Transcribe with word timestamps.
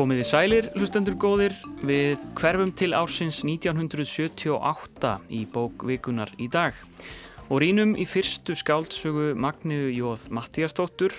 Komiði 0.00 0.22
sælir, 0.24 0.66
hlustendur 0.80 1.12
góðir, 1.20 1.52
við 1.84 2.22
hverfum 2.38 2.70
til 2.72 2.94
ásins 2.96 3.42
1978 3.44 5.10
í 5.36 5.40
bókvikunar 5.52 6.30
í 6.40 6.46
dag 6.48 6.78
og 7.50 7.60
rínum 7.60 7.92
í 8.00 8.06
fyrstu 8.08 8.56
skáldsögu 8.56 9.34
Magniðu 9.36 9.90
Jóð 9.92 10.22
Mattíastóttur 10.32 11.12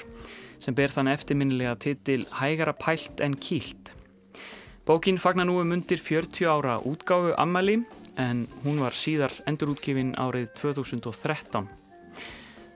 sem 0.65 0.73
ber 0.73 0.89
þann 0.89 1.11
eftirminnilega 1.13 1.75
titil 1.83 2.25
Hægara 2.39 2.73
pælt 2.73 3.21
en 3.21 3.35
kýlt. 3.37 3.91
Bókin 4.89 5.21
fagnar 5.21 5.45
nú 5.45 5.59
um 5.61 5.75
undir 5.77 6.01
40 6.01 6.49
ára 6.49 6.79
útgáfu 6.81 7.35
Ammali 7.37 7.83
en 8.17 8.47
hún 8.65 8.81
var 8.81 8.97
síðar 8.97 9.37
endurútgifin 9.45 10.15
árið 10.17 10.55
2013. 10.57 11.69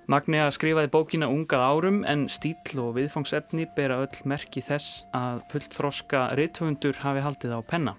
Magnea 0.05 0.52
skrifaði 0.54 0.91
bókina 0.94 1.26
ungað 1.34 1.64
árum 1.66 2.04
en 2.05 2.27
stíl 2.30 2.77
og 2.77 2.91
viðfangsefni 3.00 3.66
bera 3.73 3.98
öll 4.04 4.20
merki 4.30 4.62
þess 4.62 5.02
að 5.18 5.40
fullþroska 5.50 6.27
reythundur 6.38 7.00
hafi 7.02 7.23
haldið 7.26 7.55
á 7.58 7.62
penna. 7.66 7.94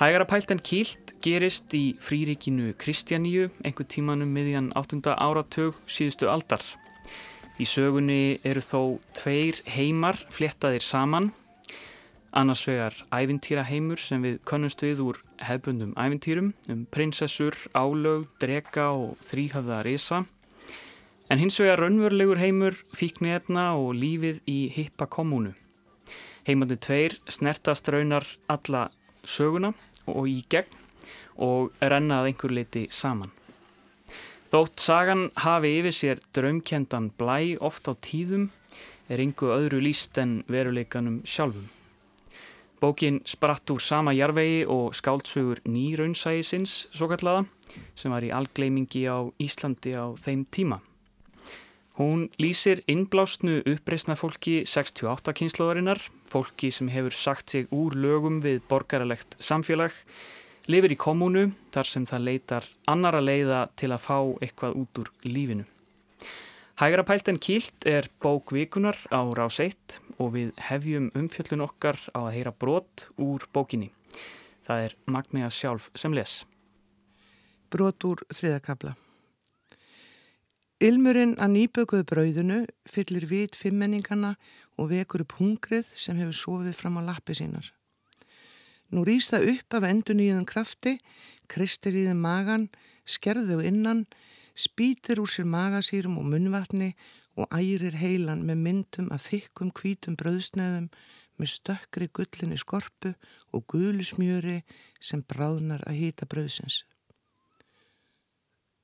Hægara 0.00 0.24
pælt 0.30 0.54
en 0.54 0.62
kýlt 0.64 1.12
gerist 1.20 1.74
í 1.76 1.98
fríríkinu 2.00 2.70
Kristjaníu 2.80 3.50
einhver 3.60 3.88
tímanum 3.90 4.32
miðjan 4.32 4.70
8. 4.78 5.02
áratug 5.12 5.76
síðustu 5.84 6.30
aldar. 6.32 6.64
Í 7.60 7.66
sögunni 7.68 8.38
eru 8.46 8.62
þó 8.64 8.80
tveir 9.18 9.60
heimar 9.66 10.16
fléttaðir 10.32 10.86
saman 10.86 11.32
annars 12.32 12.64
vegar 12.68 12.96
ævintýraheimur 13.14 14.00
sem 14.02 14.22
við 14.22 14.40
könnumst 14.48 14.82
við 14.84 15.00
úr 15.04 15.20
hefbundum 15.40 15.94
ævintýrum 15.96 16.52
um 16.68 16.84
prinsessur, 16.92 17.54
álög, 17.74 18.26
drega 18.40 18.90
og 18.92 19.16
þrýhafða 19.30 19.82
risa 19.86 20.24
en 21.28 21.40
hins 21.40 21.58
vegar 21.60 21.80
raunverulegur 21.82 22.40
heimur 22.40 22.76
fíkni 22.96 23.34
efna 23.36 23.70
og 23.76 23.96
lífið 23.96 24.40
í 24.48 24.58
hippa 24.72 25.06
kommunu. 25.06 25.54
Heimandi 26.48 26.78
tveir 26.80 27.18
snertast 27.28 27.88
raunar 27.92 28.24
alla 28.48 28.88
söguna 29.24 29.74
og 30.08 30.28
í 30.28 30.40
gegn 30.48 30.78
og 31.38 31.72
rennað 31.80 32.30
einhver 32.30 32.54
leiti 32.56 32.86
saman. 32.90 33.30
Þótt 34.48 34.80
sagan 34.80 35.26
hafi 35.44 35.74
yfir 35.78 35.92
sér 35.92 36.22
draumkendan 36.32 37.10
blæ 37.20 37.58
oft 37.60 37.88
á 37.88 37.92
tíðum 37.92 38.48
er 39.12 39.20
einhver 39.20 39.58
öðru 39.58 39.82
líst 39.84 40.16
en 40.20 40.40
veruleikanum 40.48 41.20
sjálfum. 41.28 41.68
Bókin 42.80 43.20
spratt 43.26 43.70
úr 43.74 43.80
sama 43.82 44.12
jarvegi 44.14 44.62
og 44.70 44.94
skáltsugur 44.94 45.58
nýraunsægisins 45.66 46.86
svo 46.94 47.08
kallaða 47.10 47.48
sem 47.98 48.12
var 48.14 48.22
í 48.22 48.30
algleimingi 48.30 49.02
á 49.10 49.26
Íslandi 49.42 49.96
á 49.98 50.14
þeim 50.14 50.44
tíma. 50.46 50.78
Hún 51.98 52.28
lýsir 52.38 52.84
innblásnu 52.86 53.64
uppreysna 53.66 54.14
fólki 54.14 54.60
68 54.62 55.34
kynnslóðarinnar, 55.40 55.98
fólki 56.30 56.70
sem 56.70 56.86
hefur 56.94 57.10
sagt 57.10 57.50
sig 57.50 57.66
úr 57.74 57.96
lögum 57.98 58.38
við 58.44 58.60
borgaralegt 58.70 59.34
samfélag, 59.42 59.90
lifir 60.70 60.94
í 60.94 61.00
kommunu 61.00 61.48
þar 61.74 61.90
sem 61.90 62.06
það 62.06 62.24
leitar 62.28 62.70
annara 62.86 63.18
leiða 63.18 63.64
til 63.74 63.90
að 63.90 64.04
fá 64.06 64.18
eitthvað 64.38 64.78
út 64.84 65.02
úr 65.02 65.10
lífinu. 65.26 65.66
Hægra 66.78 67.02
pælt 67.02 67.26
en 67.26 67.40
kýlt 67.42 67.86
er 67.90 68.06
bók 68.22 68.52
vikunar 68.54 68.94
á 69.10 69.26
rás 69.34 69.56
1 69.58 69.96
og 70.22 70.28
við 70.36 70.52
hefjum 70.62 71.08
umfjöllun 71.10 71.64
okkar 71.64 71.98
á 72.14 72.30
að 72.30 72.34
heyra 72.36 72.52
brot 72.54 73.02
úr 73.18 73.42
bókinni. 73.50 73.88
Það 74.62 74.84
er 74.84 74.94
Magnea 75.10 75.48
sjálf 75.50 75.88
sem 75.98 76.14
les. 76.14 76.44
Brot 77.74 78.06
úr 78.06 78.22
þriðakabla. 78.30 78.92
Ilmurinn 80.78 81.34
að 81.42 81.56
nýbökuðu 81.56 82.06
brauðinu 82.12 82.60
fyllir 82.86 83.26
vit 83.26 83.58
fimmenningana 83.58 84.36
og 84.78 84.92
vekur 84.94 85.26
upp 85.26 85.34
hungrið 85.40 85.90
sem 85.98 86.14
hefur 86.22 86.38
sofið 86.44 86.78
fram 86.78 87.02
á 87.02 87.10
lappi 87.10 87.34
sínar. 87.34 87.72
Nú 88.94 89.02
rýst 89.02 89.34
það 89.34 89.50
upp 89.56 89.80
af 89.80 89.90
endun 89.90 90.22
í 90.22 90.30
þenn 90.30 90.46
krafti, 90.46 90.94
kristir 91.50 91.98
í 91.98 92.06
þenn 92.06 92.22
magan, 92.22 92.70
skerðu 93.02 93.64
innan, 93.66 94.06
spýtir 94.58 95.22
úr 95.22 95.30
sér 95.30 95.46
magasýrum 95.46 96.18
og 96.18 96.26
munvatni 96.32 96.90
og 97.38 97.46
ærir 97.54 97.94
heilan 97.94 98.42
með 98.46 98.62
myndum 98.64 99.10
af 99.14 99.28
þykkum 99.30 99.70
kvítum 99.70 100.18
bröðsneðum 100.18 100.88
með 101.38 101.52
stökkri 101.54 102.08
gullinni 102.10 102.58
skorpu 102.58 103.14
og 103.54 103.66
gulusmjöri 103.70 104.62
sem 105.00 105.22
bráðnar 105.22 105.84
að 105.86 106.00
hýta 106.02 106.26
bröðsins. 106.26 106.82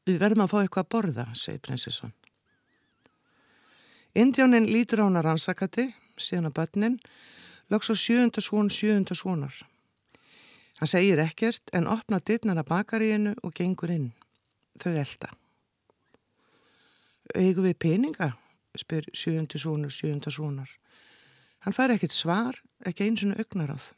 Við 0.07 0.21
verðum 0.21 0.45
að 0.45 0.53
fá 0.53 0.59
eitthvað 0.61 0.85
að 0.85 0.93
borða, 0.95 1.27
segi 1.35 1.63
prinsesson. 1.65 2.15
Indjánin 4.15 4.69
lítur 4.71 5.03
á 5.03 5.09
hana 5.09 5.25
rannsakati, 5.25 5.89
síðan 6.21 6.53
að 6.53 6.59
börnin, 6.61 6.99
lags 7.73 7.91
á 7.91 7.95
sjöunda 7.99 8.45
svon, 8.45 8.71
sjöunda 8.71 9.17
svonar. 9.19 9.57
Hann 10.79 10.91
segir 10.91 11.23
ekkert 11.23 11.73
en 11.75 11.89
opna 11.91 12.21
dittnana 12.21 12.63
bakaríinu 12.63 13.35
og 13.43 13.57
gengur 13.57 13.91
inn. 13.91 14.13
Þau 14.79 14.93
elda. 14.93 15.33
Eigum 17.33 17.65
við 17.65 17.79
peninga? 17.81 18.35
spyr 18.77 19.07
sjöndi 19.15 19.59
sónur, 19.63 19.93
sjönda 19.95 20.33
sónar. 20.35 20.69
Hann 21.65 21.73
fær 21.73 21.95
ekkert 21.95 22.13
svar, 22.13 22.59
ekki 22.85 23.07
eins 23.07 23.23
og 23.25 23.39
augnar 23.39 23.71
af. 23.77 23.93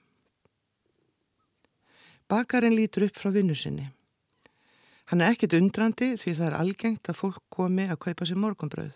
Bakarinn 2.28 2.76
lítur 2.76 3.06
upp 3.06 3.16
frá 3.19 3.32
vinnu 3.32 3.54
sinni. 3.56 3.88
Hann 5.10 5.22
er 5.22 5.32
ekkert 5.32 5.56
undrandi 5.59 6.12
því 6.19 6.34
það 6.34 6.47
er 6.48 6.59
algengt 6.59 7.10
að 7.10 7.19
fólk 7.20 7.42
komi 7.54 7.86
að 7.86 8.00
kaupa 8.04 8.26
sér 8.26 8.41
morgunbröð. 8.42 8.92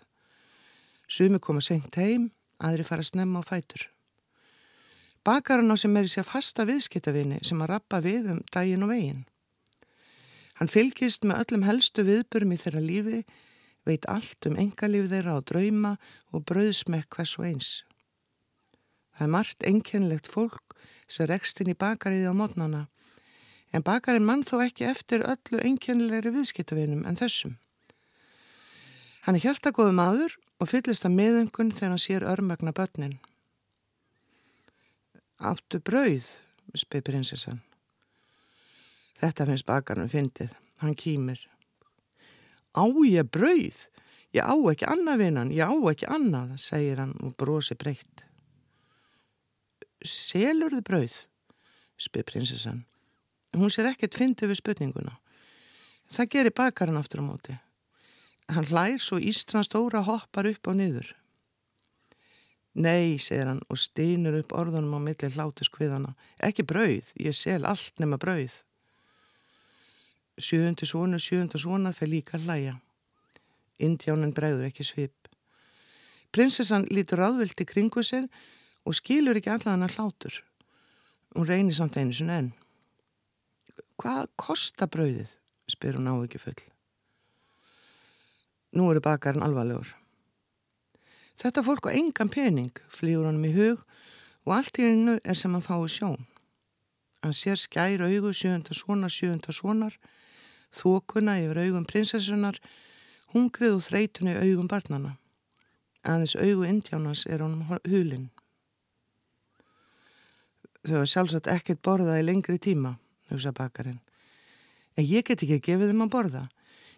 Sumi 1.07 1.39
koma 1.39 1.63
senkt 1.63 1.95
heim, 1.99 2.29
aðri 2.59 2.85
fara 2.87 3.03
að 3.03 3.11
snemma 3.11 3.43
á 3.43 3.47
fætur. 3.47 3.87
Bakarinn 5.23 5.71
á 5.71 5.77
sem 5.79 5.95
er 5.97 6.07
í 6.07 6.11
sér 6.11 6.27
fasta 6.27 6.65
viðskiptavinni 6.67 7.39
sem 7.47 7.59
að 7.63 7.71
rappa 7.73 8.01
við 8.03 8.31
um 8.33 8.41
daginn 8.51 8.83
og 8.83 8.91
veginn. 8.91 9.23
Hann 10.59 10.71
fylgist 10.71 11.23
með 11.23 11.45
öllum 11.45 11.63
helstu 11.67 12.03
viðbörum 12.07 12.51
í 12.55 12.59
þeirra 12.59 12.83
lífi 12.83 13.21
veit 13.87 14.05
allt 14.11 14.47
um 14.49 14.57
engalíf 14.59 15.09
þeirra 15.11 15.37
á 15.37 15.39
drauma 15.41 15.95
og 16.31 16.45
brauðsmekk 16.49 17.15
hvers 17.15 17.37
og 17.39 17.47
eins. 17.49 17.71
Það 19.15 19.25
er 19.27 19.33
margt 19.35 19.67
enkenlegt 19.67 20.29
fólk 20.31 20.75
sem 21.11 21.27
rekst 21.29 21.59
inn 21.61 21.73
í 21.73 21.77
bakariði 21.77 22.29
á 22.31 22.35
mótnana, 22.35 22.85
en 23.71 23.83
bakarinn 23.87 24.27
mann 24.27 24.45
þó 24.47 24.61
ekki 24.65 24.87
eftir 24.87 25.25
öllu 25.27 25.59
enkenlegri 25.67 26.31
viðskiptavinum 26.35 27.03
en 27.07 27.19
þessum. 27.19 27.57
Hann 29.25 29.37
er 29.37 29.45
hjartagóðu 29.45 29.93
maður 29.95 30.37
og 30.61 30.69
fyllist 30.71 31.05
að 31.05 31.17
meðöngun 31.19 31.73
þegar 31.75 31.93
hann 31.93 32.01
sér 32.01 32.25
örmögna 32.27 32.73
börnin. 32.73 33.19
Áttu 35.41 35.81
brauð, 35.81 36.27
spyr 36.77 37.05
prinsessan. 37.05 37.61
Þetta 39.21 39.47
finnst 39.49 39.67
bakarinn 39.69 40.09
fyndið, 40.09 40.53
hann 40.81 40.97
kýmir. 40.97 41.50
Á 42.77 42.83
ég 43.05 43.27
brauð? 43.31 43.79
Ég 44.31 44.43
á 44.47 44.55
ekki 44.71 44.87
annað 44.87 45.25
vinnan, 45.25 45.51
ég 45.51 45.67
á 45.67 45.75
ekki 45.91 46.07
annað, 46.07 46.55
segir 46.63 47.01
hann 47.03 47.11
og 47.19 47.35
brosi 47.35 47.75
breytt. 47.75 48.23
Selur 50.07 50.71
þið 50.71 50.85
brauð? 50.87 51.17
spyr 52.01 52.25
prinsessan. 52.25 52.85
Hún 53.53 53.69
sér 53.69 53.91
ekkert 53.91 54.15
fyndið 54.17 54.53
við 54.53 54.61
spurninguna. 54.61 55.17
Það 56.15 56.31
gerir 56.33 56.55
bakarinn 56.55 56.97
aftur 56.97 57.21
á 57.21 57.25
móti. 57.27 57.57
Hann 58.51 58.67
hlær 58.71 58.97
svo 58.99 59.19
Ístrand 59.19 59.67
stóra 59.67 60.01
hoppar 60.07 60.49
upp 60.49 60.71
á 60.71 60.73
niður. 60.73 61.11
Nei, 62.71 63.19
segir 63.19 63.49
hann 63.51 63.61
og 63.67 63.79
steinur 63.79 64.37
upp 64.39 64.55
orðunum 64.55 64.95
á 64.95 64.99
milli 65.03 65.29
hlátu 65.35 65.67
skviðana. 65.67 66.15
Ekki 66.39 66.63
brauð, 66.63 67.11
ég 67.19 67.35
sel 67.35 67.65
allt 67.67 67.99
nema 67.99 68.19
brauð. 68.19 68.61
Sjöundi 70.41 70.87
svona, 70.89 71.19
sjöunda 71.21 71.59
svona 71.61 71.91
fyrir 71.93 72.15
líka 72.15 72.39
hlæja. 72.41 72.79
Indjánin 73.79 74.33
bregður 74.33 74.69
ekki 74.69 74.85
svip. 74.85 75.29
Prinsessan 76.31 76.87
lítur 76.89 77.21
aðvildi 77.21 77.65
kringu 77.67 78.03
sig 78.03 78.27
og 78.85 78.95
skilur 78.97 79.37
ekki 79.37 79.51
allan 79.53 79.85
að 79.85 79.97
hlátur. 79.97 80.41
Hún 81.35 81.47
reynir 81.47 81.75
samt 81.77 81.97
einu 81.97 82.15
sinna 82.15 82.39
enn. 82.41 82.51
Hvað 84.01 84.29
kostar 84.35 84.89
brauðið? 84.91 85.29
spyr 85.71 85.95
hún 85.95 86.09
á 86.09 86.13
ekki 86.19 86.39
full. 86.41 86.61
Nú 88.75 88.89
eru 88.91 89.03
bakarinn 89.03 89.45
alvarlegur. 89.45 89.87
Þetta 91.41 91.63
fólk 91.65 91.87
á 91.87 91.95
engan 91.95 92.31
pening 92.31 92.81
flýur 92.91 93.27
hann 93.27 93.43
í 93.45 93.53
hug 93.55 93.79
og 94.45 94.55
allt 94.57 94.79
í 94.81 94.87
hennu 94.87 95.19
er 95.23 95.37
sem 95.37 95.53
hann 95.55 95.65
fái 95.65 95.87
sjón. 95.89 96.25
Hann 97.21 97.37
sér 97.37 97.59
skæra 97.61 98.09
augu 98.09 98.33
sjöunda 98.33 98.73
svona, 98.73 99.09
sjöunda 99.09 99.53
svonar 99.53 99.97
þókuna 100.75 101.37
yfir 101.41 101.61
augum 101.65 101.87
prinsessunar, 101.87 102.59
hungrið 103.33 103.77
og 103.77 103.83
þreytunni 103.87 104.35
augum 104.39 104.69
barnana. 104.71 105.15
Aðeins 106.01 106.35
augu 106.39 106.65
indjánans 106.65 107.25
er 107.29 107.43
honum 107.43 107.67
hulinn. 107.85 108.29
Þau 110.81 110.95
hafa 110.97 111.09
sjálfsagt 111.11 111.49
ekkert 111.51 111.83
borðað 111.85 112.23
í 112.23 112.25
lengri 112.25 112.57
tíma, 112.57 112.95
hugsa 113.29 113.53
bakarinn. 113.53 113.99
En 114.97 115.05
ég 115.05 115.27
get 115.27 115.43
ekki 115.43 115.59
að 115.59 115.67
gefa 115.67 115.89
þeim 115.91 116.05
að 116.07 116.13
borða. 116.15 116.45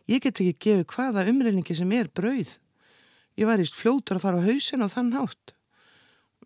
Ég 0.09 0.23
get 0.23 0.39
ekki 0.39 0.53
að 0.53 0.61
gefa 0.65 0.93
hvaða 0.95 1.25
umreyningi 1.31 1.75
sem 1.75 1.91
er 1.95 2.07
brauð. 2.15 2.55
Ég 3.39 3.49
var 3.49 3.61
íst 3.61 3.75
fljótur 3.75 4.19
að 4.19 4.25
fara 4.25 4.39
á 4.39 4.47
hausin 4.47 4.85
og 4.85 4.93
þann 4.93 5.13
hátt. 5.17 5.53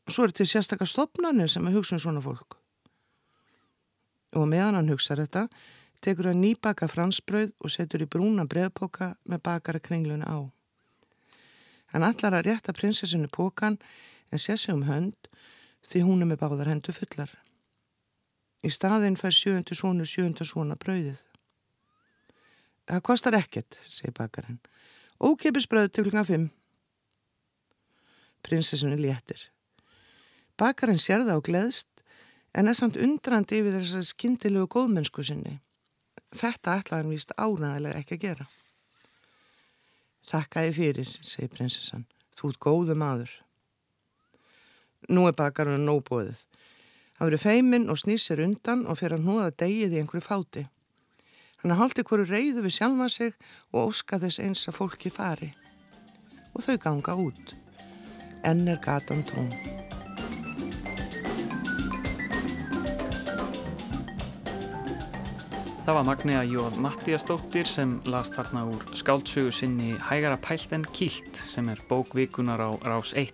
Svo 0.07 0.25
er 0.25 0.33
til 0.33 0.47
sérstakar 0.47 0.89
stopnarnir 0.89 1.51
sem 1.51 1.65
að 1.68 1.79
hugsa 1.79 1.97
um 1.97 2.03
svona 2.03 2.24
fólk. 2.24 2.57
Og 4.38 4.47
meðan 4.50 4.79
hann 4.79 4.91
hugsa 4.91 5.18
þetta, 5.19 5.47
tekur 6.01 6.29
hann 6.31 6.41
nýbaka 6.41 6.88
fransbröð 6.91 7.53
og 7.59 7.73
setur 7.73 8.03
í 8.05 8.09
brúna 8.09 8.45
brevpoka 8.49 9.15
með 9.25 9.44
bakara 9.47 9.81
kringluna 9.83 10.27
á. 10.27 10.39
Hann 11.94 12.03
allar 12.03 12.39
að 12.39 12.49
rétta 12.49 12.75
prinsessinu 12.75 13.29
pokan 13.31 13.77
en 14.31 14.39
sé 14.39 14.57
sig 14.57 14.73
um 14.73 14.83
hönd 14.88 15.29
því 15.88 16.03
hún 16.03 16.21
er 16.21 16.31
með 16.31 16.41
báðar 16.44 16.71
hendu 16.73 16.94
fullar. 16.94 17.31
Í 18.65 18.69
staðinn 18.73 19.19
fær 19.19 19.35
sjöundu 19.35 19.75
svonu 19.77 20.05
sjöundu 20.05 20.45
svona 20.45 20.75
bröðið. 20.75 21.19
Það 22.88 23.03
kostar 23.03 23.35
ekkert, 23.38 23.77
segi 23.88 24.13
bakarinn. 24.15 24.59
Ókipis 25.19 25.67
bröð 25.67 25.91
til 25.91 26.07
klukkan 26.07 26.27
fimm. 26.27 26.47
Prinsessinu 28.43 28.97
léttir. 29.00 29.50
Bakarinn 30.57 31.01
sér 31.01 31.23
það 31.25 31.39
á 31.39 31.47
gleðst 31.47 31.89
en 32.57 32.67
er 32.67 32.77
samt 32.77 32.97
undrandi 32.97 33.59
yfir 33.61 33.77
þess 33.77 34.00
að 34.00 34.11
skyndilegu 34.11 34.69
góðmennsku 34.73 35.25
sinni. 35.25 35.59
Þetta 36.35 36.77
ætlaði 36.81 37.03
hann 37.03 37.13
víst 37.13 37.33
ánæðilega 37.38 38.01
ekki 38.01 38.18
að 38.18 38.24
gera. 38.25 38.47
Þakka 40.27 40.63
þið 40.65 40.77
fyrir, 40.81 41.12
segi 41.24 41.50
prinsessan. 41.53 42.07
Þú 42.35 42.51
ert 42.51 42.63
góðu 42.65 42.97
maður. 43.00 43.31
Nú 45.07 45.24
er 45.29 45.38
bakarinn 45.38 45.88
nóbóðið. 45.88 46.41
Hann 47.18 47.29
verið 47.29 47.45
feiminn 47.45 47.88
og 47.89 48.01
snýr 48.01 48.19
sér 48.21 48.44
undan 48.44 48.83
og 48.85 49.00
fyrir 49.00 49.18
að 49.18 49.29
núða 49.29 49.53
degið 49.63 49.95
í 49.95 50.01
einhverju 50.01 50.25
fáti. 50.25 50.68
Hann 51.63 51.77
haldi 51.79 52.03
hverju 52.06 52.27
reyðu 52.29 52.65
við 52.65 52.75
sjálfa 52.75 53.09
sig 53.09 53.33
og 53.71 53.88
óska 53.88 54.19
þess 54.21 54.44
eins 54.44 54.68
að 54.69 54.77
fólki 54.81 55.13
fari. 55.13 55.53
Og 56.53 56.62
þau 56.68 56.77
ganga 56.83 57.18
út. 57.24 57.57
Enn 58.45 58.68
er 58.68 58.83
gatan 58.83 59.25
tón. 59.25 59.76
Það 65.88 65.95
var 65.95 66.04
Magnea 66.04 66.39
Jóð 66.44 66.78
Mattíastóttir 66.84 67.69
sem 67.72 67.94
las 68.12 68.28
þarna 68.34 68.66
úr 68.68 68.81
skáldsögu 69.00 69.54
sinni 69.56 69.94
Hægara 70.04 70.36
pælt 70.36 70.74
en 70.75 70.84
kýlt 70.84 71.39
sem 71.48 71.69
er 71.72 71.80
bókvikunar 71.88 72.60
á 72.60 72.75
Rás 72.84 73.13
1. 73.16 73.31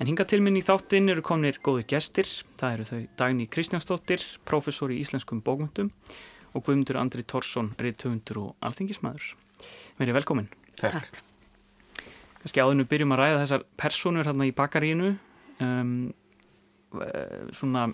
En 0.00 0.08
hinga 0.08 0.24
til 0.24 0.40
minn 0.40 0.56
í 0.56 0.64
þáttinn 0.64 1.12
eru 1.12 1.20
komnir 1.20 1.60
góði 1.60 1.84
gestir. 1.92 2.32
Það 2.56 2.78
eru 2.78 2.88
þau 2.88 3.02
Dagni 3.20 3.44
Kristjánsdóttir, 3.44 4.24
professor 4.48 4.88
í 4.88 5.02
íslenskum 5.04 5.44
bókmyndum 5.44 5.92
og 6.56 6.64
Guðmundur 6.64 6.96
Andri 6.96 7.28
Tórsson, 7.28 7.74
reyðtöfundur 7.76 8.40
og 8.46 8.50
alþingismæður. 8.64 9.34
Verið 10.00 10.22
velkomin. 10.22 10.48
Takk. 10.80 11.12
Kanski 12.40 12.64
áðinu 12.64 12.88
byrjum 12.88 13.12
að 13.12 13.26
ræða 13.26 13.42
þessar 13.44 13.68
personur 13.76 14.32
hérna 14.32 14.48
í 14.48 14.56
bakarínu. 14.56 15.18
Um, 15.60 16.14
svona, 17.52 17.90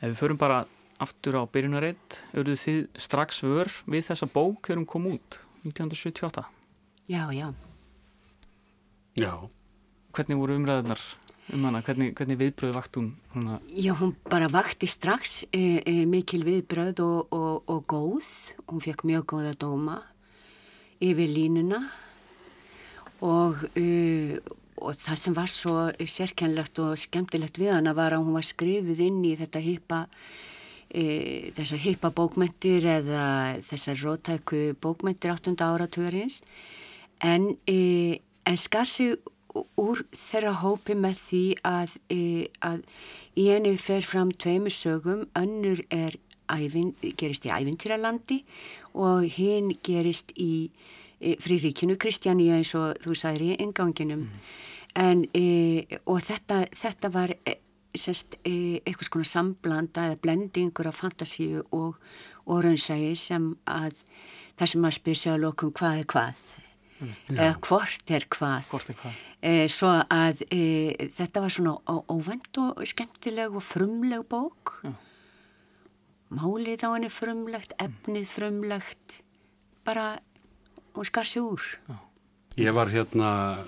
ef 0.00 0.10
við 0.10 0.24
förum 0.24 0.42
bara 0.42 0.64
aftur 1.02 1.40
á 1.40 1.42
byrjunarreitt, 1.52 2.16
auðvitað 2.32 2.62
þið 2.62 2.80
strax 3.06 3.42
vör 3.44 3.70
við 3.84 4.08
þessa 4.08 4.28
bók 4.32 4.66
þegar 4.66 4.80
hún 4.80 4.88
kom 4.90 5.08
út 5.10 5.38
1978. 5.66 6.46
Já, 7.10 7.22
já. 7.34 7.52
Já. 9.16 9.32
Hvernig 10.16 10.40
voru 10.40 10.56
umræðunar 10.56 11.02
um 11.52 11.64
hana? 11.68 11.82
Hvernig, 11.84 12.14
hvernig 12.16 12.40
viðbröð 12.40 12.74
vakt 12.76 12.98
hún? 12.98 13.12
Húnna? 13.34 13.60
Já, 13.68 13.92
hún 13.98 14.14
bara 14.30 14.48
vakti 14.52 14.88
strax 14.88 15.44
e, 15.52 15.82
e, 15.84 15.94
mikil 16.08 16.44
viðbröð 16.46 17.02
og, 17.04 17.32
og, 17.36 17.70
og 17.70 17.86
góð. 17.90 18.28
Hún 18.66 18.82
fekk 18.84 19.06
mjög 19.08 19.28
góða 19.34 19.54
dóma 19.60 20.00
yfir 21.04 21.28
línuna 21.28 21.82
og, 23.20 23.60
e, 23.76 24.40
og 24.80 24.96
það 24.96 25.20
sem 25.20 25.36
var 25.36 25.52
svo 25.52 25.76
sérkjænlegt 26.00 26.80
og 26.84 26.96
skemmtilegt 27.00 27.60
við 27.60 27.74
hana 27.76 27.92
var 27.96 28.16
að 28.16 28.24
hún 28.24 28.36
var 28.36 28.46
skrifið 28.46 29.02
inn 29.04 29.24
í 29.28 29.34
þetta 29.36 29.62
hýpa 29.64 30.02
e, 30.90 31.52
þessar 31.56 31.82
hýpa 31.84 32.10
bókmyndir 32.16 32.86
eða 32.96 33.24
þessar 33.68 34.02
rótæku 34.02 34.60
bókmyndir 34.82 35.32
8. 35.34 35.56
áratugurins 35.60 36.42
en, 37.24 37.56
e, 37.66 38.20
en 38.46 38.56
skar 38.56 38.86
sig 38.86 39.16
úr 39.80 40.02
þeirra 40.12 40.52
hópi 40.60 40.96
með 40.98 41.20
því 41.22 41.44
að, 41.64 41.96
e, 42.12 42.20
að 42.60 42.84
í 43.36 43.48
henni 43.48 43.76
fer 43.80 44.04
fram 44.04 44.32
tveimur 44.32 44.74
sögum, 44.74 45.26
önnur 45.36 45.82
er 45.90 46.18
ævin, 46.52 46.94
gerist 47.16 47.46
í 47.46 47.52
ævintýralandi 47.52 48.42
og 48.94 49.26
hinn 49.36 49.72
gerist 49.84 50.32
í 50.38 50.68
e, 51.20 51.36
fríríkinu 51.42 51.96
Kristjáni 52.00 52.50
eins 52.54 52.74
og 52.78 52.96
þú 53.04 53.16
sagðir 53.18 53.46
í 53.46 53.60
enganginum 53.64 54.26
mm. 54.26 54.50
en 55.02 55.24
e, 55.34 55.98
og 56.04 56.22
þetta, 56.26 56.64
þetta 56.76 57.12
var 57.14 57.34
e, 57.42 57.58
sest, 58.00 58.36
e, 58.44 58.80
eitthvað 58.84 59.10
svona 59.10 59.30
samblanda 59.30 60.06
eða 60.10 60.20
blendingur 60.22 60.88
af 60.90 61.00
fantasíu 61.02 61.64
og, 61.70 61.96
og 62.46 62.62
raunsægi 62.64 63.14
sem 63.16 63.50
að 63.66 63.98
það 64.56 64.72
sem 64.72 64.86
að 64.88 64.96
spyrja 64.98 65.20
sér 65.22 65.36
á 65.36 65.44
lokum 65.46 65.72
hvað 65.72 65.98
er 66.02 66.08
hvað 66.14 66.46
Mm. 66.96 67.12
eða 67.36 67.56
hvort 67.60 68.10
er 68.10 68.24
hvað, 68.32 68.68
hvort 68.70 68.88
er 68.88 68.96
hvað? 68.96 69.16
E, 69.44 69.50
svo 69.68 69.90
að 70.08 70.38
e, 70.48 70.60
þetta 71.12 71.42
var 71.44 71.52
svona 71.52 71.74
óvænt 72.08 72.56
og 72.62 72.80
skemmtileg 72.88 73.52
og 73.52 73.60
frumleg 73.60 74.22
bók 74.24 74.78
Já. 74.80 74.94
málið 76.32 76.86
á 76.88 76.96
henni 76.96 77.10
frumlegt 77.12 77.74
efnið 77.84 78.24
frumlegt 78.32 79.18
bara 79.84 80.16
hún 80.96 81.04
skar 81.04 81.28
sig 81.28 81.44
úr 81.44 81.60
Já. 81.84 81.98
Ég 82.56 82.72
var 82.72 82.88
hérna 82.88 83.60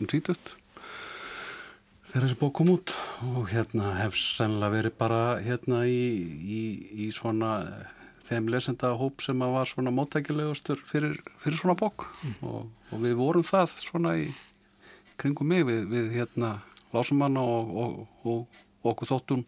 um 0.00 0.06
tvítut 0.08 0.56
þegar 2.16 2.30
þessi 2.30 2.36
bók 2.40 2.52
kom 2.56 2.68
út 2.72 2.92
og 3.36 3.50
hérna 3.50 3.90
hef 3.98 4.14
sennilega 4.16 4.72
verið 4.72 4.92
bara 4.96 5.16
hérna 5.44 5.82
í, 5.84 6.04
í, 6.48 6.60
í 7.04 7.08
svona 7.12 7.50
þeim 8.24 8.46
lesenda 8.54 8.94
hóp 8.96 9.20
sem 9.20 9.42
að 9.44 9.52
var 9.52 9.68
svona 9.68 9.92
móttækilegustur 9.92 10.80
fyrir, 10.88 11.18
fyrir 11.42 11.60
svona 11.60 11.74
bók 11.76 12.06
mm. 12.08 12.38
og, 12.48 12.70
og 12.88 13.02
við 13.02 13.18
vorum 13.18 13.44
það 13.44 13.74
svona 13.82 14.14
í 14.22 14.30
kringum 15.20 15.52
mig 15.52 15.66
við, 15.68 15.82
við 15.92 16.08
hérna 16.14 16.54
lásumanna 16.96 17.44
og, 17.44 17.76
og, 17.84 18.24
og 18.24 18.88
okkur 18.94 19.12
þóttum 19.12 19.44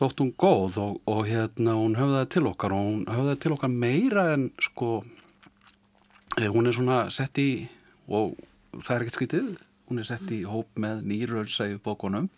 þóttum 0.00 0.34
góð 0.34 0.80
og 0.82 1.22
hérna 1.30 1.76
hún 1.78 1.94
höfðaði 2.00 2.32
til 2.34 2.44
okkar 2.50 2.74
og 2.74 2.84
hún 2.88 3.06
höfðaði 3.06 3.42
til 3.46 3.54
okkar 3.54 3.74
meira 3.86 4.26
en 4.34 4.50
sko 4.66 4.90
hún 6.42 6.66
er 6.66 6.74
svona 6.74 7.00
sett 7.14 7.38
í 7.38 7.50
og 8.10 8.34
það 8.82 8.94
er 8.96 9.06
ekkert 9.06 9.20
skritið 9.20 9.56
hún 9.88 10.02
er 10.02 10.08
sett 10.08 10.30
í 10.34 10.42
hóp 10.48 10.78
með 10.80 11.04
nýröldsægu 11.08 11.80
bókunum 11.84 12.28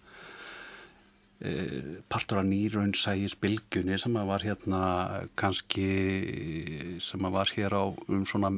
partur 2.12 2.42
af 2.42 2.44
nýraunsægi 2.44 3.30
spilgjunni 3.32 3.96
sem 3.98 4.16
að 4.20 4.26
var 4.28 4.42
hérna 4.44 4.80
kannski 5.40 5.86
sem 7.00 7.24
að 7.24 7.36
var 7.38 7.52
hér 7.56 7.72
á 7.72 7.84
um 7.88 8.26
svona 8.28 8.50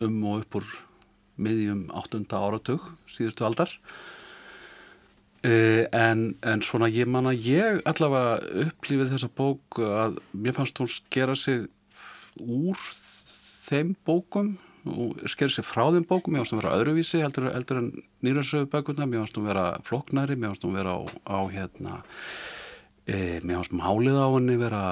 um 0.00 0.22
og 0.30 0.40
upp 0.40 0.56
úr 0.62 0.70
miðjum 1.36 1.90
8. 1.92 2.24
áratug 2.32 2.86
síðustu 3.12 3.44
aldar 3.44 3.74
en, 5.44 6.32
en 6.40 6.64
svona 6.64 6.88
ég 6.88 7.10
manna 7.12 7.34
ég 7.36 7.82
allavega 7.84 8.40
upplýfið 8.64 9.12
þessa 9.12 9.30
bók 9.36 9.82
að 9.84 10.16
mér 10.32 10.56
fannst 10.56 10.80
hún 10.80 10.88
skera 10.88 11.36
sig 11.36 11.68
úr 12.40 12.80
þeim 13.68 13.92
bókum 14.08 14.56
og 14.88 15.24
sker 15.30 15.52
sér 15.52 15.66
frá 15.66 15.88
þeim 15.92 16.06
bókum, 16.08 16.34
mér 16.34 16.44
finnst 16.44 16.54
hún 16.54 16.62
vera 16.62 16.76
öðruvísi 16.78 17.22
heldur, 17.22 17.50
heldur 17.54 17.82
en 17.82 17.90
nýrasögu 18.24 18.68
bækuna 18.72 19.08
mér 19.08 19.24
finnst 19.24 19.38
hún 19.38 19.48
vera 19.48 19.66
floknari, 19.86 20.36
mér 20.36 20.54
finnst 20.54 20.66
hún 20.66 20.78
vera 20.78 20.94
á, 20.98 21.00
á 21.28 21.38
hérna 21.52 21.98
e, 23.08 23.38
mér 23.42 23.60
finnst 23.60 23.74
málið 23.78 24.18
á 24.20 24.28
henni 24.34 24.56
vera 24.60 24.82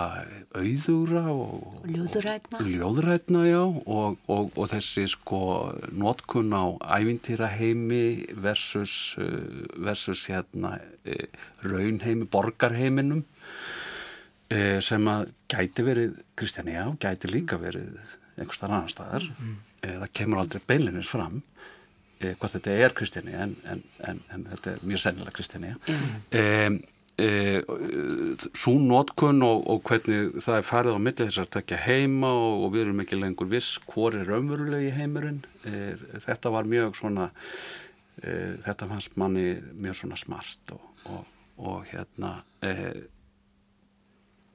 auðúra 0.57 1.25
og 1.33 1.87
ljóðrætna, 1.91 2.61
og, 2.61 2.71
ljóðrætna 2.73 3.45
já, 3.49 3.63
og, 3.65 4.21
og, 4.33 4.53
og 4.57 4.71
þessi 4.73 5.07
sko 5.13 5.41
notkun 5.93 6.55
á 6.57 6.65
ævintýra 6.99 7.51
heimi 7.57 8.27
versus 8.33 9.17
versus 9.77 10.27
hérna 10.31 10.77
e, 11.05 11.27
raunheimi, 11.67 12.29
borgarheiminum 12.31 13.25
e, 14.49 14.81
sem 14.85 15.13
að 15.13 15.31
gæti 15.53 15.87
verið 15.87 16.21
Kristjania 16.39 16.89
og 16.91 17.01
gæti 17.03 17.31
líka 17.31 17.61
verið 17.61 17.99
einhverstað 18.37 18.73
annar 18.73 18.93
staðar. 18.93 19.31
Mm 19.37 19.63
það 20.01 20.13
kemur 20.19 20.43
aldrei 20.43 20.63
beinlinnins 20.69 21.11
fram 21.11 21.41
eh, 22.21 22.35
hvað 22.35 22.57
þetta 22.57 22.77
er 22.85 22.97
Kristjáni 22.97 23.37
en, 23.37 23.57
en, 23.71 23.81
en, 24.09 24.21
en 24.35 24.45
þetta 24.53 24.75
er 24.75 24.85
mjög 24.89 25.03
sennilega 25.05 25.37
Kristjáni 25.37 25.73
mm. 25.77 26.13
eh, 26.41 26.77
eh, 27.23 27.61
svo 28.53 28.77
nótkun 28.83 29.43
og, 29.47 29.65
og 29.73 29.83
hvernig 29.89 30.43
það 30.45 30.61
er 30.61 30.69
farið 30.71 30.99
á 30.99 31.01
milli 31.07 31.27
þess 31.27 31.43
að 31.45 31.53
tekja 31.59 31.81
heima 31.87 32.33
og, 32.35 32.67
og 32.67 32.75
við 32.77 32.87
erum 32.87 33.03
ekki 33.05 33.21
lengur 33.21 33.51
viss 33.53 33.81
hvor 33.89 34.17
er 34.17 34.29
raunverulegi 34.29 34.95
heimurinn 34.97 35.43
þetta 36.27 36.53
var 36.55 36.69
mjög 36.71 36.95
svona 36.99 37.31
þetta 38.17 38.87
fannst 38.89 39.17
manni 39.21 39.57
mjög 39.77 39.99
svona 39.99 40.17
smart 40.17 40.73
og, 40.77 41.25
og 41.61 41.83
hérna 41.91 42.39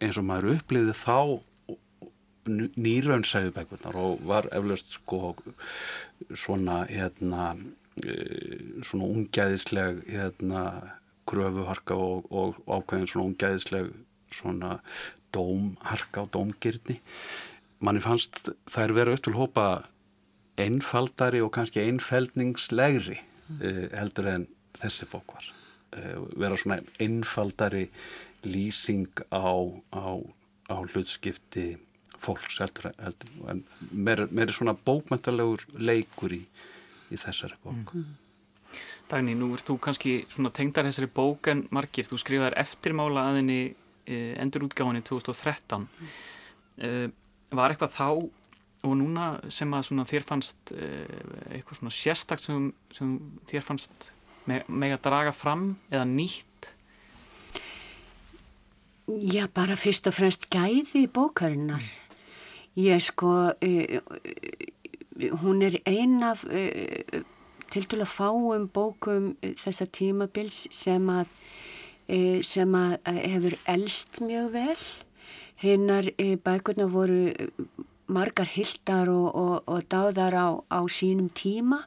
eins 0.02 0.18
og 0.18 0.26
maður 0.26 0.56
uppliði 0.56 0.96
þá 0.98 1.18
nýraunsæðubækurnar 2.48 3.98
og 4.02 4.24
var 4.28 4.48
eflaust 4.52 4.96
sko 4.98 5.36
svona 6.34 6.86
hérna 6.90 7.54
svona 8.82 9.06
ungæðisleg 9.06 10.02
hérna 10.08 10.64
kröfuharka 11.30 11.96
og, 11.96 12.32
og 12.32 12.58
ákveðin 12.66 13.10
svona 13.12 13.28
ungæðisleg 13.30 13.92
svona 14.32 14.80
dómharka 15.36 16.26
og 16.26 16.32
dómgirni 16.36 17.00
manni 17.82 18.04
fannst 18.04 18.52
þær 18.72 18.96
vera 18.98 19.16
upp 19.16 19.26
til 19.26 19.38
hópa 19.38 19.68
einfaldari 20.62 21.42
og 21.42 21.54
kannski 21.56 21.84
einfeldningslegri 21.86 23.18
mm. 23.20 23.62
heldur 23.96 24.30
en 24.34 24.48
þessi 24.82 25.08
bók 25.12 25.36
var 25.36 25.48
uh, 25.98 26.26
vera 26.38 26.58
svona 26.58 26.82
einfaldari 27.02 27.88
lýsing 28.46 29.10
á, 29.30 29.54
á, 29.94 30.06
á 30.72 30.76
hlutskipti 30.82 31.76
fólks 32.22 32.60
heldur, 32.62 32.92
heldur 33.02 33.52
en 33.52 33.64
meiri, 33.92 34.28
meiri 34.32 34.56
svona 34.56 34.76
bókmæntalegur 34.78 35.66
leikur 35.82 36.36
í, 36.38 36.42
í 37.12 37.20
þessari 37.20 37.58
bók 37.64 37.96
mm. 37.96 38.18
Dagni, 39.12 39.34
nú 39.36 39.50
ert 39.58 39.68
þú 39.68 39.76
kannski 39.84 40.22
svona 40.32 40.54
tengdar 40.56 40.88
þessari 40.88 41.10
bók 41.12 41.50
en 41.52 41.66
margir, 41.76 42.08
þú 42.08 42.22
skrifaðar 42.22 42.56
eftirmála 42.62 43.26
aðinni 43.32 43.62
eh, 44.06 44.38
endurútgáðinni 44.40 45.04
2013 45.08 45.84
mm. 45.84 46.14
eh, 46.88 47.08
var 47.52 47.74
eitthvað 47.74 47.98
þá 47.98 48.08
og 48.82 48.96
núna 48.98 49.26
sem 49.54 49.74
að 49.78 49.92
þér 50.10 50.26
fannst 50.26 50.72
eh, 50.74 51.06
eitthvað 51.52 51.82
svona 51.82 51.94
sérstakt 51.94 52.46
sem, 52.46 52.72
sem 52.96 53.18
þér 53.50 53.66
fannst 53.68 54.08
með, 54.50 54.64
með 54.68 54.96
að 54.96 55.04
draga 55.10 55.36
fram 55.36 55.68
eða 55.92 56.06
nýtt 56.10 56.48
Já, 59.12 59.44
bara 59.52 59.76
fyrst 59.76 60.08
og 60.08 60.16
fremst 60.16 60.48
gæði 60.54 61.04
bókarinnar 61.12 61.84
ég 62.76 63.02
sko 63.04 63.52
hún 65.42 65.62
er 65.62 65.76
ein 65.86 66.24
af 66.24 66.46
til 67.72 67.84
til 67.88 68.02
að 68.04 68.12
fáum 68.12 68.68
bókum 68.68 69.36
þessa 69.42 69.86
tímabils 69.86 70.68
sem 70.72 71.10
að 71.10 71.28
sem 72.44 72.76
að 72.76 72.98
hefur 73.08 73.56
elst 73.72 74.20
mjög 74.20 74.52
vel. 74.52 74.82
Hinnar 75.62 76.10
bækurna 76.44 76.88
voru 76.92 77.32
margar 78.12 78.50
hildar 78.54 79.10
og, 79.12 79.28
og, 79.36 79.54
og 79.72 79.86
dáðar 79.92 80.36
á, 80.36 80.48
á 80.68 80.80
sínum 80.92 81.30
tíma. 81.34 81.82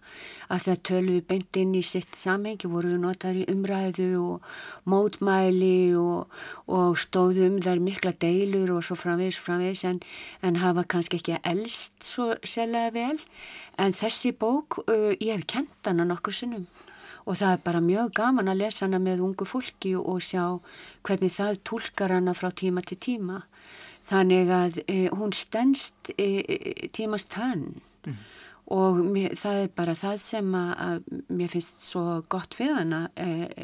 Að 0.53 0.65
það 0.67 0.81
töluðu 0.89 1.25
beint 1.29 1.59
inn 1.61 1.75
í 1.77 1.83
sitt 1.85 2.17
samhengi, 2.19 2.71
voru 2.71 2.97
notar 3.01 3.37
í 3.37 3.45
umræðu 3.51 4.09
og 4.23 4.55
mótmæli 4.89 5.95
og, 6.01 6.33
og 6.67 6.97
stóðu 7.01 7.49
um 7.51 7.61
þar 7.65 7.83
mikla 7.85 8.15
deilur 8.25 8.77
og 8.79 8.87
svo 8.87 8.97
framvegis 8.99 9.41
framvegis 9.43 9.85
en, 9.91 10.01
en 10.43 10.63
hafa 10.63 10.87
kannski 10.89 11.21
ekki 11.21 11.39
elst 11.43 12.03
svo 12.07 12.33
sérlega 12.43 12.95
vel. 12.97 13.21
En 13.79 13.95
þessi 13.95 14.33
bók, 14.33 14.81
uh, 14.89 15.13
ég 15.21 15.37
hef 15.37 15.47
kent 15.57 15.89
hana 15.89 16.09
nokkur 16.09 16.35
sinnum 16.35 16.67
og 17.25 17.39
það 17.41 17.55
er 17.55 17.63
bara 17.65 17.81
mjög 17.81 18.11
gaman 18.19 18.51
að 18.53 18.61
lesa 18.61 18.85
hana 18.85 19.01
með 19.01 19.23
ungu 19.25 19.47
fólki 19.49 19.95
og 19.97 20.21
sjá 20.25 20.45
hvernig 21.07 21.33
það 21.33 21.61
tólkar 21.65 22.13
hana 22.13 22.35
frá 22.37 22.51
tíma 22.53 22.85
til 22.85 22.99
tíma 23.01 23.41
þannig 24.09 24.53
að 24.53 24.79
e, 24.89 24.99
hún 25.15 25.33
stendst 25.37 26.13
e, 26.19 26.89
tímast 26.95 27.37
hönn 27.39 27.81
mm. 28.05 28.19
og 28.77 29.01
mér, 29.07 29.37
það 29.41 29.63
er 29.63 29.73
bara 29.77 29.97
það 29.99 30.19
sem 30.25 30.55
að, 30.59 30.73
að 30.87 31.23
mér 31.39 31.53
finnst 31.53 31.87
svo 31.87 32.21
gott 32.33 32.57
við 32.59 32.75
hana 32.77 33.03
e, 33.17 33.59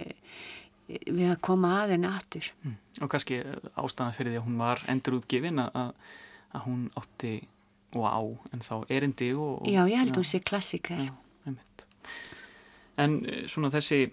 við 1.06 1.28
að 1.30 1.40
koma 1.46 1.76
að 1.82 1.94
henni 1.94 2.10
aftur. 2.10 2.50
Mm. 2.64 2.76
og 3.00 3.12
kannski 3.12 3.42
ástæðan 3.78 4.16
fyrir 4.16 4.34
því 4.34 4.40
að 4.40 4.46
hún 4.48 4.62
var 4.64 4.84
endurútgifin 4.90 5.64
að, 5.66 5.92
að 6.50 6.64
hún 6.66 6.86
átti 6.98 7.34
og 7.98 8.06
á 8.06 8.22
en 8.54 8.62
þá 8.62 8.74
erindi 8.90 9.32
og, 9.34 9.66
Já, 9.66 9.82
ég 9.90 9.98
held 9.98 10.14
að 10.14 10.22
hún 10.22 10.30
sé 10.30 10.42
klassika 10.44 10.98
En 13.00 13.14
svona 13.48 13.70
þessi 13.72 14.10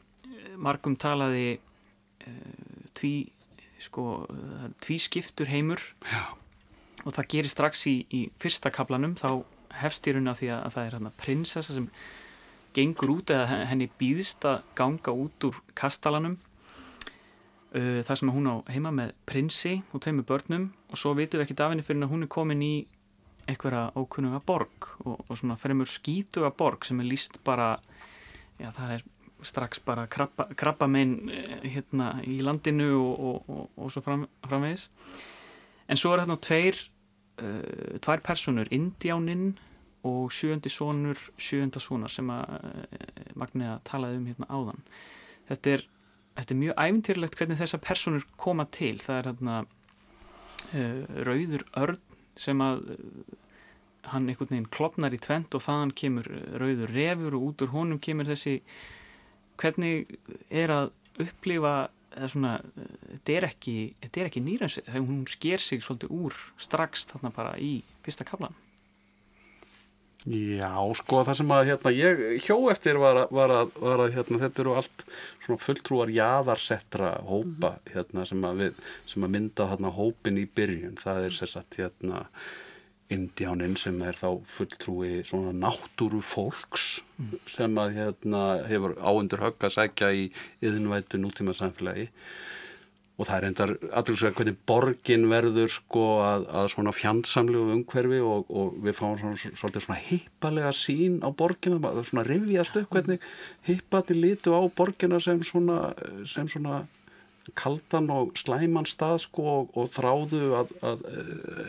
margum 0.63 0.93
talaði 0.96 1.57
tví 2.96 3.27
sko, 3.84 4.25
tvískiptur 4.84 5.50
heimur. 5.51 5.81
Já. 6.07 6.36
og 7.05 7.13
það 7.15 7.27
gerir 7.31 7.51
strax 7.51 7.86
í, 7.88 7.96
í 8.12 8.22
fyrsta 8.41 8.72
kaplanum 8.74 9.13
þá 9.15 9.43
hefst 9.79 10.07
í 10.10 10.13
raun 10.15 10.27
af 10.27 10.41
því 10.41 10.50
að, 10.51 10.63
að 10.65 10.74
það 10.74 10.88
er 10.88 10.96
hérna 10.98 11.12
prinsessa 11.22 11.75
sem 11.75 11.86
gengur 12.75 13.13
út 13.13 13.31
eða 13.31 13.62
henni 13.69 13.88
býðist 14.00 14.43
að 14.48 14.65
ganga 14.77 15.13
út 15.15 15.48
úr 15.48 15.62
kastalanum. 15.77 16.36
Uh, 17.72 18.03
það 18.07 18.19
sem 18.19 18.34
hún 18.34 18.50
á 18.51 18.55
heima 18.72 18.91
með 18.96 19.13
prinsi 19.29 19.74
og 19.91 20.03
tveimur 20.03 20.27
börnum. 20.27 20.69
Og 20.91 21.00
svo 21.00 21.13
vitum 21.17 21.41
við 21.41 21.48
ekki 21.48 21.57
af 21.62 21.74
henni 21.74 21.86
fyrir 21.86 22.05
að 22.05 22.13
hún 22.13 22.27
er 22.27 22.31
komin 22.31 22.63
í 22.63 22.75
einhverja 23.48 23.91
ókunnuga 23.96 24.41
borg 24.46 24.89
og, 25.05 25.22
og 25.27 25.38
svona 25.39 25.57
fremur 25.60 25.89
skítuga 25.89 26.51
borg 26.55 26.86
sem 26.88 27.00
er 27.00 27.07
líst 27.07 27.39
bara 27.48 27.77
já 28.60 28.72
það 28.75 28.93
er 28.98 29.05
strax 29.46 29.79
bara 29.86 30.08
krabba, 30.08 30.48
krabba 30.58 30.88
minn 30.89 31.29
eh, 31.29 31.65
hérna 31.75 32.17
í 32.25 32.39
landinu 32.46 32.89
og, 32.98 33.50
og, 33.50 33.65
og 33.77 33.91
svo 33.94 34.03
fram, 34.06 34.25
framvegis. 34.48 34.88
En 35.88 36.00
svo 36.00 36.13
er 36.13 36.24
þarna 36.24 36.39
tveir 36.44 36.79
uh, 37.41 37.98
tvær 38.03 38.24
personur, 38.25 38.67
Indiáninn 38.75 39.53
og 40.08 40.34
sjöndi 40.36 40.72
sonur 40.72 41.20
sjönda 41.39 41.79
sonar 41.79 42.12
sem 42.12 42.27
að 42.34 42.58
uh, 42.58 43.29
Magniða 43.39 43.77
talaði 43.88 44.20
um 44.20 44.27
hérna 44.27 44.50
áðan. 44.51 44.84
Þetta 45.48 45.74
er, 45.77 45.86
þetta 46.39 46.53
er 46.53 46.62
mjög 46.63 46.84
æfintýrlegt 46.84 47.39
hvernig 47.39 47.62
þessar 47.62 47.84
personur 47.86 48.27
koma 48.36 48.67
til. 48.75 48.98
Það 49.00 49.20
er 49.20 49.32
hérna 49.32 49.58
uh, 49.63 51.24
Rauður 51.29 51.67
Örn 51.86 52.03
sem 52.38 52.62
að 52.62 52.84
hann 54.12 54.27
einhvern 54.29 54.51
veginn 54.51 54.70
klopnar 54.72 55.15
í 55.15 55.20
tvent 55.22 55.56
og 55.58 55.63
þaðan 55.63 55.96
kemur 55.98 56.27
Rauður 56.62 56.94
Refur 56.96 57.36
og 57.38 57.50
út 57.50 57.63
úr 57.65 57.74
honum 57.74 58.00
kemur 58.03 58.27
þessi 58.29 58.60
hvernig 59.57 60.17
er 60.49 60.73
að 60.73 60.91
upplifa 61.23 61.75
svona, 62.25 62.57
þetta 63.23 63.35
er 63.35 63.49
ekki, 63.51 63.75
ekki 64.07 64.41
nýrans, 64.41 64.79
þegar 64.85 65.05
hún 65.05 65.25
sker 65.29 65.61
sig 65.61 65.83
svolítið 65.85 66.13
úr 66.17 66.37
strax 66.61 67.05
þarna 67.11 67.33
bara 67.35 67.53
í 67.61 67.81
fyrsta 68.05 68.25
kaflan 68.27 68.55
Já, 70.27 70.73
sko 70.97 71.21
það 71.23 71.37
sem 71.39 71.51
að 71.55 71.67
hérna, 71.69 71.91
ég 71.95 72.21
hjó 72.43 72.57
eftir 72.71 72.97
var 72.99 73.21
að, 73.21 73.29
var 73.37 73.53
að, 73.53 73.75
var 73.79 74.01
að 74.03 74.15
hérna, 74.17 74.39
þetta 74.41 74.63
eru 74.63 74.73
allt 74.75 75.03
svona 75.45 75.63
fulltrúar 75.63 76.11
jaðarsettra 76.11 77.11
hópa 77.21 77.69
mm 77.69 77.77
-hmm. 77.77 77.91
hérna, 77.93 78.25
sem, 78.25 78.43
að 78.43 78.63
við, 78.63 78.81
sem 79.07 79.23
að 79.23 79.33
mynda 79.37 79.69
hópin 79.95 80.41
í 80.41 80.47
byrjun, 80.55 80.97
það 80.99 81.23
er 81.23 81.37
sérsagt 81.37 81.79
hérna 81.79 82.25
Indiáninn 83.13 83.77
sem 83.79 84.01
er 84.03 84.17
þá 84.19 84.41
fulltrúi 84.51 85.21
svona 85.27 85.53
náttúru 85.55 86.19
fólks 86.25 86.87
mm. 87.15 87.37
sem 87.47 87.79
að 87.79 87.95
hérna 88.01 88.43
hefur 88.67 88.97
áundur 88.99 89.45
högg 89.45 89.63
að 89.63 89.75
segja 89.77 90.11
í 90.11 90.27
yðinvættu 90.59 91.21
nútíma 91.21 91.55
samfélagi 91.55 92.09
og 93.17 93.25
það 93.25 93.37
er 93.37 93.45
endar 93.47 93.71
allur 93.97 94.17
svo 94.19 94.29
að 94.29 94.35
hvernig 94.37 94.57
borgin 94.69 95.23
verður 95.31 95.71
sko 95.73 96.03
að, 96.21 96.43
að 96.59 96.67
svona 96.75 96.93
fjandsamlegu 96.93 97.73
umhverfi 97.73 98.19
og, 98.21 98.51
og 98.51 98.75
við 98.85 98.97
fáum 98.99 99.15
svona, 99.21 99.39
svona, 99.57 99.81
svona 99.87 100.01
hippalega 100.03 100.73
sín 100.77 101.17
á 101.25 101.29
borgina, 101.33 101.93
svona 102.05 102.27
rivjast 102.27 102.77
upp 102.83 102.93
hvernig 102.93 103.25
hippati 103.65 104.17
lítu 104.17 104.53
á 104.53 104.61
borgina 104.69 105.21
sem 105.23 105.41
svona, 105.47 105.95
sem 106.29 106.51
svona 106.51 106.83
kaldan 107.55 108.09
og 108.13 108.33
slæman 108.39 108.87
stað 108.89 109.21
sko 109.27 109.45
og, 109.53 109.77
og 109.77 109.91
þráðu 109.93 110.41
að, 110.59 110.73
að, 110.81 111.05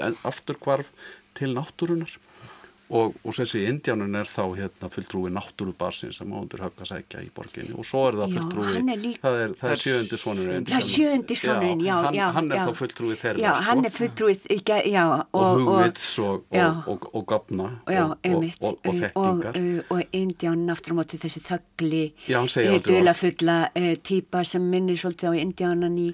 að 0.09 0.19
aftur 0.31 0.59
hvarf 0.65 0.91
til 1.39 1.53
náttúrunar 1.55 2.17
og, 2.89 3.17
og 3.23 3.35
þessi 3.37 3.65
indjánun 3.69 4.17
er 4.17 4.29
þá 4.31 4.43
hérna, 4.57 4.89
fulltrúi 4.93 5.33
náttúrubarsin 5.35 6.13
sem 6.17 6.31
ándur 6.33 6.63
höfka 6.65 6.87
sækja 6.89 7.21
í 7.25 7.29
borginni. 7.35 7.75
Og 7.77 7.85
svo 7.87 8.07
er 8.09 8.19
það 8.23 8.37
fulltrúi 8.39 8.69
já, 8.69 8.81
er 8.81 9.03
líka, 9.03 9.23
það, 9.27 9.41
er, 9.43 9.55
það 9.61 9.75
er 9.75 9.83
sjöndi 9.83 10.21
svonurinn 10.23 10.69
það 10.69 10.79
er 10.79 10.87
sjöndi 10.89 11.39
svonurinn, 11.43 11.85
já, 11.85 11.95
já, 11.99 12.13
já 12.19 12.25
hann 12.39 12.51
er 12.53 12.63
þá 12.65 12.73
fulltrúi 12.81 13.19
þeirra 13.21 13.43
já, 13.45 13.51
hann 13.69 13.85
er 13.85 13.93
sko. 13.93 13.99
fulltrúi 14.01 14.37
já, 14.89 15.05
og, 15.09 15.43
og 15.43 15.61
hugvits 15.63 16.09
og, 16.25 16.57
og 17.13 17.27
gafna 17.29 17.69
og 17.89 18.97
þekkingar. 19.03 19.61
og 19.93 20.19
indjánun 20.23 20.73
aftur 20.73 20.97
á 20.97 20.99
móti 21.03 21.21
þessi 21.21 21.45
þöggli 21.45 22.03
dulafulla 22.89 23.59
eh, 23.77 23.95
týpa 24.01 24.45
sem 24.49 24.65
minnir 24.65 24.99
svolítið 25.01 25.33
á 25.33 25.41
indjánan 25.43 25.99
í, 26.01 26.09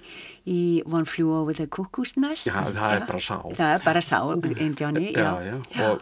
í 0.50 0.60
One 0.90 1.06
Flew 1.08 1.30
Over 1.34 1.54
the 1.54 1.66
Cuckoo's 1.70 2.14
Nest. 2.20 2.48
Já, 2.48 2.58
það 2.74 2.96
er 2.98 3.06
bara 3.08 3.22
sá. 3.22 3.38
Það 3.54 3.70
er 3.70 3.84
bara 3.84 4.02
sá, 4.04 4.18
indjáni 4.66 5.14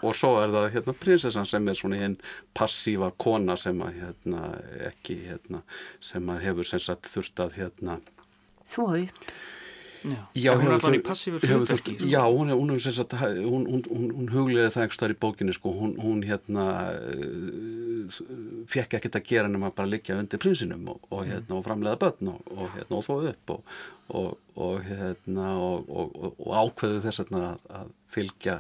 og 0.02 0.17
svo 0.17 0.35
er 0.43 0.52
það 0.52 0.62
það 0.62 0.76
hérna 0.76 0.97
prinsessan 1.04 1.49
sem 1.49 1.69
er 1.69 1.78
svona 1.78 2.02
einn 2.02 2.19
passífa 2.57 3.12
kona 3.23 3.57
sem 3.61 3.81
að 3.85 3.99
hérna 4.00 4.45
ekki 4.90 5.19
hérna 5.28 5.62
sem 6.00 6.31
að 6.33 6.45
hefur 6.49 6.73
sem 6.73 6.83
sagt 6.83 7.11
þurft 7.14 7.47
að 7.47 7.59
hérna 7.61 7.99
Þói 8.73 9.11
Já, 10.02 10.19
já 10.35 10.50
hún 10.59 10.66
er 10.66 10.73
alltaf 10.75 10.95
í 10.97 11.00
passífur 11.04 11.45
hlutverki 11.47 11.92
Já, 12.11 12.23
hún 12.26 12.50
er, 12.50 12.59
er 12.59 12.81
sem 12.83 12.95
sagt 12.97 13.12
hún, 13.14 13.66
hún, 13.71 13.85
hún, 13.87 14.09
hún 14.16 14.31
huglega 14.33 14.73
það 14.75 14.95
starf 14.97 15.14
í 15.14 15.19
bókinni 15.23 15.54
sko, 15.54 15.71
hún 15.78 16.25
hérna 16.26 16.64
fekk 18.73 18.99
ekkert 18.99 19.21
að 19.21 19.28
gera 19.28 19.52
nema 19.52 19.71
bara 19.71 19.92
liggja 19.92 20.19
undir 20.19 20.42
prinsinum 20.42 20.88
og, 20.90 21.07
og 21.14 21.23
hérna 21.28 21.59
og 21.59 21.66
framlega 21.69 22.00
börn 22.02 22.33
og, 22.35 22.50
og 22.50 22.75
hérna 22.75 22.99
og 22.99 23.07
þó 23.07 23.14
upp 23.31 23.54
og, 23.54 24.35
og 24.66 24.83
hérna 24.88 25.52
og 25.62 26.50
ákveðu 26.50 27.02
þess 27.07 27.23
að, 27.23 27.38
að 27.71 27.95
fylgja 28.12 28.59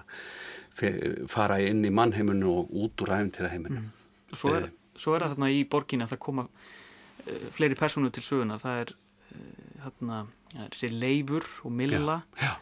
fara 1.30 1.58
inn 1.62 1.84
í 1.84 1.92
mannheimunu 1.92 2.52
og 2.62 2.76
út 2.84 3.04
úr 3.04 3.14
æfintýraheiminu 3.18 3.80
mm. 3.80 3.90
Svo 4.32 4.54
er, 4.56 4.70
svo 4.96 5.12
er 5.12 5.26
það 5.26 5.34
þarna 5.34 5.50
í 5.52 5.64
borginna 5.68 6.08
það 6.08 6.22
koma 6.24 6.46
uh, 6.48 7.48
fleiri 7.56 7.76
persónu 7.78 8.12
til 8.14 8.24
söguna 8.24 8.56
það 8.62 8.84
er 8.84 8.94
uh, 8.94 9.74
þarna 9.84 10.20
það 10.52 10.64
er 10.66 10.78
sér 10.80 10.94
leifur 11.02 11.48
og 11.66 11.74
milla 11.76 12.22
Já, 12.40 12.46
já. 12.46 12.54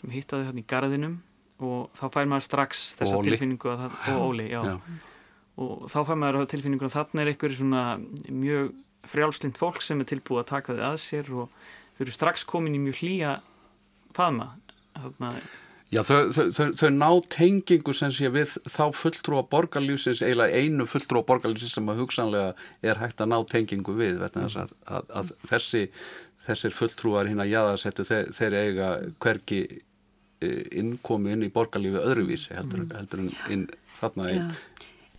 sem 0.00 0.16
hittaði 0.16 0.48
þarna 0.50 0.64
í 0.64 0.68
garðinum 0.74 1.16
og 1.62 1.92
þá 1.94 2.04
fær 2.10 2.28
maður 2.30 2.46
strax 2.48 2.82
þessa 2.98 3.18
Óli. 3.18 3.30
tilfinningu 3.30 3.70
að 3.70 3.84
það, 3.84 3.98
og 4.12 4.24
Óli, 4.26 4.48
já. 4.50 4.60
Já. 4.66 4.74
og 5.62 5.84
þá 5.92 5.98
fær 6.08 6.18
maður 6.18 6.48
tilfinningu 6.50 6.88
að 6.88 6.96
þarna 6.96 7.22
er 7.22 7.32
einhverju 7.32 7.60
svona 7.60 7.84
mjög 8.26 8.72
frjálslind 9.12 9.58
fólk 9.58 9.82
sem 9.82 10.02
er 10.02 10.10
tilbúið 10.10 10.42
að 10.42 10.50
taka 10.52 10.76
þið 10.76 10.84
að 10.88 10.98
sér 11.02 11.30
og 11.34 11.56
þau 11.94 12.04
eru 12.04 12.14
strax 12.14 12.46
komin 12.48 12.76
í 12.78 12.82
mjög 12.82 13.00
hlýja 13.02 13.32
faðma 14.16 14.52
þarna, 14.96 15.32
Já, 15.92 16.00
þau, 16.08 16.18
þau, 16.32 16.44
þau, 16.56 16.66
þau 16.80 16.90
ná 16.96 17.08
tengingu 17.34 17.92
sem 17.92 18.12
sé 18.16 18.30
við 18.32 18.54
þá 18.64 18.84
fulltrúa 18.96 19.42
borgarlýsins, 19.52 20.22
eiginlega 20.24 20.62
einu 20.62 20.86
fulltrúa 20.88 21.26
borgarlýsins 21.28 21.74
sem 21.76 21.90
að 21.92 22.00
hugsanlega 22.00 22.54
er 22.88 23.00
hægt 23.02 23.20
að 23.20 23.32
ná 23.34 23.38
tengingu 23.50 23.96
við, 23.98 24.16
vegna 24.22 24.46
þess 24.46 24.62
að, 24.62 24.72
að, 24.88 25.10
að 25.20 25.32
þessi, 25.50 25.82
þessir 26.46 26.76
fulltrúar 26.78 27.28
hinn 27.28 27.44
að 27.44 27.52
jaðarsettu, 27.52 28.06
þeir, 28.08 28.32
þeir 28.38 28.56
eiga 28.62 28.92
hverki 29.20 29.60
innkomi 30.80 31.36
inn 31.36 31.44
í 31.46 31.52
borgarlífi 31.52 32.00
öðruvísi 32.00 32.56
heldur, 32.56 32.86
heldur 32.96 33.24
en 33.26 33.32
inn 33.52 33.66
þarna 34.00 34.30
Já. 34.30 34.34
inn. 34.38 34.54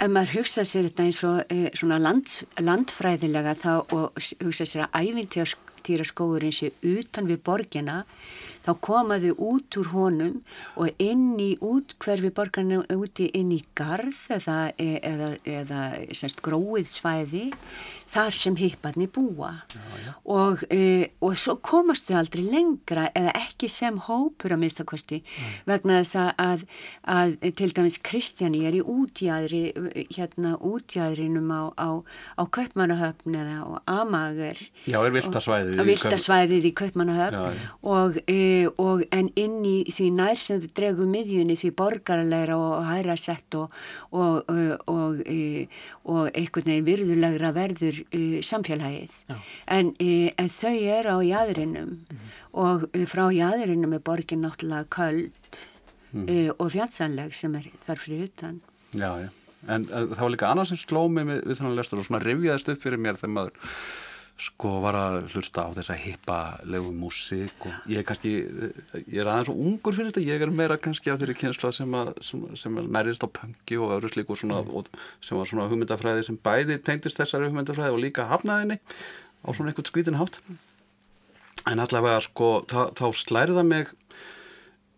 Ef 0.01 0.09
maður 0.11 0.33
hugsa 0.39 0.65
sér 0.67 0.89
þetta 0.89 1.05
eins 1.05 1.21
og 1.27 1.53
e, 1.53 1.69
svona 1.77 1.99
land, 2.01 2.31
landfræðilega 2.59 3.53
þá 3.61 3.71
og 3.93 4.17
hugsa 4.41 4.65
sér 4.67 4.87
að 4.87 5.05
ævintýra 5.05 6.07
skóðurinn 6.09 6.55
sé 6.55 6.73
utan 6.81 7.29
við 7.29 7.43
borgina 7.45 8.01
þá 8.03 8.52
komaðu 8.71 9.33
út 9.35 9.77
úr 9.81 9.89
honum 9.91 10.37
og 10.79 11.03
inn 11.03 11.35
í 11.41 11.53
út 11.59 11.97
hverfi 11.99 12.31
borgarna 12.35 12.83
úti 12.95 13.27
inn 13.35 13.51
í 13.51 13.59
garð 13.75 14.21
eða, 14.37 14.59
eða, 14.79 15.33
eða 15.43 15.81
semst, 16.15 16.39
gróið 16.45 16.87
svæði 16.87 17.49
þar 18.13 18.35
sem 18.35 18.55
hipparni 18.59 19.07
búa 19.09 19.49
já, 19.73 19.81
já. 20.05 20.11
Og, 20.29 20.61
e, 20.69 21.09
og 21.23 21.35
svo 21.39 21.55
komast 21.65 22.07
þau 22.09 22.19
aldrei 22.21 22.43
lengra 22.45 23.07
eða 23.17 23.33
ekki 23.39 23.69
sem 23.71 23.97
hópur 24.05 24.53
að 24.53 24.61
minnstakosti 24.61 25.19
vegna 25.69 26.01
þess 26.01 26.19
að, 26.21 26.29
að, 26.45 26.65
að 27.15 27.35
til 27.57 27.71
dæmis 27.73 27.97
Kristjani 28.05 28.63
er 28.69 28.77
í 28.77 28.83
útjæðri 28.83 29.63
hérna 30.13 30.55
útjæðrinum 30.61 31.49
á, 31.49 31.63
á, 31.73 31.89
á 32.37 32.43
Kaupmannahöfn 32.53 33.39
eða 33.41 33.57
á 33.65 33.67
Amager 33.97 34.61
Já, 34.85 34.99
er 35.01 35.15
viltasvæðið. 35.17 35.81
viltasvæðið 35.89 36.69
í 36.69 36.73
Kaupmannahöfn 36.83 37.61
og, 37.81 38.21
e, 38.29 38.39
og 38.81 39.03
en 39.15 39.29
inn 39.39 39.59
í 39.67 39.75
því 39.91 40.07
nærstundu 40.17 40.69
dregu 40.77 41.07
miðjunni 41.09 41.55
því 41.59 41.71
borgarleira 41.79 42.57
og 42.59 42.85
hæra 42.87 43.15
sett 43.19 43.57
og, 43.59 43.73
og, 44.11 44.49
og, 44.49 44.87
og, 44.91 45.21
e, 45.27 45.67
og 46.03 46.31
einhvern 46.31 46.71
veginn 46.71 46.87
virðulegra 46.87 47.53
verður 47.55 48.01
e, 48.09 48.23
samfélagið. 48.45 49.15
En, 49.67 49.93
e, 49.99 50.31
en 50.37 50.51
þau 50.53 50.73
eru 50.73 51.17
á 51.17 51.19
jæðrinum 51.29 51.95
og 52.53 52.87
e, 52.93 53.05
frá 53.09 53.27
jæðrinum 53.33 53.97
er 53.97 54.03
borgin 54.05 54.43
náttúrulega 54.45 54.89
köld 54.93 55.61
e, 56.27 56.49
og 56.57 56.73
fjandsanleg 56.73 57.33
sem 57.37 57.55
er 57.59 57.69
þar 57.85 58.01
fyrir 58.01 58.27
utan. 58.29 58.61
Já, 58.93 59.09
já. 59.25 59.29
En 59.71 59.85
það 59.87 60.17
var 60.19 60.33
líka 60.33 60.49
annað 60.51 60.73
sem 60.73 60.79
sló 60.81 61.05
mig 61.07 61.27
við, 61.29 61.37
við 61.47 61.59
þannig 61.61 61.77
lestur 61.79 62.01
og 62.01 62.07
svona 62.09 62.23
rifjaðist 62.23 62.73
upp 62.73 62.81
fyrir 62.83 62.99
mér 62.99 63.19
þegar 63.21 63.37
maður 63.37 63.77
sko 64.39 64.79
var 64.81 64.95
að 64.97 65.15
hlusta 65.29 65.67
á 65.69 65.69
þessa 65.75 65.95
hippa 65.99 66.37
legu 66.65 66.89
músík 66.95 67.67
og 67.67 67.89
ég 67.91 68.01
er 68.01 68.07
kannski, 68.07 68.31
ég 69.05 69.19
er 69.21 69.29
aðeins 69.29 69.49
svo 69.49 69.55
ungur 69.61 69.93
fyrir 69.93 70.09
þetta, 70.09 70.23
ég 70.25 70.41
er 70.41 70.53
meira 70.53 70.77
kannski 70.81 71.11
af 71.13 71.19
þeirri 71.21 71.35
kynsla 71.37 71.71
sem 71.75 71.97
að, 71.97 72.13
sem, 72.25 72.41
sem 72.57 72.79
nærist 72.81 73.23
á 73.23 73.29
pöngi 73.29 73.77
og 73.77 73.93
öðru 73.97 74.09
slíku 74.09 74.37
svona, 74.39 74.63
og, 74.65 74.89
sem 75.23 75.37
var 75.37 75.49
svona 75.49 75.67
hugmyndafræði 75.69 76.25
sem 76.27 76.39
bæði 76.41 76.79
tengdist 76.81 77.21
þessari 77.21 77.51
hugmyndafræði 77.51 77.93
og 77.93 78.01
líka 78.01 78.25
hafnaðinni 78.31 78.79
á 78.81 79.49
svona 79.53 79.71
einhvern 79.71 79.91
skrítin 79.91 80.17
hátt. 80.17 80.41
En 81.69 81.79
allavega 81.79 82.23
sko 82.25 82.63
þá, 82.67 82.89
þá 82.97 83.05
slærða 83.15 83.63
mig 83.67 83.93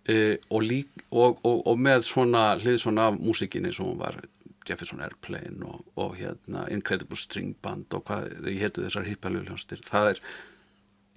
e, 0.07 0.37
og, 0.49 0.63
lík, 0.63 0.89
og, 1.11 1.41
og, 1.43 1.59
og 1.67 1.75
með 1.75 2.07
svona 2.07 2.53
hlið 2.61 2.79
svona 2.85 3.11
af 3.11 3.19
músikinni 3.19 3.75
sem 3.75 3.85
hún 3.85 3.99
var 3.99 4.23
Jefferson 4.65 5.03
Airplane 5.05 5.65
og, 5.67 5.85
og 5.99 6.15
hérna 6.19 6.65
Incredible 6.73 7.19
String 7.19 7.55
Band 7.63 7.93
og 7.95 8.05
hvað 8.07 8.29
þau 8.41 8.51
hétu 8.61 8.85
þessar 8.85 9.09
hippaljóðljónstir 9.09 9.83
það 9.85 10.11
er 10.13 10.21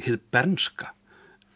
hið 0.06 0.18
bernska. 0.34 0.92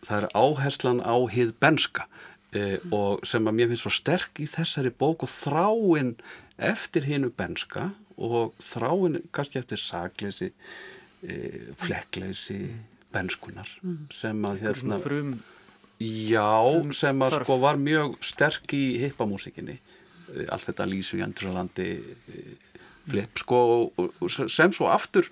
Það 0.03 0.17
er 0.19 0.29
áherslan 0.35 1.03
á 1.05 1.17
hið 1.31 1.53
bernska 1.63 2.09
e, 2.51 2.79
og 2.91 3.23
sem 3.29 3.47
að 3.47 3.59
mér 3.59 3.71
finnst 3.71 3.87
svo 3.87 3.95
sterk 3.95 4.41
í 4.43 4.49
þessari 4.51 4.91
bók 4.91 5.27
og 5.27 5.31
þráin 5.31 6.17
eftir 6.59 7.07
hinu 7.07 7.31
bernska 7.35 7.91
og 8.19 8.57
þráin 8.63 9.23
kannski 9.35 9.61
eftir 9.63 9.81
sakleysi 9.81 10.51
e, 11.23 11.37
flekkleysi 11.81 12.61
benskunar 13.13 13.71
sem 14.15 14.47
að 14.49 14.65
hérna 14.67 15.01
frum 15.03 15.37
Já, 16.03 16.83
sem 16.97 17.21
að 17.23 17.37
sko 17.45 17.57
var 17.63 17.77
mjög 17.79 18.17
sterk 18.27 18.73
í 18.75 18.99
hippamúsikinni 19.05 19.77
allt 20.49 20.69
þetta 20.69 20.89
Lísu 20.89 21.21
Jandrsalandi 21.21 21.89
flip 23.09 23.43
sko 23.43 23.61
og, 23.99 24.03
og 24.23 24.31
sem 24.31 24.73
svo 24.75 24.89
aftur 24.93 25.27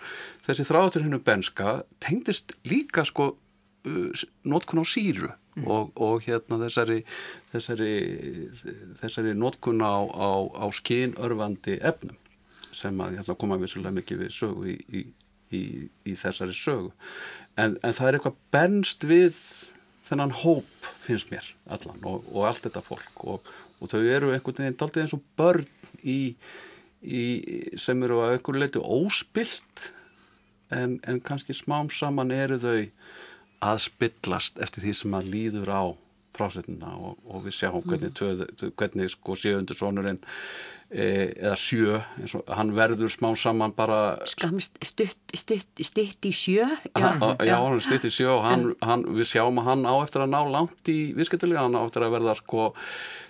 þessi 0.47 0.67
þráður 0.67 1.07
hennu 1.07 1.21
benska 1.23 1.81
tengdist 2.03 2.57
líka 2.67 3.05
sko 3.07 3.31
uh, 3.35 4.25
notkun 4.43 4.83
á 4.83 4.85
síru 4.87 5.31
og, 5.67 5.93
og 5.95 6.25
hérna 6.27 6.59
þessari 6.63 7.01
þessari, 7.53 7.93
þessari 9.01 9.35
notkun 9.39 9.83
á, 9.83 9.99
á, 10.07 10.31
á 10.51 10.67
skynörfandi 10.75 11.79
efnum 11.79 12.19
sem 12.75 13.01
að 13.03 13.19
hérna, 13.19 13.37
koma 13.39 13.59
vissulega 13.61 13.95
mikið 13.97 14.25
við 14.25 14.35
sögu 14.35 14.69
í, 14.71 14.77
í, 14.95 15.03
í, 15.57 15.63
í 16.07 16.15
þessari 16.19 16.55
sögu. 16.57 16.93
En, 17.59 17.77
en 17.83 17.97
það 17.97 18.07
er 18.07 18.19
eitthvað 18.19 18.39
benst 18.55 19.07
við 19.11 19.41
þennan 20.07 20.35
hóp 20.43 20.71
finnst 21.05 21.33
mér 21.35 21.47
allan 21.71 21.99
og, 22.07 22.25
og 22.31 22.47
allt 22.49 22.65
þetta 22.67 22.83
fólk 22.87 23.27
og, 23.35 23.51
og 23.81 23.93
þau 23.93 24.01
eru 24.03 24.35
einhvern 24.35 24.63
veginn 24.63 24.79
daldið 24.81 25.05
eins 25.05 25.17
og 25.17 25.25
börn 25.41 25.67
í, 26.05 26.19
í, 27.01 27.25
sem 27.81 28.05
eru 28.07 28.21
að 28.25 28.37
einhverju 28.37 28.63
leiti 28.63 28.85
óspilt 28.85 29.87
en, 30.71 30.99
en 31.09 31.21
kannski 31.25 31.57
smám 31.57 31.91
saman 31.93 32.33
eru 32.35 32.61
þau 32.61 32.79
að 33.61 33.83
spillast 33.85 34.61
eftir 34.63 34.87
því 34.87 34.95
sem 34.97 35.17
að 35.17 35.33
líður 35.35 35.73
á 35.73 35.83
frásetnina. 36.37 36.93
Og, 36.97 37.19
og 37.29 37.47
við 37.47 37.57
sjáum 37.59 37.85
hvernig, 37.85 38.15
töð, 38.17 38.47
hvernig 38.79 39.13
sko 39.13 39.37
sjöundur 39.39 39.79
sonurinn 39.79 40.21
eða 40.91 41.55
sjö 41.55 42.01
og 42.35 42.49
hann 42.51 42.73
verður 42.75 43.13
smám 43.15 43.37
saman 43.39 43.71
bara 43.77 44.19
skamst 44.27 44.75
stutt, 44.83 45.21
stutt, 45.39 45.69
stutt 45.87 46.27
í 46.27 46.33
sjö 46.35 46.67
já, 46.67 47.11
já, 47.47 47.55
hann 47.55 47.83
stýtti 47.85 48.11
sjö 48.11 48.33
og 48.33 48.43
hann, 48.43 48.65
hann, 48.83 49.05
við 49.15 49.29
sjáum 49.31 49.61
að 49.63 49.69
hann 49.71 49.87
á 49.87 49.95
eftir 50.03 50.25
að 50.25 50.33
ná 50.35 50.41
langt 50.51 50.91
í 50.91 50.99
viðskiptilega, 51.15 51.63
hann 51.69 51.79
á 51.79 51.87
eftir 51.87 52.07
að 52.07 52.17
verða 52.17 52.35
sko, 52.41 52.73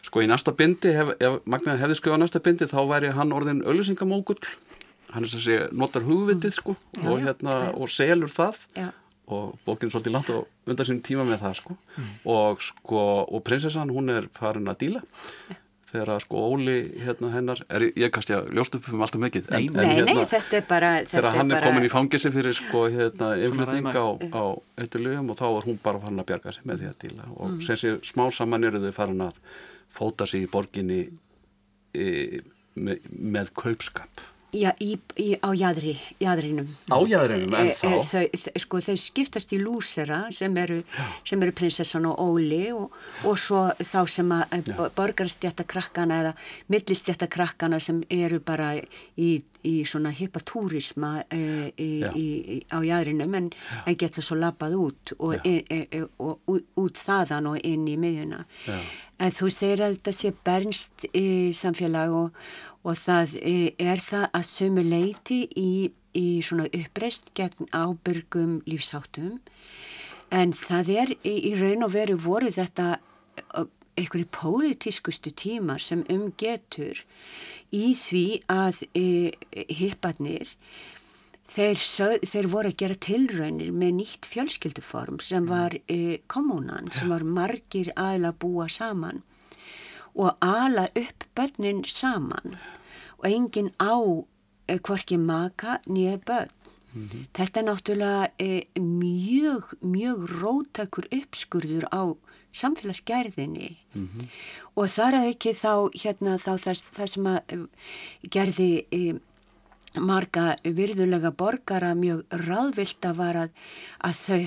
sko 0.09 0.25
í 0.25 0.31
næsta 0.31 0.57
bindi, 0.57 0.95
hef, 0.97 1.13
ef 1.21 1.37
Magnaði 1.45 1.85
hefði 1.85 2.01
skrifað 2.01 2.23
næsta 2.25 2.41
bindi 2.49 2.71
þá 2.71 2.81
væri 2.95 3.13
hann 3.19 3.37
orðin 3.37 3.61
öllusingamógull 3.69 4.41
hann 5.13 5.27
er 5.27 5.33
sem 5.35 5.45
sé, 5.45 5.61
notar 5.77 6.07
hugvitið 6.07 6.57
sko 6.57 6.79
Já, 6.97 7.07
og 7.11 7.21
hérna, 7.27 7.61
já. 7.69 7.73
og 7.77 7.93
selur 7.93 8.33
það. 8.33 8.61
Og 9.31 9.53
bókinn 9.63 9.87
er 9.87 9.93
svolítið 9.95 10.15
langt 10.17 10.31
og 10.35 10.71
undan 10.71 10.87
sinni 10.89 11.05
tíma 11.07 11.23
með 11.23 11.45
það 11.45 11.53
sko. 11.61 11.75
Og 12.27 12.63
sko, 12.67 13.03
og 13.31 13.43
prinsessan 13.47 13.93
hún 13.95 14.11
er 14.11 14.27
farin 14.35 14.71
að 14.71 14.81
díla 14.81 15.03
þegar 15.91 16.11
að 16.15 16.21
sko 16.25 16.41
Óli 16.55 16.75
hérna 17.05 17.31
hennar 17.35 17.61
er, 17.69 17.85
ég 17.91 18.07
er 18.07 18.13
kannski 18.15 18.35
að 18.37 18.51
ljóst 18.55 18.77
upp 18.79 18.87
um 18.95 19.03
alltaf 19.07 19.21
mikið 19.25 19.51
Nei, 19.51 19.67
nei, 19.75 20.03
nei, 20.07 20.25
þetta 20.31 20.57
er 20.61 20.67
bara 20.71 20.91
þetta 21.01 21.11
þegar 21.17 21.37
hann 21.39 21.51
er 21.51 21.57
bara, 21.59 21.67
komin 21.71 21.87
í 21.89 21.91
fangisi 21.93 22.31
fyrir 22.35 22.55
sko 22.57 22.85
hérna 22.95 23.31
ræma. 23.73 23.95
á, 23.99 24.07
á 24.31 24.45
eitturlöfum 24.85 25.33
og 25.35 25.41
þá 25.41 25.47
er 25.51 25.67
hún 25.69 25.81
bara 25.83 26.03
farin 26.05 26.23
að 26.23 26.29
bjarga 26.31 26.55
sig 26.55 26.65
með 26.71 26.83
því 26.85 26.91
að 26.93 26.99
díla 27.05 27.29
og 27.37 27.51
Mm. 27.51 27.61
sem 27.67 27.77
sé 27.83 27.95
smá 28.13 28.25
saman 28.33 28.65
eru 28.71 28.79
þau 28.87 28.93
farin 28.95 29.25
að 29.27 29.41
fóta 29.99 30.27
sig 30.31 30.45
í 30.47 30.51
borginni 30.51 31.01
e, 31.95 32.41
með, 32.79 33.01
með 33.11 33.51
kaupskap 33.59 34.23
já, 34.53 34.71
í, 34.83 34.95
í, 35.23 35.29
á 35.39 35.51
jæðri, 35.55 35.95
jæðrinum 36.23 36.69
Á 36.91 36.99
jaðrinum, 37.07 37.55
en 37.55 37.71
þá? 37.77 37.87
þau, 38.03 38.25
þau- 38.43 38.63
sko, 38.65 38.81
þau 38.87 38.97
skiptast 38.99 39.53
í 39.55 39.61
lúsera 39.63 40.21
sem 40.35 40.57
eru, 40.59 40.81
sem 41.25 41.43
eru 41.43 41.55
prinsessan 41.57 42.09
og 42.11 42.19
Óli 42.25 42.65
og, 42.75 42.91
og 43.25 43.39
svo 43.39 43.67
þá 43.79 44.01
sem 44.11 44.33
að 44.35 44.73
borgarstjætta 44.99 45.67
krakkana 45.71 46.21
eða 46.25 46.35
millistjætta 46.73 47.29
krakkana 47.31 47.81
sem 47.81 48.03
eru 48.11 48.41
bara 48.41 48.73
í, 49.17 49.31
í 49.67 49.75
svona 49.85 50.11
hippatúrisma 50.17 51.13
e, 51.31 51.71
á 52.71 52.79
jæðrinum 52.83 53.35
en, 53.39 53.51
geta 54.01 54.23
svo 54.25 54.39
labbað 54.41 54.77
út 54.81 55.15
og, 55.19 55.37
e, 55.45 55.61
e, 55.69 55.85
e, 55.91 56.03
og 56.19 56.41
út, 56.51 56.67
út 56.81 56.99
þaðan 57.01 57.51
og 57.53 57.61
inn 57.67 57.87
í 57.91 57.97
miðjuna. 58.01 58.45
Já. 58.67 58.79
en 59.21 59.35
þú 59.37 59.51
segir 59.53 59.83
að 59.85 59.97
þetta 59.99 60.13
sé 60.17 60.31
bernst 60.47 61.05
í 61.13 61.27
samfélag 61.57 62.15
og, 62.17 62.31
og 62.85 62.97
það 62.97 63.37
e, 63.41 63.57
er 63.79 64.01
það 64.01 64.27
að 64.37 64.47
sömu 64.49 64.85
leiti 64.87 65.41
í, 65.59 65.73
í 66.17 66.29
svona 66.45 66.69
uppreist 66.73 67.33
gegn 67.37 67.69
ábyrgum 67.73 68.61
lífsháttum. 68.69 69.41
En 70.31 70.55
það 70.55 70.95
er 70.95 71.15
í, 71.21 71.35
í 71.51 71.55
raun 71.59 71.85
og 71.85 71.95
veru 71.97 72.17
voru 72.21 72.53
þetta 72.55 72.95
einhverju 74.01 74.29
pólitískustu 74.33 75.33
tímar 75.37 75.83
sem 75.83 76.05
um 76.13 76.31
getur 76.39 77.03
í 77.75 77.93
því 77.99 78.25
að 78.51 78.85
e, 78.97 79.05
hipparnir 79.81 80.49
þeir, 81.51 81.81
þeir 82.25 82.49
voru 82.51 82.71
að 82.71 82.79
gera 82.83 82.99
tilraunir 83.07 83.73
með 83.75 83.97
nýtt 84.01 84.29
fjölskylduform 84.31 85.21
sem 85.25 85.49
var 85.51 85.77
e, 85.87 86.21
kommunan, 86.31 86.91
sem 86.95 87.11
var 87.13 87.27
margir 87.27 87.93
aðla 87.97 88.33
búa 88.33 88.69
saman 88.71 89.23
og 90.15 90.37
ala 90.41 90.89
upp 90.97 91.25
börnin 91.37 91.85
saman 91.85 92.57
og 93.19 93.29
engin 93.31 93.71
á 93.79 94.25
e, 94.69 94.79
hvorki 94.79 95.17
maka 95.19 95.81
nýja 95.87 96.19
börn. 96.19 96.51
Mm 96.93 97.09
-hmm. 97.09 97.27
Þetta 97.35 97.61
er 97.61 97.65
náttúrulega 97.65 98.31
e, 98.39 98.65
mjög, 98.81 99.65
mjög 99.83 100.19
rótakur 100.43 101.07
uppskurður 101.13 101.85
á 101.93 102.17
samfélagsgerðinni 102.53 103.77
mm 103.95 104.09
-hmm. 104.09 104.27
og 104.75 104.89
þar 104.89 105.15
að 105.15 105.29
ekki 105.29 105.53
þá, 105.53 105.91
hérna, 106.03 106.39
þá 106.39 106.53
það, 106.59 106.83
það 106.97 107.07
sem 107.07 107.27
að 107.27 107.41
e, 107.49 107.59
gerði 108.31 108.87
e, 108.91 109.21
marga 109.99 110.57
virðulega 110.65 111.31
borgara 111.31 111.95
mjög 111.95 112.25
ráðvilda 112.31 113.13
var 113.17 113.37
að, 113.37 113.51
að 113.99 114.15
þau 114.15 114.45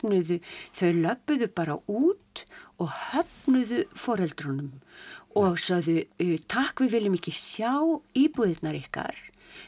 höfnuðu, 0.00 0.40
þau 0.74 0.92
löpuðu 1.04 1.48
bara 1.54 1.78
út 1.86 2.44
og 2.80 2.92
höfnuðu 3.12 3.84
foreldrunum 3.94 4.80
og 5.36 5.58
saðu 5.62 6.04
takk 6.50 6.80
við 6.80 6.96
viljum 6.96 7.18
ekki 7.18 7.32
sjá 7.34 7.74
íbúðirnar 8.18 8.78
ykkar 8.80 9.18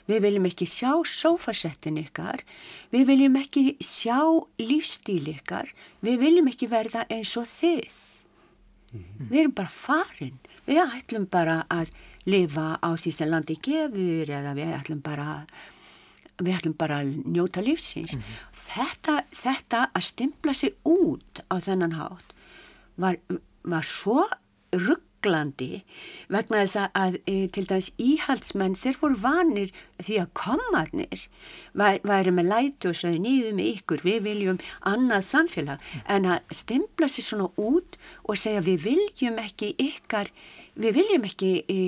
við 0.09 0.23
viljum 0.25 0.47
ekki 0.49 0.66
sjá 0.66 0.92
sófasettin 1.07 2.01
ykkar 2.01 2.42
við 2.95 3.07
viljum 3.11 3.37
ekki 3.38 3.77
sjá 3.83 4.18
lífstíl 4.59 5.29
ykkar 5.35 5.71
við 6.03 6.18
viljum 6.23 6.49
ekki 6.51 6.71
verða 6.71 7.05
eins 7.11 7.37
og 7.37 7.47
þið 7.47 7.92
mm 8.92 9.05
-hmm. 9.05 9.29
við 9.31 9.40
erum 9.40 9.55
bara 9.55 9.68
farin 9.68 10.38
við 10.66 10.83
ætlum 10.83 11.27
bara 11.27 11.64
að 11.71 11.92
lifa 12.27 12.79
á 12.83 12.90
því 12.95 13.12
sem 13.12 13.31
landi 13.31 13.59
gefur 13.62 14.31
eða 14.31 14.55
við 14.55 14.75
ætlum 14.79 15.03
bara 15.03 15.47
við 16.42 16.57
ætlum 16.57 16.77
bara 16.79 17.03
að 17.03 17.23
njóta 17.27 17.61
lífsins 17.62 18.14
mm 18.14 18.21
-hmm. 18.21 18.52
Þetta, 18.73 19.17
þetta 19.37 19.87
að 19.93 20.09
stimpla 20.09 20.57
sig 20.57 20.77
út 20.89 21.45
á 21.53 21.57
þennan 21.63 21.97
hátt 21.99 22.37
var, 23.01 23.19
var 23.63 23.87
svo 23.87 24.27
rugg 24.73 25.09
Englandi 25.23 25.83
vegna 26.33 26.63
þess 26.65 26.91
að 26.99 27.19
e, 27.31 27.35
til 27.55 27.67
dæmis 27.71 27.91
íhaldsmenn 28.03 28.75
þeir 28.79 28.99
voru 28.99 29.19
vanir 29.23 29.71
því 30.03 30.17
að 30.23 30.33
komarnir 30.39 31.27
væri 31.79 32.35
með 32.35 32.49
lætu 32.51 32.91
og 32.91 32.99
sagði 32.99 33.23
nýðu 33.23 33.53
með 33.55 33.69
ykkur, 33.77 34.03
við 34.03 34.19
viljum 34.27 34.59
annað 34.81 35.29
samfélag. 35.29 35.85
En 36.11 36.27
að 36.27 36.43
stimpla 36.51 37.09
sér 37.09 37.29
svona 37.29 37.51
út 37.55 37.99
og 38.25 38.41
segja 38.41 38.65
við 38.67 38.89
viljum 38.89 39.39
ekki 39.43 39.75
ykkar 39.79 40.33
við 40.75 40.97
viljum 40.97 41.25
ekki 41.29 41.51
e, 41.69 41.79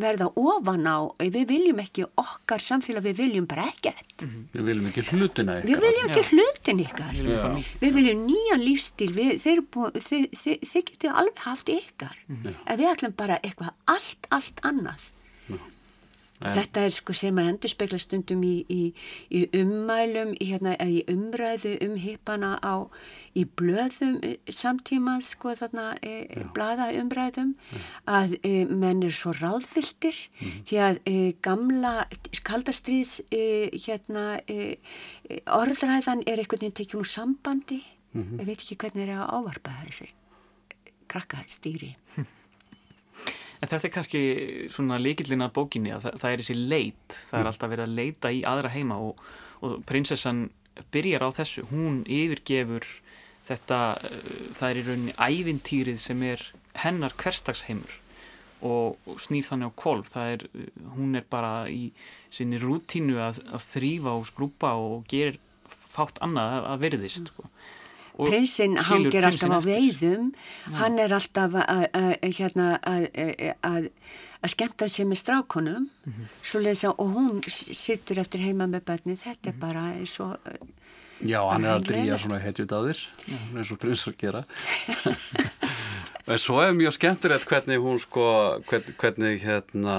verða 0.00 0.28
ofan 0.38 0.86
á, 0.86 0.98
við 1.18 1.48
viljum 1.50 1.80
ekki 1.82 2.06
okkar 2.20 2.62
samfélag, 2.62 3.04
við 3.08 3.22
viljum 3.24 3.46
bara 3.50 3.66
ekkert. 3.70 4.22
Mm 4.22 4.28
-hmm. 4.28 4.44
Við 4.52 4.64
viljum 4.70 4.86
ekki 4.90 5.06
hlutina 5.10 5.56
ykkar. 5.58 5.68
Við 5.70 5.80
viljum 5.86 6.10
ekki 6.10 6.24
hlutin 6.30 6.84
ykkar. 6.86 7.14
Já. 7.14 7.44
Við 7.80 7.94
viljum 7.98 8.26
nýjan 8.26 8.64
lífstíl 8.64 9.12
við, 9.12 9.32
þeir, 9.42 9.64
þeir, 9.98 10.28
þeir, 10.42 10.58
þeir 10.72 10.84
getið 10.92 11.10
alveg 11.10 11.44
haft 11.46 11.68
ykkar. 11.68 12.16
Mm 12.28 12.36
-hmm. 12.36 12.54
en 12.66 12.78
við 12.78 12.92
ætlum 12.92 13.12
bara 13.16 13.40
eitthvað 13.42 13.72
allt, 13.84 14.26
allt 14.30 14.60
annað 14.62 15.10
En. 16.40 16.54
Þetta 16.56 16.86
er 16.88 16.94
sko 16.96 17.12
sem 17.16 17.34
maður 17.36 17.52
endur 17.52 17.72
spekla 17.72 17.98
stundum 18.00 18.44
í, 18.48 18.54
í, 18.72 18.80
í 19.36 19.42
ummælum, 19.60 20.30
í, 20.40 20.46
hérna, 20.48 20.72
í 20.80 21.02
umræðu 21.12 21.74
um 21.84 21.98
hippana 22.00 22.54
á, 22.64 22.88
í 23.36 23.44
blöðum 23.60 24.16
eh, 24.24 24.38
samtíma 24.48 25.18
sko 25.24 25.52
þarna 25.58 25.90
e, 26.00 26.14
blada 26.56 26.88
umræðum 26.96 27.52
Já. 27.68 27.82
að 28.16 28.34
e, 28.40 28.54
menn 28.72 29.04
er 29.04 29.12
svo 29.12 29.34
ráðvildir 29.36 30.16
mm. 30.40 30.56
því 30.70 30.80
að 30.86 31.02
e, 31.04 31.16
gamla 31.44 31.94
kaldastriðs 32.48 33.18
hérna 33.30 34.24
orðræðan 35.44 36.24
er 36.24 36.40
einhvern 36.40 36.64
veginn 36.64 36.78
tekjum 36.80 37.04
úr 37.04 37.12
sambandi, 37.12 37.82
mm 38.14 38.22
-hmm. 38.22 38.40
ég 38.40 38.48
veit 38.48 38.60
ekki 38.64 38.80
hvernig 38.80 39.04
það 39.04 39.08
er 39.12 39.16
að 39.20 39.32
ávarpa 39.36 39.76
þessi 39.84 40.12
krakka 41.10 41.44
stýri. 41.50 41.94
En 43.60 43.68
þetta 43.68 43.88
er 43.88 43.92
kannski 43.92 44.20
svona 44.72 44.96
líkillin 45.00 45.44
að 45.44 45.54
bókinni 45.58 45.92
að 45.92 46.06
það, 46.06 46.18
það 46.22 46.32
er 46.32 46.42
þessi 46.42 46.56
leit, 46.58 47.16
það 47.28 47.38
er 47.38 47.44
mm. 47.44 47.50
alltaf 47.50 47.72
verið 47.74 47.86
að 47.86 47.96
leita 47.98 48.32
í 48.32 48.42
aðra 48.48 48.72
heima 48.72 49.00
og, 49.04 49.24
og 49.60 49.74
prinsessan 49.88 50.46
byrjar 50.94 51.26
á 51.26 51.30
þessu, 51.36 51.66
hún 51.68 51.98
yfirgefur 52.08 52.86
þetta, 53.50 53.80
uh, 54.00 54.30
það 54.56 54.68
er 54.70 54.80
í 54.80 54.84
rauninni 54.86 55.16
ævintýrið 55.18 56.00
sem 56.00 56.24
er 56.30 56.46
hennar 56.80 57.16
hverstagsheimur 57.20 57.98
og, 58.64 58.96
og 59.04 59.20
snýr 59.20 59.44
þannig 59.44 59.72
á 59.72 59.80
kolf, 59.82 60.08
það 60.14 60.32
er, 60.36 60.46
hún 60.96 61.20
er 61.20 61.26
bara 61.32 61.52
í 61.68 61.90
sinni 62.32 62.60
rútínu 62.60 63.20
að, 63.20 63.42
að 63.50 63.66
þrýfa 63.74 64.16
og 64.16 64.26
skrúpa 64.28 64.72
og 64.80 65.04
gerir 65.10 65.40
fátt 65.90 66.20
annað 66.24 66.70
að 66.70 66.84
verðist, 66.86 67.32
sko 67.32 67.48
prinsinn 68.26 68.76
hangir 68.88 69.26
alltaf 69.26 69.52
á 69.52 69.60
veiðum. 69.64 70.32
Ja. 70.66 70.76
hann 70.82 70.98
er 70.98 71.14
alltaf 71.16 71.56
hérna, 72.22 72.68
að 74.40 74.50
skemta 74.54 74.88
sér 74.88 75.08
með 75.10 75.22
strákonum 75.22 75.88
mm 75.88 76.12
-hmm. 76.12 76.60
lesa, 76.62 76.90
og 76.90 77.14
hún 77.16 77.40
sittur 77.48 78.18
eftir 78.18 78.40
heima 78.40 78.66
með 78.66 78.84
börni 78.84 79.16
þetta 79.16 79.50
er 79.50 79.56
mhm. 79.56 79.60
bara 79.60 79.82
eins 79.94 80.20
og 80.20 80.36
Já, 81.20 81.44
hann 81.52 81.64
er 81.64 81.76
að 81.76 82.18
svona 82.18 82.38
hetjut 82.40 82.72
á 82.72 82.80
þér 82.80 83.00
eins 83.56 83.70
og 83.70 83.78
prinsar 83.78 84.14
gera 84.16 84.44
en 86.30 86.40
svo 86.40 86.60
er 86.62 86.76
mjög 86.76 86.96
skemmtilegt 86.96 87.48
hvernig 87.50 87.80
hún 87.82 88.00
sko 88.02 88.26
hvernig, 88.70 88.96
hvernig 89.00 89.42
hérna 89.44 89.96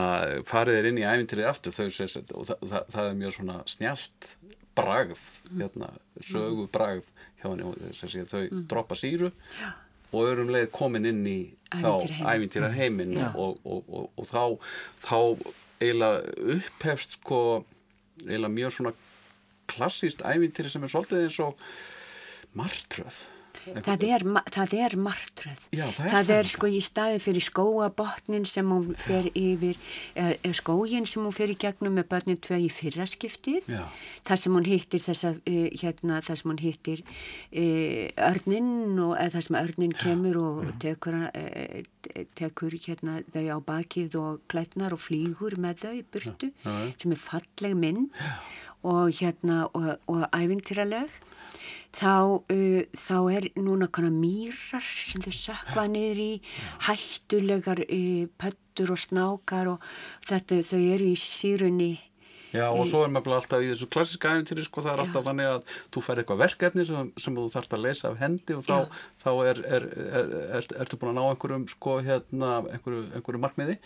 farið 0.48 0.80
er 0.80 0.90
inn 0.90 1.02
í 1.02 1.08
æfintilið 1.08 1.50
aftur. 1.52 1.76
Þau, 1.76 1.86
og 1.88 2.48
það, 2.50 2.68
það, 2.72 2.86
það 2.96 3.10
er 3.10 3.18
mjög 3.22 3.36
svona 3.38 3.58
snjált 3.70 4.30
bragð 4.78 5.24
hérna, 5.52 5.92
sögu 6.24 6.68
bragð 6.72 7.08
hjá 7.42 7.48
henni. 7.50 7.74
Þess 7.90 8.06
að 8.08 8.32
þau 8.32 8.44
mm. 8.44 8.64
droppa 8.72 8.98
síru 9.00 9.32
Já. 9.60 9.72
og 10.12 10.30
örum 10.30 10.54
leið 10.54 10.72
komin 10.76 11.10
inn 11.10 11.26
í 11.28 11.40
ævintýra 11.72 12.72
heiminn 12.76 13.18
og, 13.32 13.60
og, 13.64 13.84
og, 13.88 14.10
og 14.20 14.28
þá, 14.28 14.44
þá 15.06 15.20
eiginlega 15.82 16.36
upphefst 16.58 17.20
sko 17.20 17.42
eiginlega 18.26 18.56
mjög 18.56 18.76
svona 18.78 18.96
klassíst 19.72 20.24
ævintýri 20.28 20.72
sem 20.72 20.84
er 20.84 20.92
svolítið 20.92 21.26
eins 21.26 21.40
og 21.44 21.62
martröð 22.58 23.22
það 23.66 24.06
er, 24.08 24.26
það 24.54 24.74
er 24.80 24.96
martröð. 25.00 25.64
Já, 25.74 25.86
það 25.96 26.06
er, 26.06 26.12
það 26.12 26.32
er 26.36 26.50
sko 26.50 26.70
í 26.72 26.82
staði 26.84 27.22
fyrir 27.22 27.46
skóabotnin 27.46 28.48
sem 28.50 28.72
hún 28.72 28.92
fer 29.00 29.28
Já. 29.30 29.34
yfir 29.38 29.80
eða 30.16 30.54
skógin 30.58 31.08
sem 31.10 31.26
hún 31.26 31.36
fer 31.36 31.54
í 31.54 31.58
gegnum 31.62 31.96
með 32.00 32.10
börnin 32.12 32.42
tvei 32.42 32.66
í 32.66 32.72
fyrraskiptið 32.74 33.70
þar 34.28 34.42
sem 34.44 34.58
hún 34.58 34.70
hittir 34.70 35.04
þessa 35.04 35.34
e, 35.46 35.56
hérna 35.82 36.22
þar 36.26 36.42
sem 36.42 36.52
hún 36.52 36.62
hittir 36.62 37.04
e, 37.52 37.66
örnin 38.32 39.00
og 39.04 39.16
þar 39.36 39.48
sem 39.48 39.60
örnin 39.62 39.96
kemur 39.98 40.42
og 40.42 40.72
tekur, 40.82 41.20
e, 41.38 41.84
tekur 42.38 42.78
hérna 42.78 43.20
þau 43.34 43.46
á 43.46 43.58
bakið 43.72 44.20
og 44.22 44.46
klætnar 44.52 44.96
og 44.98 45.04
flýgur 45.06 45.58
með 45.62 45.86
þau 45.86 45.98
burtu 46.14 46.54
sem 46.66 47.14
er 47.14 47.22
falleg 47.22 47.78
mynd. 47.78 48.24
Og 48.82 49.12
hérna 49.14 49.68
og, 49.78 49.92
og 50.10 50.24
ævintýraleg 50.34 51.12
þá, 51.96 52.14
uh, 52.52 52.84
þá 52.98 53.18
er 53.36 53.50
núna 53.60 53.90
konar 53.94 54.14
mýrar 54.16 54.84
sem 54.84 55.24
þau 55.24 55.34
sakva 55.36 55.88
niður 55.92 56.22
í 56.24 56.30
hættulegar 56.88 57.84
uh, 57.88 58.30
pöttur 58.42 58.94
og 58.96 59.02
snákar 59.02 59.74
og 59.76 59.92
þetta 60.30 60.62
þau 60.68 60.80
eru 60.80 61.12
í 61.12 61.20
sírunni. 61.20 61.94
Já 62.52 62.66
og 62.68 62.84
svo 62.90 63.06
er 63.06 63.12
maður 63.16 63.38
alltaf 63.38 63.64
í 63.64 63.70
þessu 63.70 63.88
klassiska 63.92 64.34
æfintýri 64.36 64.66
sko 64.66 64.82
það 64.84 64.94
er 64.94 65.02
alltaf 65.06 65.24
þannig 65.24 65.52
að 65.54 65.76
þú 65.96 66.02
fær 66.04 66.20
eitthvað 66.20 66.42
verkefni 66.42 66.86
sem, 66.88 67.12
sem 67.24 67.38
þú 67.38 67.46
þarfst 67.54 67.76
að 67.78 67.84
lesa 67.86 68.10
af 68.10 68.18
hendi 68.20 68.58
og 68.58 68.66
þá, 68.68 68.98
þá 69.24 69.30
er, 69.48 69.62
er, 69.78 69.86
er, 70.60 70.68
ertu 70.84 71.00
búin 71.00 71.14
að 71.14 71.20
ná 71.22 71.30
einhverjum 71.30 71.64
sko 71.72 71.94
hérna 72.04 72.58
einhverju, 72.66 73.06
einhverju 73.16 73.44
markmiði 73.46 73.78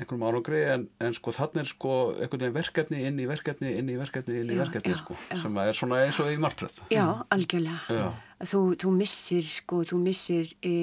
einhverjum 0.00 0.24
árangri 0.24 0.60
en, 0.72 0.86
en 1.04 1.16
sko 1.16 1.32
þannig 1.36 1.62
er 1.62 1.68
sko 1.68 1.94
einhvern 2.16 2.44
veginn 2.46 2.56
verkefni 2.56 3.02
inn 3.08 3.20
í 3.20 3.26
verkefni 3.28 3.72
inn 3.78 3.90
í 3.92 3.98
verkefni 4.00 4.38
inn 4.40 4.52
í 4.52 4.56
já, 4.56 4.62
verkefni 4.64 4.94
já, 4.94 4.98
sko 5.02 5.16
já. 5.18 5.36
sem 5.42 5.60
er 5.62 5.76
svona 5.76 6.00
eins 6.06 6.20
og 6.22 6.30
í 6.32 6.38
margtröð 6.40 6.80
Já, 6.92 7.04
algjörlega. 7.34 8.06
Þú, 8.40 8.62
þú 8.80 8.94
missir 8.96 9.44
sko, 9.44 9.82
þú 9.90 10.00
missir 10.00 10.54
e, 10.64 10.74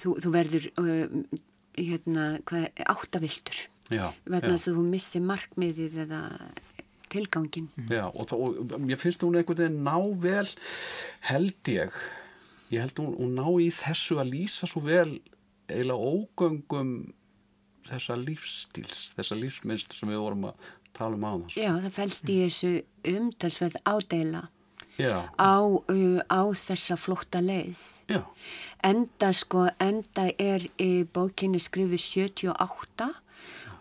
þú, 0.00 0.16
þú 0.24 0.34
verður 0.34 0.68
e, 0.74 0.98
hérna, 1.78 2.26
áttavildur. 2.82 3.64
Þess 3.90 4.68
að 4.70 4.78
þú 4.78 4.86
missir 4.88 5.22
markmiðið 5.22 5.98
eða 6.06 6.22
tilgangin 7.14 7.68
Já, 7.86 8.08
og, 8.08 8.26
þá, 8.30 8.34
og 8.74 8.90
ég 8.90 9.00
finnst 9.00 9.22
hún 9.22 9.38
einhvern 9.38 9.60
veginn 9.60 9.82
ná 9.86 9.96
vel 10.24 10.48
held 11.28 11.70
ég 11.70 11.98
ég 12.72 12.82
held 12.82 12.98
hún, 12.98 13.12
hún 13.20 13.36
ná 13.38 13.46
í 13.62 13.68
þessu 13.74 14.18
að 14.18 14.32
lýsa 14.34 14.66
svo 14.70 14.82
vel 14.88 15.20
eiginlega 15.68 16.10
ógöngum 16.14 16.94
þessa 17.88 18.16
lífstíls, 18.20 19.12
þessa 19.18 19.38
lífsmynst 19.38 19.96
sem 19.96 20.10
við 20.10 20.22
vorum 20.24 20.48
að 20.50 20.68
tala 20.94 21.18
um 21.18 21.26
á 21.26 21.32
þess. 21.44 21.58
Já, 21.58 21.70
það 21.84 21.96
fælst 21.98 22.30
í 22.30 22.36
þessu 22.44 22.72
umtalsverð 23.14 23.80
ádela 23.84 24.44
á, 24.94 25.54
uh, 25.58 26.20
á 26.30 26.42
þessa 26.54 26.96
flótta 27.00 27.42
leið. 27.42 27.80
Já. 28.10 28.22
Enda 28.84 29.32
sko, 29.34 29.66
enda 29.82 30.28
er 30.38 30.66
í 30.78 31.04
bókinni 31.04 31.60
skrifið 31.62 32.00
78 32.04 33.10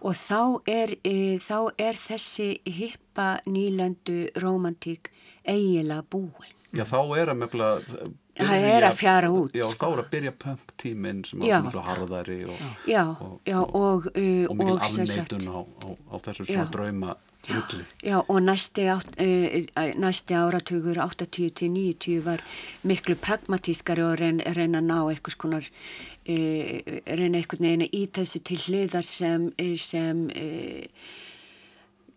og 0.03 0.17
þá 0.19 0.41
er, 0.67 0.97
e, 1.07 1.37
þá 1.39 1.71
er 1.79 1.95
þessi 1.95 2.49
hippa 2.67 3.37
nýlendu 3.47 4.27
romantík 4.41 5.11
eiginlega 5.47 6.03
búin. 6.11 6.51
Já, 6.73 6.83
þá 6.83 6.99
er 7.19 7.31
að 7.31 7.39
mefnilega... 7.39 8.09
Það 8.33 8.63
er 8.65 8.85
að 8.87 8.95
fjara 8.97 9.29
út. 9.29 9.53
Já, 9.53 9.65
sko. 9.69 9.77
þá 9.77 9.91
er 9.91 9.99
að 10.01 10.07
byrja 10.13 10.31
punk-tíminn 10.41 11.19
sem 11.27 11.43
var 11.43 11.67
mjög 11.67 11.83
harðari 11.85 12.37
og, 12.49 12.63
Já, 12.89 13.03
og, 13.11 13.35
já, 13.45 13.59
og, 13.61 14.07
uh, 14.09 14.47
og 14.49 14.55
mikil 14.57 14.79
afneitun 14.87 15.45
á, 15.53 15.59
á, 15.61 15.87
á 15.93 16.15
þessu 16.25 16.47
svona 16.47 16.65
drauma 16.73 17.13
rulli. 17.49 17.85
Já, 18.01 18.15
og 18.23 18.39
næsti, 18.41 18.87
átt, 18.89 19.13
uh, 19.21 19.91
næsti 20.01 20.37
áratugur 20.39 20.97
80 21.03 21.51
til 21.59 21.69
90 21.75 22.23
var 22.25 22.41
miklu 22.81 23.15
pragmatískari 23.21 24.01
og 24.01 24.17
reyna, 24.17 24.55
reyna 24.57 24.81
að 24.81 24.89
ná 24.89 24.97
eitthvað 25.11 25.37
skonar 25.37 25.69
uh, 25.69 26.77
reyna 27.05 27.37
einhvern 27.37 27.67
veginn 27.67 27.85
að 27.85 27.99
í 27.99 28.07
þessu 28.17 28.41
til 28.41 28.59
hliðar 28.65 29.05
sem 29.05 29.51
sem 29.77 30.25
uh, 30.33 30.89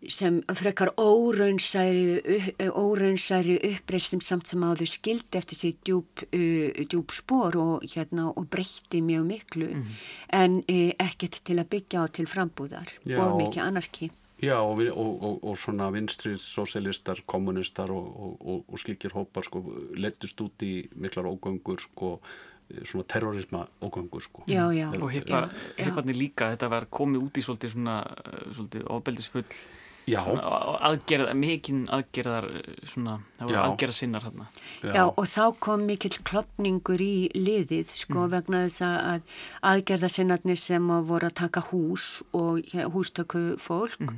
sem 0.07 0.41
frekar 0.55 0.93
óraunsæri, 0.97 2.21
upp- 2.35 2.61
óraunsæri 2.79 3.57
uppreistum 3.73 4.21
samt 4.21 4.47
sem 4.47 4.63
áður 4.63 4.87
skildi 4.89 5.37
eftir 5.37 5.57
sig 5.57 5.75
djúb, 5.83 6.23
uh, 6.31 6.85
djúb 6.87 7.11
spór 7.11 7.57
og, 7.59 7.83
hérna, 7.83 8.29
og 8.35 8.47
breytti 8.49 9.01
mjög 9.01 9.25
miklu 9.27 9.67
en 10.33 10.61
uh, 10.63 10.91
ekkert 10.99 11.41
til 11.43 11.59
að 11.59 11.69
byggja 11.69 12.03
á 12.03 12.05
til 12.07 12.27
frambúðar 12.27 12.89
Já, 13.05 13.19
og 13.19 13.37
mikið 13.41 13.63
anarki. 13.63 14.11
Já, 14.37 14.59
og, 14.61 14.79
og, 14.93 15.23
og, 15.23 15.39
og 15.49 15.55
svona 15.57 15.87
vinstrið, 15.89 16.37
sósialistar, 16.37 17.23
kommunistar 17.25 17.89
og, 17.89 18.05
og, 18.05 18.35
og, 18.45 18.59
og 18.69 18.77
slíkir 18.77 19.15
hópar 19.17 19.47
sko, 19.47 19.63
lettist 19.97 20.37
út 20.45 20.61
í 20.61 20.85
miklar 20.93 21.25
ógöngur 21.25 21.81
sko, 21.81 22.19
svona 22.83 23.07
terrorisma 23.09 23.63
ógöngur 23.81 24.21
sko. 24.21 24.43
Já, 24.45 24.69
já. 24.75 24.91
og 25.01 25.09
hipparnir 25.09 26.15
líka, 26.15 26.51
þetta 26.53 26.69
var 26.69 26.85
komið 26.85 27.25
út 27.25 27.41
í 27.41 27.45
svolítið 27.47 27.73
svona, 27.73 27.97
uh, 28.05 28.53
svolítið 28.53 28.85
ofbeldisfull 28.93 29.45
aðgerða, 30.07 31.33
mikinn 31.35 31.81
aðgerðar 31.91 32.47
svona, 32.87 33.17
það 33.35 33.49
voru 33.49 33.57
Já. 33.57 33.61
aðgerða 33.65 33.95
sinnar 33.97 34.23
hérna 34.27 34.45
Já, 34.95 35.03
og 35.09 35.25
þá 35.27 35.43
kom 35.65 35.83
mikill 35.89 36.13
klopningur 36.27 37.03
í 37.03 37.27
liðið, 37.35 37.91
sko, 37.91 38.27
vegna 38.31 38.63
þess 38.67 38.85
að 38.87 39.35
aðgerðasinnarnir 39.73 40.61
sem 40.61 40.87
að 40.95 41.11
voru 41.11 41.27
að 41.27 41.35
taka 41.41 41.65
hús 41.71 42.07
og 42.31 42.63
hústöku 42.95 43.43
fólk 43.59 44.15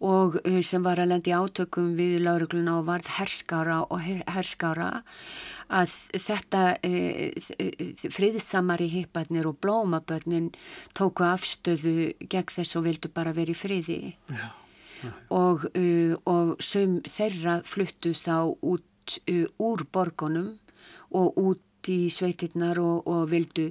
og 0.00 0.40
uh, 0.40 0.60
sem 0.64 0.84
var 0.84 1.00
að 1.00 1.12
lendi 1.12 1.36
átökum 1.36 1.94
við 1.96 2.20
laurugluna 2.24 2.80
og 2.80 2.88
varð 2.88 3.12
herskára 3.16 3.82
og 3.84 4.00
her, 4.04 4.24
herskára 4.28 4.90
að 5.68 5.92
þetta 6.16 6.66
uh, 6.80 8.10
friðsamari 8.12 8.88
hipparnir 8.92 9.48
og 9.48 9.60
blómabörnin 9.60 10.52
tóku 10.96 11.28
afstöðu 11.28 12.12
gegn 12.24 12.54
þess 12.56 12.76
og 12.80 12.86
vildu 12.88 13.12
bara 13.12 13.36
vera 13.36 13.52
í 13.52 13.56
friði. 13.56 14.00
já, 14.32 14.48
og, 15.30 15.66
uh, 15.72 16.16
og 16.24 16.56
sum 16.62 17.00
þeirra 17.06 17.60
fluttu 17.66 18.14
þá 18.16 18.52
út 18.62 19.18
uh, 19.30 19.46
úr 19.62 19.86
borgunum 19.92 20.56
og 21.14 21.38
út 21.38 21.62
í 21.86 22.08
sveitirnar 22.10 22.80
og, 22.82 23.06
og 23.06 23.28
vildu 23.30 23.68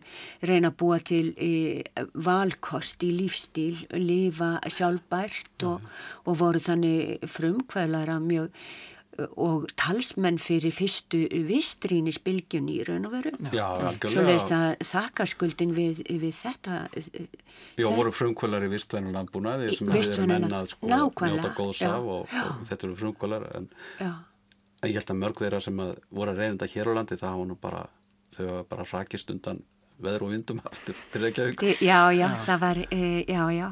reyna 0.48 0.72
að 0.72 0.78
búa 0.80 1.00
til 1.04 1.34
uh, 1.36 2.06
valkost 2.14 3.04
í 3.04 3.12
lífstíl, 3.18 3.86
lifa 4.00 4.56
sjálfbært 4.72 5.68
og, 5.68 5.84
og 6.26 6.40
voru 6.40 6.64
þannig 6.64 7.26
frumkvæðlara 7.28 8.22
mjög 8.24 8.52
uh, 8.52 8.95
og 9.38 9.66
talsmenn 9.80 10.38
fyrir 10.42 10.74
fyrstu 10.76 11.22
vistrínisbylgjun 11.48 12.70
í 12.72 12.78
raun 12.88 13.06
og 13.08 13.14
veru. 13.16 13.32
já, 13.54 13.66
Svo 13.76 13.90
algjörlega. 13.90 14.58
að 14.58 14.86
þakkarskuldin 14.90 15.74
við, 15.78 16.02
við 16.22 16.34
þetta 16.40 16.80
uh, 16.90 17.28
Já, 17.78 17.88
þe- 17.88 17.96
voru 17.96 18.12
frumkvölari 18.16 18.70
vistvænu 18.72 19.14
landbúnaði 19.16 19.70
sem 19.78 19.92
hefur 19.94 20.28
mennað 20.30 20.72
sko, 20.74 20.88
nákvæmlega, 20.92 21.42
njóta 21.42 21.54
góðs 21.58 21.82
já, 21.84 21.92
af 21.94 22.10
og, 22.16 22.34
og 22.34 22.66
þetta 22.70 22.88
eru 22.90 22.98
frumkvölar 23.04 23.48
en, 23.56 23.70
já. 24.02 24.12
en 24.82 24.90
ég 24.92 24.98
held 25.00 25.14
að 25.16 25.22
mörg 25.24 25.40
þeirra 25.44 25.62
sem 25.64 25.80
að 25.86 25.94
voru 26.12 26.36
að 26.36 26.42
reynda 26.44 26.70
hér 26.76 26.92
á 26.92 26.94
landi 27.00 27.20
það 27.22 27.34
hafa 27.36 27.48
nú 27.52 27.58
bara, 27.62 27.86
þau 28.36 28.44
hafa 28.50 28.64
bara 28.76 28.88
rakist 28.94 29.32
undan 29.36 29.64
veður 30.04 30.26
og 30.28 30.32
vindum 30.36 30.60
aftur 30.70 30.96
til 31.14 31.22
Reykjavík. 31.24 31.62
Þi- 31.64 31.78
Já, 31.88 32.00
já, 32.12 32.28
það 32.46 32.60
var, 32.66 32.82
e, 32.92 33.04
já, 33.32 33.44
já, 33.56 33.70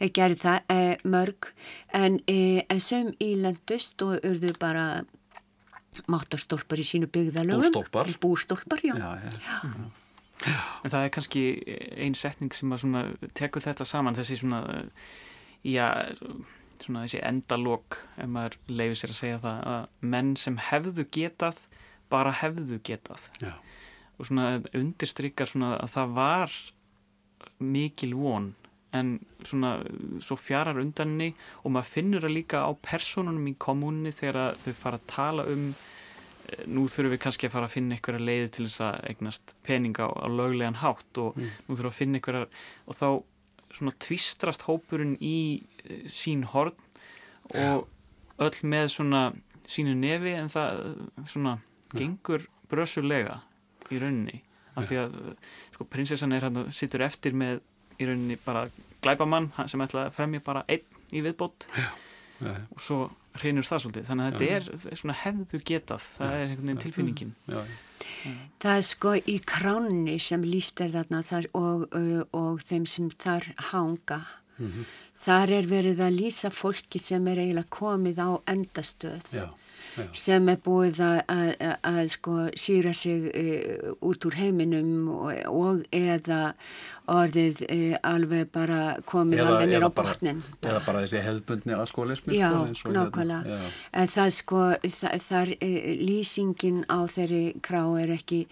ég 0.00 0.12
gerði 0.16 0.40
það 0.42 0.74
e, 0.74 0.78
mörg, 1.04 1.50
en, 1.94 2.20
e, 2.30 2.62
en 2.70 2.80
sem 2.82 3.10
ílendust 3.22 4.02
og 4.06 4.22
urðu 4.26 4.54
bara 4.60 4.86
máttarstólpar 6.10 6.80
í 6.80 6.86
sínu 6.88 7.08
byggðalögum. 7.12 7.66
Bústólpar. 7.68 8.12
Bústólpar, 8.22 8.84
já. 8.84 8.94
Já, 8.96 9.10
já, 9.22 9.90
En 10.82 10.90
það 10.90 11.04
er 11.04 11.12
kannski 11.14 11.42
ein 12.02 12.16
setning 12.18 12.54
sem 12.56 12.72
að 12.74 12.80
svona 12.82 13.02
tekur 13.38 13.62
þetta 13.62 13.84
saman, 13.86 14.16
þessi 14.18 14.40
svona, 14.40 14.62
já, 15.62 15.86
svona 16.82 17.04
þessi 17.04 17.20
endalok, 17.28 18.00
ef 18.16 18.26
maður 18.32 18.56
leifir 18.66 18.98
sér 18.98 19.12
að 19.14 19.20
segja 19.20 19.42
það, 19.44 19.60
að 19.74 20.08
menn 20.14 20.32
sem 20.40 20.58
hefðu 20.70 21.06
getað, 21.14 21.60
bara 22.10 22.34
hefðu 22.42 22.80
getað. 22.82 23.28
já. 23.38 23.54
Og 24.18 24.28
svona 24.28 24.48
undirstrykar 24.76 25.48
svona 25.50 25.76
að 25.80 25.94
það 25.94 26.16
var 26.18 26.58
mikil 27.62 28.12
von, 28.18 28.50
en 28.92 29.14
svona 29.46 29.72
svo 30.22 30.36
fjarar 30.36 30.80
undanni 30.82 31.30
og 31.62 31.72
maður 31.74 31.90
finnur 31.94 32.26
það 32.26 32.36
líka 32.36 32.62
á 32.68 32.70
personunum 32.84 33.48
í 33.48 33.56
kommunni 33.60 34.12
þegar 34.12 34.40
að 34.42 34.60
þau 34.66 34.78
fara 34.82 35.00
að 35.00 35.08
tala 35.12 35.46
um 35.52 35.66
eh, 35.72 36.64
nú 36.68 36.86
þurfum 36.92 37.14
við 37.14 37.22
kannski 37.24 37.48
að 37.48 37.54
fara 37.56 37.70
að 37.70 37.76
finna 37.76 37.96
einhverja 37.96 38.26
leiði 38.28 38.52
til 38.56 38.66
þess 38.68 38.84
að 38.88 38.98
eignast 39.10 39.54
peninga 39.66 40.08
á, 40.08 40.10
á 40.12 40.26
löglegan 40.28 40.80
hátt 40.82 41.22
og 41.24 41.40
nú 41.40 41.72
þurfum 41.72 41.86
við 41.86 41.92
að 41.92 42.00
finna 42.00 42.20
einhverja 42.20 42.46
og 42.86 43.00
þá 43.00 43.08
svona 43.72 43.96
tvistrast 44.04 44.66
hópurinn 44.68 45.16
í 45.24 45.38
eh, 45.88 46.04
sín 46.10 46.44
horn 46.52 46.76
og 47.56 47.88
öll 48.42 48.58
með 48.68 48.92
svona 48.96 49.24
sínu 49.68 49.94
nefi 49.96 50.36
en 50.36 50.52
það 50.52 50.84
eh, 50.84 51.26
svona 51.32 51.58
gengur 51.92 52.46
brösulega 52.68 53.40
í 53.92 54.00
rauninni. 54.00 54.40
Af 54.72 54.88
því 54.88 54.98
að 55.02 55.16
sko 55.74 55.84
prinsessan 55.92 56.32
er 56.32 56.46
hann 56.46 56.70
sittur 56.72 57.04
eftir 57.04 57.34
með 57.36 57.60
í 58.02 58.08
rauninni 58.08 58.38
bara 58.44 58.66
glæpamann 59.02 59.50
hann 59.56 59.70
sem 59.70 59.82
ætla 59.84 60.08
að 60.08 60.16
fremja 60.18 60.44
bara 60.44 60.64
einn 60.70 61.00
í 61.12 61.22
viðbót. 61.24 61.66
Já, 61.76 61.88
já. 62.42 62.54
og 62.74 62.82
svo 62.82 63.00
hrinur 63.40 63.66
það 63.66 63.84
svolítið. 63.84 64.06
Þannig 64.10 64.26
að 64.26 64.34
þetta 64.34 64.56
er, 64.56 64.68
er 64.90 65.00
svona 65.00 65.16
hefðu 65.22 65.62
getað. 65.70 66.06
Það 66.18 66.36
er 66.36 66.44
einhvern 66.44 66.68
veginn 66.68 66.82
tilfinningin. 66.84 67.32
Já. 67.48 67.62
Það 68.62 68.76
er 68.76 68.86
sko 68.88 69.14
í 69.16 69.36
kránni 69.52 70.18
sem 70.22 70.44
líst 70.46 70.82
er 70.84 70.92
þarna 70.96 71.22
þar 71.26 71.48
og, 71.58 71.86
uh, 71.96 72.22
og 72.36 72.62
þeim 72.66 72.86
sem 72.90 73.10
þar 73.22 73.48
hanga. 73.72 74.20
Þar 75.22 75.52
er 75.56 75.68
verið 75.70 76.02
að 76.04 76.18
lýsa 76.20 76.50
fólki 76.54 77.00
sem 77.02 77.26
er 77.30 77.40
eiginlega 77.42 77.72
komið 77.72 78.20
á 78.22 78.30
endastöð. 78.52 79.26
já, 79.32 79.46
já. 79.96 80.04
sem 80.16 80.48
er 80.52 80.58
búið 80.64 81.00
að, 81.02 82.00
sko 82.12 82.36
síra 82.58 82.92
sig 82.96 83.28
uh, 83.28 83.92
út 84.04 84.26
úr 84.28 84.36
heiminum 84.38 85.08
og, 85.12 85.32
og 85.50 85.82
eða 85.94 86.54
orðið 87.12 87.62
uh, 87.66 87.96
alveg 88.12 88.50
bara 88.54 88.80
komið 89.08 89.44
alveg 89.46 89.72
nýr 89.72 89.86
á 89.86 89.90
bara, 89.90 90.14
botnin. 90.14 90.40
eða 90.62 90.80
bara 90.86 91.04
þessi 91.04 91.22
hefðbundni 91.26 91.76
alkoholismi 91.76 92.38
Já, 92.38 92.48
sko, 92.52 92.88
hérna. 92.88 93.04
nákvæmlega. 93.08 93.58
Já. 93.58 93.76
En 94.02 94.10
það 94.14 94.32
sko, 94.38 94.64
það, 94.86 95.18
þar 95.28 95.54
uh, 95.58 95.92
lýsingin 96.02 96.82
á 96.88 96.98
þeirri 97.10 97.44
krá 97.62 97.82
er 98.02 98.16
ekki 98.16 98.42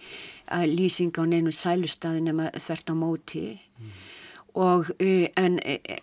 lýsing 0.67 1.15
á 1.15 1.23
neinu 1.25 1.53
sælustadi 1.55 2.23
nema 2.25 2.51
þvert 2.59 2.91
á 2.91 2.95
móti. 2.97 3.45
Og, 4.51 4.89
uh, 4.99 5.27
en, 5.39 5.59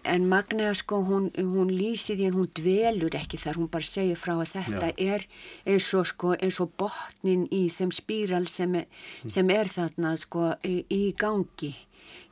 en 0.09 0.29
Magnea 0.29 0.73
sko 0.75 1.03
hún, 1.05 1.29
hún 1.37 1.69
lýsi 1.69 2.17
því 2.17 2.31
en 2.31 2.39
hún 2.39 2.49
dvelur 2.57 3.17
ekki 3.19 3.37
þar, 3.41 3.59
hún 3.61 3.69
bara 3.73 3.85
segir 3.85 4.17
frá 4.17 4.39
að 4.39 4.55
þetta 4.55 4.93
er 4.97 5.27
eins 5.69 5.91
og 5.99 6.09
sko 6.09 6.33
eins 6.39 6.57
og 6.65 6.73
botnin 6.81 7.45
í 7.53 7.67
þeim 7.69 7.93
spíral 7.93 8.47
sem 8.49 8.79
er, 8.81 8.89
sem 9.29 9.53
er 9.53 9.69
þarna 9.69 10.15
sko 10.17 10.55
í, 10.65 10.81
í 10.89 11.03
gangi 11.19 11.75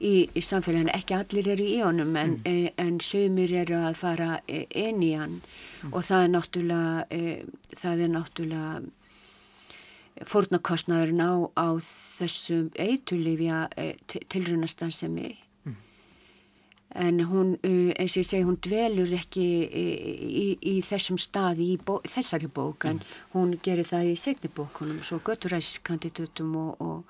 í, 0.01 0.27
í 0.33 0.43
samfélaginu, 0.45 0.93
ekki 0.97 1.17
allir 1.17 1.49
eru 1.55 1.65
í 1.67 1.79
honum 1.85 2.17
en, 2.21 2.37
mm. 2.43 2.69
en 2.81 3.01
sömur 3.03 3.53
eru 3.63 3.79
að 3.89 3.99
fara 4.01 4.31
eh, 4.49 4.67
inn 4.73 5.03
í 5.05 5.13
hann. 5.17 5.41
Og 5.93 6.05
það 6.07 6.27
er 6.27 6.31
náttúrulega 6.35 7.07
e, 7.13 7.43
það 7.77 8.05
er 8.05 8.15
náttúrulega 8.15 8.71
fórnarkostnaðurinn 10.27 11.21
á, 11.21 11.33
á 11.61 11.69
þessum 12.17 12.71
eitulifja 12.81 13.67
tilrunastan 14.33 14.95
sem 14.95 15.19
er 15.21 15.37
en 16.97 17.21
hún, 17.29 17.55
uh, 17.61 17.93
eins 18.01 18.15
og 18.17 18.23
ég 18.23 18.29
segi, 18.29 18.45
hún 18.49 18.57
dvelur 18.65 19.11
ekki 19.19 19.45
í, 19.67 19.85
í, 20.27 20.47
í 20.73 20.75
þessum 20.87 21.19
staði 21.21 21.67
í 21.75 21.79
bó, 21.85 21.99
þessari 22.09 22.49
bók 22.49 22.87
en 22.89 23.01
hún 23.35 23.53
gerir 23.65 23.85
það 23.89 24.11
í 24.13 24.17
segni 24.21 24.49
bókunum 24.57 25.03
svo 25.05 25.19
götturæskandidatum 25.27 26.55
og, 26.57 26.81
og, 26.81 27.05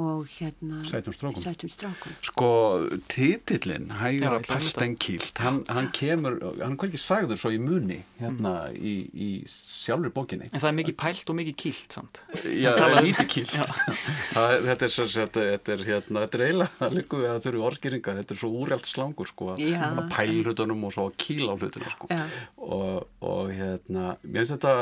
og 0.00 0.26
hérna 0.38 0.80
Sætum 0.88 1.12
strákum. 1.16 1.42
sætum 1.42 1.68
strákum. 1.72 2.16
Sko, 2.24 2.48
titillin, 3.12 3.90
Hægra 4.00 4.38
að 4.38 4.48
Peltenkílt, 4.48 5.38
hann, 5.44 5.60
hann 5.68 5.90
kemur, 5.94 6.38
hann 6.62 6.78
er 6.78 6.88
ekki 6.88 7.00
sagður 7.02 7.40
svo 7.40 7.52
í 7.54 7.60
muni 7.60 8.00
hérna 8.20 8.54
í, 8.72 8.94
í 9.12 9.28
sjálfur 9.50 10.12
bókinni. 10.16 10.48
en 10.52 10.60
það 10.62 10.70
er 10.72 10.78
mikið 10.80 10.98
pælt 11.04 11.30
og 11.32 11.38
mikið 11.42 11.58
kýlt 11.64 11.98
samt. 11.98 12.20
Já, 12.48 12.72
um- 12.78 12.98
lítið 13.04 13.54
er- 13.58 14.66
Þetta 14.68 14.84
er, 14.86 14.92
svo, 14.92 15.04
þetta, 15.10 15.44
þetta 15.52 15.72
er, 15.74 15.82
hérna, 15.88 16.22
þetta 16.24 16.38
er 16.38 16.44
eiginlega, 16.48 16.72
það 16.78 16.96
líku 16.98 17.20
við 17.22 17.28
að 17.32 17.38
þau 17.44 17.48
eru 17.52 17.62
orðskýringar, 17.68 18.18
þetta 18.22 18.34
er 18.34 18.40
svo 18.42 18.50
úrjalt 18.62 18.86
slang 18.88 19.17
sérfræðingur 19.18 19.30
sko 19.32 19.54
Já. 19.58 19.82
að 19.98 20.08
pæla 20.14 20.44
hlutunum 20.46 20.84
og 20.84 20.92
svo 20.94 21.08
að 21.10 21.16
kýla 21.18 21.54
á 21.54 21.56
hlutina 21.58 21.90
sko. 21.90 22.06
Já. 22.10 22.22
og, 22.56 23.08
og 23.20 23.50
hérna 23.52 24.16
mér 24.24 24.44
finnst 24.44 24.56
þetta 24.58 24.74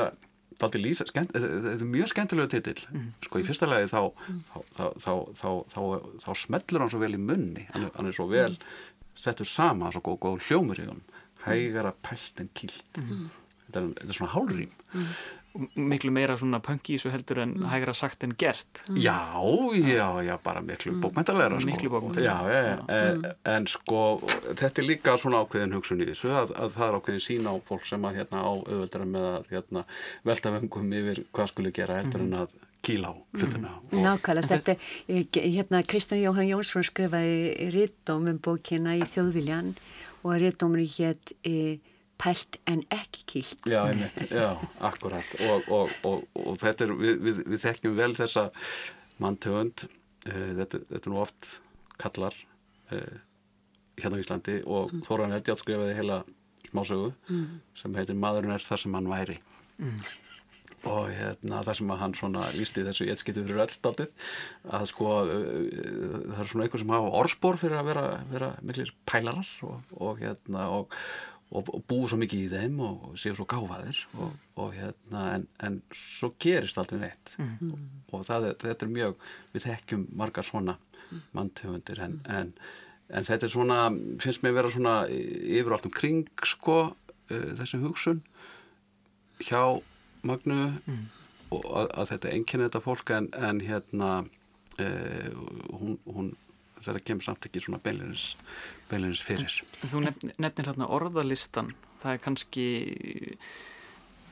Lýsa, 0.81 1.05
skemmt, 1.05 1.33
þetta 1.37 1.73
er 1.77 1.83
mjög 1.85 2.09
skemmtilegu 2.15 2.49
titill 2.49 2.81
sko 3.27 3.39
í 3.39 3.45
fyrsta 3.45 3.67
lagi 3.69 3.91
þá 3.93 4.09
þá, 4.49 4.85
þá, 5.05 5.13
þá, 5.37 5.49
þá, 5.69 5.81
smellur 6.33 6.81
hann 6.81 6.89
svo 6.93 7.01
vel 7.03 7.13
í 7.13 7.21
munni 7.21 7.67
hann, 7.75 7.85
er- 7.85 7.93
hann 7.99 8.07
er 8.09 8.17
svo 8.17 8.25
vel 8.31 8.57
settur 9.17 9.45
sama 9.49 9.91
svo 9.93 10.01
góð, 10.01 10.19
góð 10.25 10.47
hljómur 10.49 10.81
í 10.81 10.87
hann 10.89 11.03
hægara 11.45 11.93
pælt 12.03 12.41
en 12.41 12.49
kýlt 12.57 12.81
þetta, 12.97 13.81
er, 13.83 13.91
þetta 14.01 14.09
er 14.09 14.17
svona 14.21 14.33
hálrým 14.33 14.73
Og 14.97 15.46
miklu 15.77 16.11
meira 16.13 16.37
svona 16.39 16.61
punk 16.65 16.91
í 16.91 16.97
þessu 16.99 17.11
heldur 17.15 17.39
en 17.43 17.55
Mm. 17.57 17.67
hægra 17.73 17.95
sagt 17.95 18.25
en 18.25 18.35
gert. 18.39 18.81
Já, 18.89 19.17
já, 19.75 20.09
já, 20.27 20.37
bara 20.43 20.61
miklu 20.61 20.93
bókmæntalegra 21.01 21.61
sko. 21.61 21.71
Miklu 21.71 21.91
bókmenntalega. 21.91 22.35
Já, 22.35 22.53
já, 22.53 22.85
en, 22.89 23.25
en 23.45 23.67
sko 23.67 24.21
þetta 24.55 24.83
er 24.83 24.87
líka 24.89 25.17
svona 25.17 25.41
ákveðin 25.45 25.75
hugsun 25.79 26.01
í 26.05 26.09
þessu 26.11 26.31
að, 26.35 26.53
að 26.57 26.71
það 26.77 26.89
er 26.89 26.99
ákveðin 27.01 27.25
sín 27.27 27.49
á 27.49 27.55
fólk 27.69 27.87
sem 27.89 28.03
að 28.05 28.17
hérna 28.21 28.43
á 28.45 28.51
auðveldara 28.53 29.07
með 29.07 29.27
að 29.33 29.51
hérna, 29.55 29.85
velta 30.25 30.55
vöngum 30.57 30.93
yfir 31.01 31.25
hvað 31.33 31.51
skuli 31.55 31.73
gera 31.73 32.01
heldur 32.03 32.21
en 32.27 32.39
að 32.45 32.55
kýla 32.87 33.09
á 33.11 33.15
hlutina. 33.35 33.71
Og, 33.91 33.99
Nákvæmlega, 34.05 34.49
þetta, 34.53 34.77
er- 35.09 35.51
hérna 35.57 35.83
Kristján 35.83 36.21
Jóhann 36.23 36.47
Jónsson 36.53 36.85
skrifaði 36.87 37.71
rittdóm 37.75 38.29
um 38.31 38.39
bókina 38.39 38.95
í 38.95 39.03
Þjóðviljan 39.03 39.73
og 40.23 40.37
rittdómurinn 40.43 40.93
hétt 40.99 41.33
e, 41.43 41.79
Pælt 42.17 42.57
en 42.65 42.81
ekki 42.95 43.25
kýlt. 43.29 43.67
Já, 43.69 43.83
einmitt, 43.91 44.23
já, 44.33 44.55
akkurat. 44.81 45.35
Og, 45.45 45.67
og, 45.69 45.93
og, 46.09 46.23
og 46.41 46.59
þetta 46.63 46.87
er, 46.87 46.95
við, 46.97 47.19
við, 47.27 47.43
við 47.53 47.63
þekkjum 47.67 47.97
vel 47.99 48.13
þessa 48.17 48.47
manntöfund 49.21 49.85
uh, 49.85 50.51
þetta, 50.63 50.81
þetta 50.89 51.03
er 51.03 51.13
nú 51.13 51.21
oft 51.21 51.51
kallar 52.01 52.39
uh, 52.95 53.19
hérna 54.01 54.17
á 54.17 54.23
Íslandi. 54.25 54.57
Og 54.65 54.95
mm. 54.95 55.05
Þóran 55.09 55.37
Eldjátt 55.37 55.61
skrifaði 55.61 55.99
heila 55.99 56.23
smásögu 56.71 57.13
sem 57.77 58.01
heitir 58.01 58.19
Maðurinn 58.19 58.57
er 58.57 58.65
það 58.65 58.83
sem 58.87 58.97
hann 58.97 59.13
væri. 59.13 59.37
Og 60.87 61.09
hérna 61.11 61.63
það 61.67 61.79
sem 61.79 61.95
hann 62.01 62.17
svona 62.17 62.49
lísti 62.57 62.85
þessu 62.87 63.07
ég 63.09 63.21
skipti 63.21 63.43
fyrir 63.45 63.65
öll 63.65 63.79
daldið 63.85 64.29
að 64.73 64.89
sko 64.93 65.15
uh, 65.21 65.31
það 66.33 66.43
er 66.43 66.53
svona 66.53 66.67
einhver 66.67 66.83
sem 66.83 66.97
hafa 66.97 67.15
orðspor 67.21 67.61
fyrir 67.61 67.81
að 67.81 67.89
vera, 67.93 68.05
vera 68.33 68.53
miklir 68.65 68.93
pælarar 69.09 69.57
og, 69.69 69.97
og 70.01 70.21
hérna 70.25 70.69
og, 70.77 71.01
og, 71.53 71.69
og 71.71 71.85
búið 71.89 72.09
svo 72.13 72.19
mikið 72.21 72.43
í 72.47 72.49
þeim 72.53 72.81
og, 72.83 73.05
og 73.11 73.21
séu 73.21 73.37
svo 73.39 73.47
gáfaðir 73.51 74.01
og, 74.19 74.33
og 74.59 74.73
hérna 74.75 75.27
en, 75.37 75.47
en 75.63 75.79
svo 75.95 76.33
gerist 76.43 76.79
aldrei 76.81 77.05
neitt. 77.05 77.35
Og, 77.39 77.79
og 78.19 78.27
það 78.27 78.51
er, 78.51 78.59
þetta 78.65 78.87
er 78.87 78.95
mjög 78.97 79.29
við 79.55 79.69
þekkjum 79.69 80.07
margar 80.19 80.47
svona 80.47 80.77
manntegundir 81.37 82.01
en, 82.03 82.17
en, 82.27 82.53
en 83.15 83.27
þetta 83.29 83.47
er 83.47 83.53
svona 83.53 83.81
finnst 84.23 84.43
mér 84.43 84.57
vera 84.57 84.73
svona 84.73 84.97
yfir 85.11 85.77
allt 85.77 85.87
um 85.87 85.95
kring 85.95 86.27
sko 86.47 86.79
uh, 86.91 87.51
þessi 87.61 87.83
hugsun 87.83 88.25
hjá 89.45 89.63
Magnu 90.27 90.73
og 91.55 91.67
að, 91.71 91.93
að 91.95 92.09
þetta 92.11 92.33
enginni 92.35 92.67
þetta 92.67 92.83
fólk 92.83 93.13
en, 93.15 93.29
en 93.39 93.63
hérna 93.63 94.11
uh, 94.83 95.31
hún, 95.71 96.01
hún 96.11 96.33
þetta 96.87 97.05
kemur 97.07 97.27
samt 97.27 97.47
ekki 97.49 97.63
svona 97.65 97.81
beinleirins 97.85 98.27
beinleirins 98.91 99.23
fyrir. 99.27 99.57
Þú 99.83 100.03
nefnir, 100.07 100.37
nefnir 100.43 100.69
hérna 100.71 100.91
orðalistan. 100.97 101.73
Það 102.03 102.13
er 102.13 102.21
kannski 102.25 102.67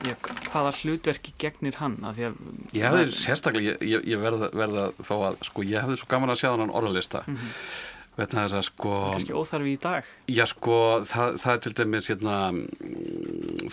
já, 0.05 0.13
hvaða 0.51 0.75
hlutverki 0.79 1.33
gegnir 1.41 1.79
hann? 1.81 1.97
Ég 2.15 2.85
hefði 2.85 3.09
sérstaklega, 3.15 3.75
ég, 3.81 4.07
ég, 4.07 4.21
verða 4.21 4.51
verð 4.55 4.79
að 4.85 5.03
fá 5.07 5.15
að, 5.17 5.41
sko, 5.49 5.65
ég 5.67 5.83
hefði 5.83 5.99
svo 6.01 6.09
gaman 6.13 6.33
að 6.33 6.41
sjá 6.43 6.49
þannig 6.51 6.79
orðalista. 6.79 7.25
Mm 7.25 7.37
-hmm. 7.41 8.39
að 8.45 8.61
sko 8.69 8.93
kannski 9.11 9.35
óþarfi 9.35 9.73
í 9.73 9.81
dag. 9.81 10.13
Já 10.27 10.45
sko, 10.45 10.79
það, 11.03 11.37
það 11.43 11.53
er 11.53 11.59
til 11.65 11.75
dæmis 11.81 12.09
hérna, 12.09 12.37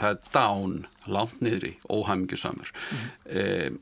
það 0.01 0.11
er 0.11 0.19
dán 0.35 0.77
langt 1.07 1.41
niðri, 1.41 1.77
óhæmingjusamur 1.89 2.73
mm. 3.31 3.79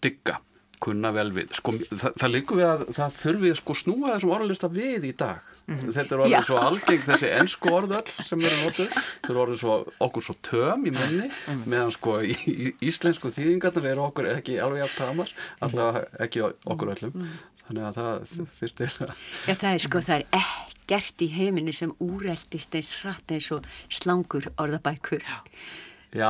digga 0.00 0.40
kunna 0.84 1.10
vel 1.14 1.30
við. 1.34 1.54
Sko, 1.56 1.72
það, 1.88 2.16
það 2.20 2.32
líkur 2.34 2.60
við 2.60 2.68
að 2.68 2.84
það 2.96 3.18
þurfi 3.22 3.52
sko 3.60 3.76
snúa 3.80 4.12
þessum 4.14 4.34
orðalista 4.36 4.70
við 4.72 5.08
í 5.08 5.12
dag. 5.24 5.52
Þetta 5.64 6.04
er 6.04 6.20
orðið 6.20 6.34
Já. 6.34 6.40
svo 6.44 6.58
algeng 6.60 7.04
þessi 7.06 7.30
ennsku 7.38 7.72
orðöll 7.72 8.26
sem 8.28 8.44
eru 8.44 8.58
notuð. 8.60 8.98
Þau 9.24 9.30
eru 9.30 9.42
orðið 9.46 9.62
svo, 9.62 9.78
okkur 10.06 10.26
svo 10.26 10.36
töm 10.44 10.84
í 10.84 10.92
munni. 10.92 11.30
Meðan 11.64 11.94
sko 11.94 12.18
í, 12.20 12.36
í 12.36 12.68
íslensku 12.90 13.32
þýðingarnar 13.32 13.88
eru 13.94 14.04
okkur 14.10 14.28
ekki 14.34 14.58
alveg 14.60 14.84
að 14.84 14.98
tamas 14.98 15.32
allavega 15.64 16.04
ekki 16.26 16.44
okkur 16.44 16.92
öllum. 16.98 17.26
Þannig 17.64 17.88
að 17.88 17.96
það 17.96 18.46
fyrst 18.58 18.84
er 18.84 18.94
að 19.06 19.12
Já, 19.48 19.54
það 19.54 19.70
er 19.70 19.82
sko, 19.86 20.04
það 20.04 20.18
er 20.20 20.42
ekkert 20.42 21.24
í 21.24 21.30
heiminu 21.32 21.72
sem 21.72 21.94
úreltist 22.04 22.76
eins 22.76 22.92
hratt 23.00 23.32
eins 23.32 23.48
og 23.56 23.64
slangur 23.88 24.50
orðabækur. 24.60 25.24
Já, 25.24 25.38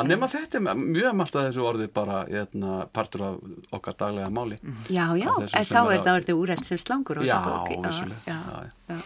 nema 0.09 0.29
þetta 0.33 0.61
er 0.61 0.81
mjög 0.81 1.17
margt 1.19 1.37
að 1.37 1.51
þessu 1.51 1.67
orði 1.69 1.91
bara 1.93 2.23
hérna, 2.31 2.81
partur 2.95 3.27
af 3.27 3.77
okkar 3.77 3.99
daglega 4.01 4.31
máli. 4.33 4.59
Já, 4.89 5.07
já, 5.21 5.31
en 5.45 5.69
þá 5.69 5.81
er 5.83 6.11
orðið 6.15 6.41
úrelt 6.41 6.65
sem 6.65 6.81
slangur 6.81 7.21
Já, 7.27 7.39
vissulega. 7.69 8.21
Já, 8.27 8.41
Já, 8.49 8.93
já. 8.95 9.01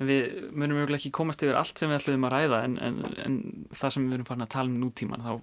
En 0.00 0.08
við 0.08 0.50
munum 0.56 0.80
mögulega 0.80 0.98
ekki 0.98 1.12
komast 1.14 1.42
yfir 1.44 1.58
allt 1.60 1.78
sem 1.78 1.90
við 1.90 2.00
ætlum 2.00 2.24
að 2.26 2.32
ræða 2.34 2.60
en, 2.66 2.76
en, 2.82 3.00
en 3.22 3.34
það 3.76 3.94
sem 3.94 4.06
við 4.08 4.16
erum 4.16 4.28
farin 4.28 4.46
að 4.46 4.54
tala 4.56 4.72
um 4.72 4.78
nútíman 4.80 5.22
þá 5.22 5.34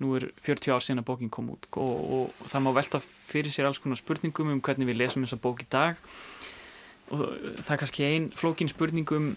nú 0.00 0.14
er 0.16 0.28
40 0.44 0.74
ár 0.74 0.84
síðan 0.84 1.02
að 1.02 1.08
bókin 1.10 1.32
kom 1.32 1.50
út 1.52 1.68
og, 1.80 1.96
og 2.16 2.44
það 2.48 2.64
má 2.64 2.70
velta 2.76 3.00
fyrir 3.02 3.52
sér 3.52 3.68
alls 3.68 3.80
konar 3.82 4.00
spurningum 4.00 4.52
um 4.54 4.60
hvernig 4.64 4.88
við 4.88 5.00
lesum 5.02 5.26
þessa 5.26 5.40
bók 5.42 5.64
í 5.64 5.68
dag 5.72 6.00
og 7.10 7.24
það 7.60 7.72
er 7.74 7.80
kannski 7.82 8.06
ein 8.06 8.28
flókin 8.36 8.70
spurningum 8.70 9.32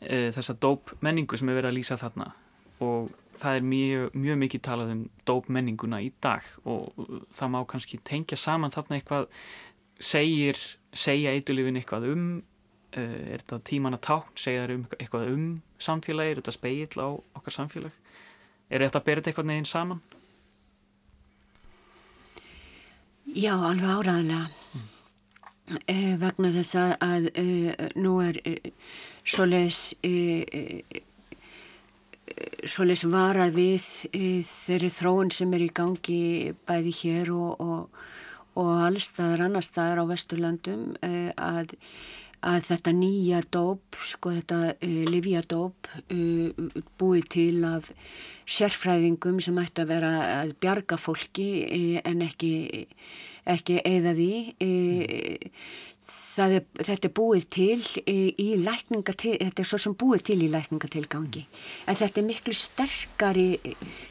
e, 0.00 0.30
þessa 0.36 0.56
dóp 0.56 0.94
menningu 1.04 1.36
sem 1.36 1.50
er 1.50 1.58
verið 1.58 1.72
að 1.72 1.78
lýsa 1.80 1.98
þarna 2.00 2.30
og 2.84 3.10
það 3.40 3.58
er 3.58 3.66
mjög, 3.70 4.18
mjög 4.18 4.38
mikið 4.42 4.64
talað 4.66 4.92
um 4.94 5.06
dóp 5.28 5.48
menninguna 5.52 6.02
í 6.04 6.10
dag 6.24 6.44
og 6.64 6.92
það 7.38 7.54
má 7.54 7.58
kannski 7.70 8.00
tengja 8.04 8.38
saman 8.38 8.74
þarna 8.74 8.98
eitthvað 8.98 9.26
segir, 9.98 10.60
segja 10.92 11.34
eitulifin 11.34 11.80
eitthvað 11.80 12.10
um 12.12 12.28
uh, 12.38 13.18
er 13.32 13.42
þetta 13.42 13.62
tíman 13.70 13.98
að 13.98 14.04
tákn, 14.10 14.36
segja 14.38 14.66
þær 14.66 14.76
um 14.76 14.84
eitthvað 14.98 15.32
um 15.32 15.48
samfélagi, 15.78 16.34
er 16.34 16.42
þetta 16.42 16.56
speill 16.58 17.02
á 17.02 17.08
okkar 17.40 17.58
samfélag 17.60 17.98
er 18.68 18.84
þetta 18.84 19.00
að 19.00 19.08
bera 19.08 19.22
þetta 19.22 19.32
eitthvað 19.32 19.50
neginn 19.52 19.68
saman 19.68 20.06
Já, 23.36 23.52
alveg 23.52 23.90
áræðanlega. 23.92 24.48
Eh, 25.84 26.14
vegna 26.16 26.48
þess 26.48 26.76
að, 26.96 27.26
eh, 27.36 27.90
nú 28.00 28.14
er 28.24 28.38
eh, 28.48 28.70
svoleiðis 29.24 29.98
svoleiðis 32.68 33.04
varað 33.10 33.56
við 33.56 33.88
eh, 34.12 34.44
þeirri 34.46 34.90
þróun 34.92 35.32
sem 35.34 35.52
er 35.56 35.64
í 35.64 35.72
gangi 35.74 36.22
bæði 36.68 36.94
hér 37.02 37.32
og, 37.34 37.60
og, 37.62 38.06
og 38.58 38.70
allstaðar 38.86 39.46
annar 39.48 39.66
staðar 39.66 40.02
á 40.02 40.10
Vesturlandum 40.10 40.94
eh, 41.06 41.30
að, 41.34 41.74
að 42.46 42.60
þetta 42.68 42.94
nýja 42.98 43.42
dóp, 43.54 43.98
sko 44.12 44.32
þetta 44.36 44.60
uh, 44.74 44.98
livjadóp 45.10 45.88
uh, 45.98 46.68
búið 47.00 47.28
til 47.34 47.64
af 47.66 47.90
sérfræðingum 48.46 49.40
sem 49.42 49.58
ætti 49.58 49.82
að 49.82 49.92
vera 49.96 50.12
að 50.38 50.54
bjarga 50.62 51.00
fólki 51.00 51.48
en 52.06 52.22
ekki, 52.24 52.86
ekki 53.44 53.82
eða 53.84 54.14
því. 54.16 54.32
Það 54.62 55.97
er, 56.46 56.64
þetta 56.78 57.08
er 57.08 57.12
búið 57.16 57.46
til 57.52 57.78
í 58.08 58.48
lækningatil, 58.62 59.34
þetta 59.40 59.62
er 59.62 59.68
svo 59.68 59.78
sem 59.82 59.94
búið 59.98 60.24
til 60.30 60.38
í 60.44 60.50
lækningatilgangi. 60.52 61.44
En 61.88 61.98
þetta 61.98 62.20
er 62.20 62.26
miklu 62.28 62.54
sterkari, 62.56 63.46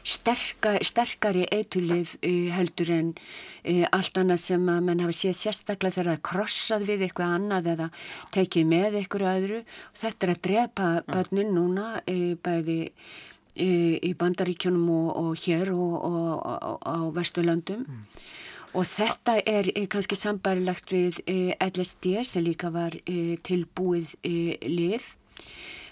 sterka, 0.06 0.74
sterkari 0.86 1.46
eitulif 1.54 2.16
uh, 2.20 2.50
heldur 2.56 2.92
en 2.94 3.14
uh, 3.14 3.86
allt 3.92 4.20
annað 4.20 4.42
sem 4.44 4.68
að 4.72 4.84
menn 4.88 5.04
hafa 5.04 5.16
séð 5.16 5.38
sérstaklega 5.40 5.98
þegar 5.98 6.10
það 6.10 6.18
er 6.18 6.26
krossað 6.30 6.86
við 6.90 7.06
eitthvað 7.08 7.34
annað 7.38 7.72
eða 7.74 7.88
tekið 8.36 8.70
með 8.74 9.00
eitthvað 9.02 9.40
öðru. 9.42 9.62
Þetta 10.02 10.28
er 10.28 10.34
að 10.34 10.44
drepa 10.48 10.92
börnin 11.08 11.56
núna 11.56 11.88
uh, 12.02 12.34
bæði 12.44 12.80
í 13.58 14.12
bandaríkjunum 14.14 14.90
og, 14.94 15.06
og 15.18 15.40
hér 15.42 15.72
og, 15.74 16.44
á 16.86 17.10
Vesturlandum. 17.10 17.82
Og 18.76 18.84
þetta 18.84 19.38
er 19.48 19.70
eh, 19.74 19.86
kannski 19.88 20.16
sambarilagt 20.18 20.92
við 20.92 21.22
eh, 21.26 21.54
LSD 21.64 22.18
sem 22.28 22.44
líka 22.44 22.72
var 22.74 22.96
eh, 23.06 23.38
tilbúið 23.44 24.16
lif. 24.68 25.14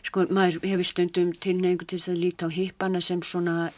Sko, 0.07 0.27
maður 0.31 0.61
hefur 0.63 0.87
stundum 0.87 1.33
tilneigingu 1.43 1.87
til 1.89 1.99
þess 1.99 2.13
að 2.13 2.21
líta 2.23 2.47
á 2.47 2.51
hippana 2.55 3.01
sem 3.03 3.23
svona 3.27 3.71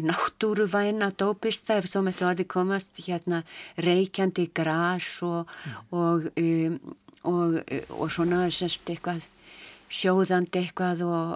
náttúruvæna 0.00 1.10
dópista 1.18 1.76
ef 1.76 1.90
svo 1.90 2.00
mættu 2.06 2.24
að 2.24 2.40
þið 2.40 2.48
komast 2.54 3.02
hérna 3.04 3.42
reykjandi 3.76 4.48
gras 4.56 5.10
og, 5.22 5.50
og, 5.92 6.30
um, 6.40 6.78
og, 7.28 7.60
og 7.92 8.08
svona 8.10 8.46
semst 8.54 8.88
eitthvað 8.90 9.28
sjóðandi 9.92 10.60
eitthvað 10.62 11.02
og 11.06 11.34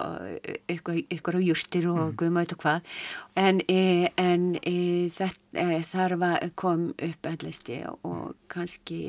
eitthvað, 0.67 1.01
eitthvað 1.07 1.39
á 1.39 1.47
jústir 1.47 1.87
og 1.91 1.99
mm. 2.01 2.15
guðmætt 2.19 2.55
og 2.55 2.61
hvað 2.63 2.93
en, 3.39 3.61
e, 3.69 4.09
en 4.19 4.45
e, 4.61 4.75
þetta, 5.13 5.41
e, 5.53 5.81
þar 5.89 6.15
var, 6.21 6.47
kom 6.59 6.89
upp 6.93 7.29
allisti 7.29 7.81
og 7.87 8.35
kannski 8.51 9.01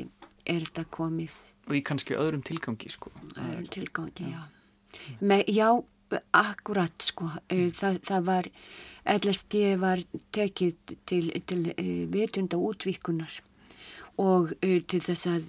er 0.45 0.67
þetta 0.67 0.87
komið 0.93 1.37
og 1.69 1.77
í 1.77 1.83
kannski 1.85 2.17
öðrum 2.17 2.41
tilgangi 2.43 2.89
sko. 2.91 3.11
öðrum 3.37 3.67
tilgangi, 3.71 4.31
já. 4.33 4.41
Me, 5.21 5.37
já, 5.47 5.69
akkurat 6.35 7.05
sko, 7.05 7.29
það, 7.47 8.01
það 8.03 8.25
var 8.27 8.49
LSD 9.13 9.61
var 9.79 10.01
tekið 10.35 10.97
til, 11.07 11.21
til 11.47 11.61
vitunda 12.11 12.59
útvíkunar 12.59 13.37
og 14.19 14.51
til 14.59 14.99
þess 15.05 15.29
að 15.31 15.47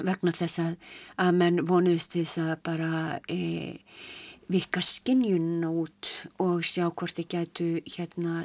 vegna 0.00 0.32
þess 0.34 0.60
að, 0.62 0.74
að 1.20 1.38
menn 1.38 1.62
vonuðist 1.68 2.16
þess 2.16 2.40
að 2.42 2.52
bara 2.66 3.20
e, 3.30 3.38
vika 4.52 4.82
skinnjunna 4.84 5.70
út 5.82 6.08
og 6.42 6.64
sjá 6.66 6.88
hvort 6.90 7.16
þið 7.16 7.28
getu 7.34 7.68
hérna 7.94 8.42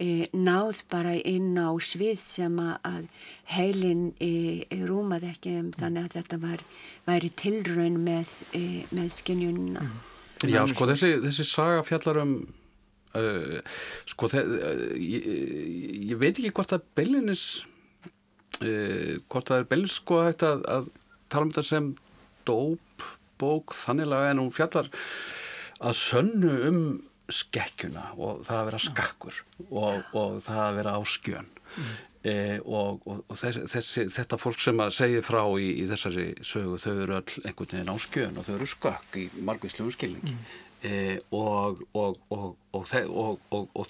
e, 0.00 0.28
náð 0.32 0.84
bara 0.92 1.14
inn 1.18 1.56
á 1.60 1.72
svið 1.82 2.20
sem 2.22 2.56
að 2.62 3.10
heilin 3.52 4.10
e, 4.20 4.64
rúmað 4.86 5.28
ekki 5.32 5.58
um 5.60 5.70
þannig 5.76 6.08
að 6.08 6.16
þetta 6.20 6.40
var, 6.46 6.64
væri 7.08 7.32
tilraun 7.42 8.00
með, 8.04 8.38
e, 8.56 8.64
með 8.94 9.12
skinnjunna. 9.18 9.86
Mm. 9.88 10.08
Já 10.50 10.64
sko 10.66 10.88
þessi, 10.90 11.14
þessi 11.22 11.46
saga 11.46 11.84
fjallar 11.86 12.18
um 12.24 12.34
uh, 13.18 13.58
sko 14.08 14.30
þe 14.32 14.42
uh, 14.42 14.86
ég, 14.98 15.28
ég 16.10 16.16
veit 16.20 16.34
ekki 16.34 16.52
hvort 16.54 16.74
að 16.76 16.88
Bellinis 16.98 17.44
uh, 18.68 19.14
hvort 19.32 19.50
það 19.50 19.62
er 19.62 19.68
Bellinis 19.70 19.98
sko 20.00 20.22
að, 20.24 20.44
að 20.66 20.90
tala 21.32 21.46
um 21.46 21.54
þetta 21.54 21.68
sem 21.68 21.90
dóp 22.48 23.08
bók 23.42 23.74
þannig 23.74 24.14
en 24.18 24.42
hún 24.42 24.54
fjallar 24.54 24.90
að 25.82 25.98
sönnu 25.98 26.52
um 26.68 26.80
skekkjuna 27.32 28.12
og 28.18 28.42
það 28.46 28.58
að 28.58 28.66
vera 28.68 28.80
skakkur 28.82 29.42
og, 29.70 30.00
og 30.12 30.40
það 30.44 30.64
að 30.64 30.78
vera 30.78 30.94
á 30.98 31.00
skjön 31.08 31.48
mm. 31.48 31.92
e, 32.28 32.34
og, 32.60 33.06
og, 33.06 33.22
þessi, 33.38 33.64
þessi, 33.72 34.04
þetta 34.12 34.38
fólk 34.40 34.60
sem 34.62 34.82
að 34.84 34.94
segja 34.98 35.22
frá 35.26 35.40
í, 35.56 35.70
í 35.82 35.86
þessari 35.90 36.26
sögu 36.44 36.80
þau 36.82 36.92
eru 36.92 37.18
öll 37.20 37.38
einhvern 37.46 37.72
veginn 37.72 37.94
á 37.94 37.96
skjön 38.04 38.38
og 38.38 38.48
þau 38.48 38.54
eru 38.58 38.68
skakk 38.74 39.18
í 39.22 39.28
margvíslegum 39.48 39.94
skilningi 39.94 40.34
mm. 40.34 40.52
E, 40.84 41.18
og 41.32 41.82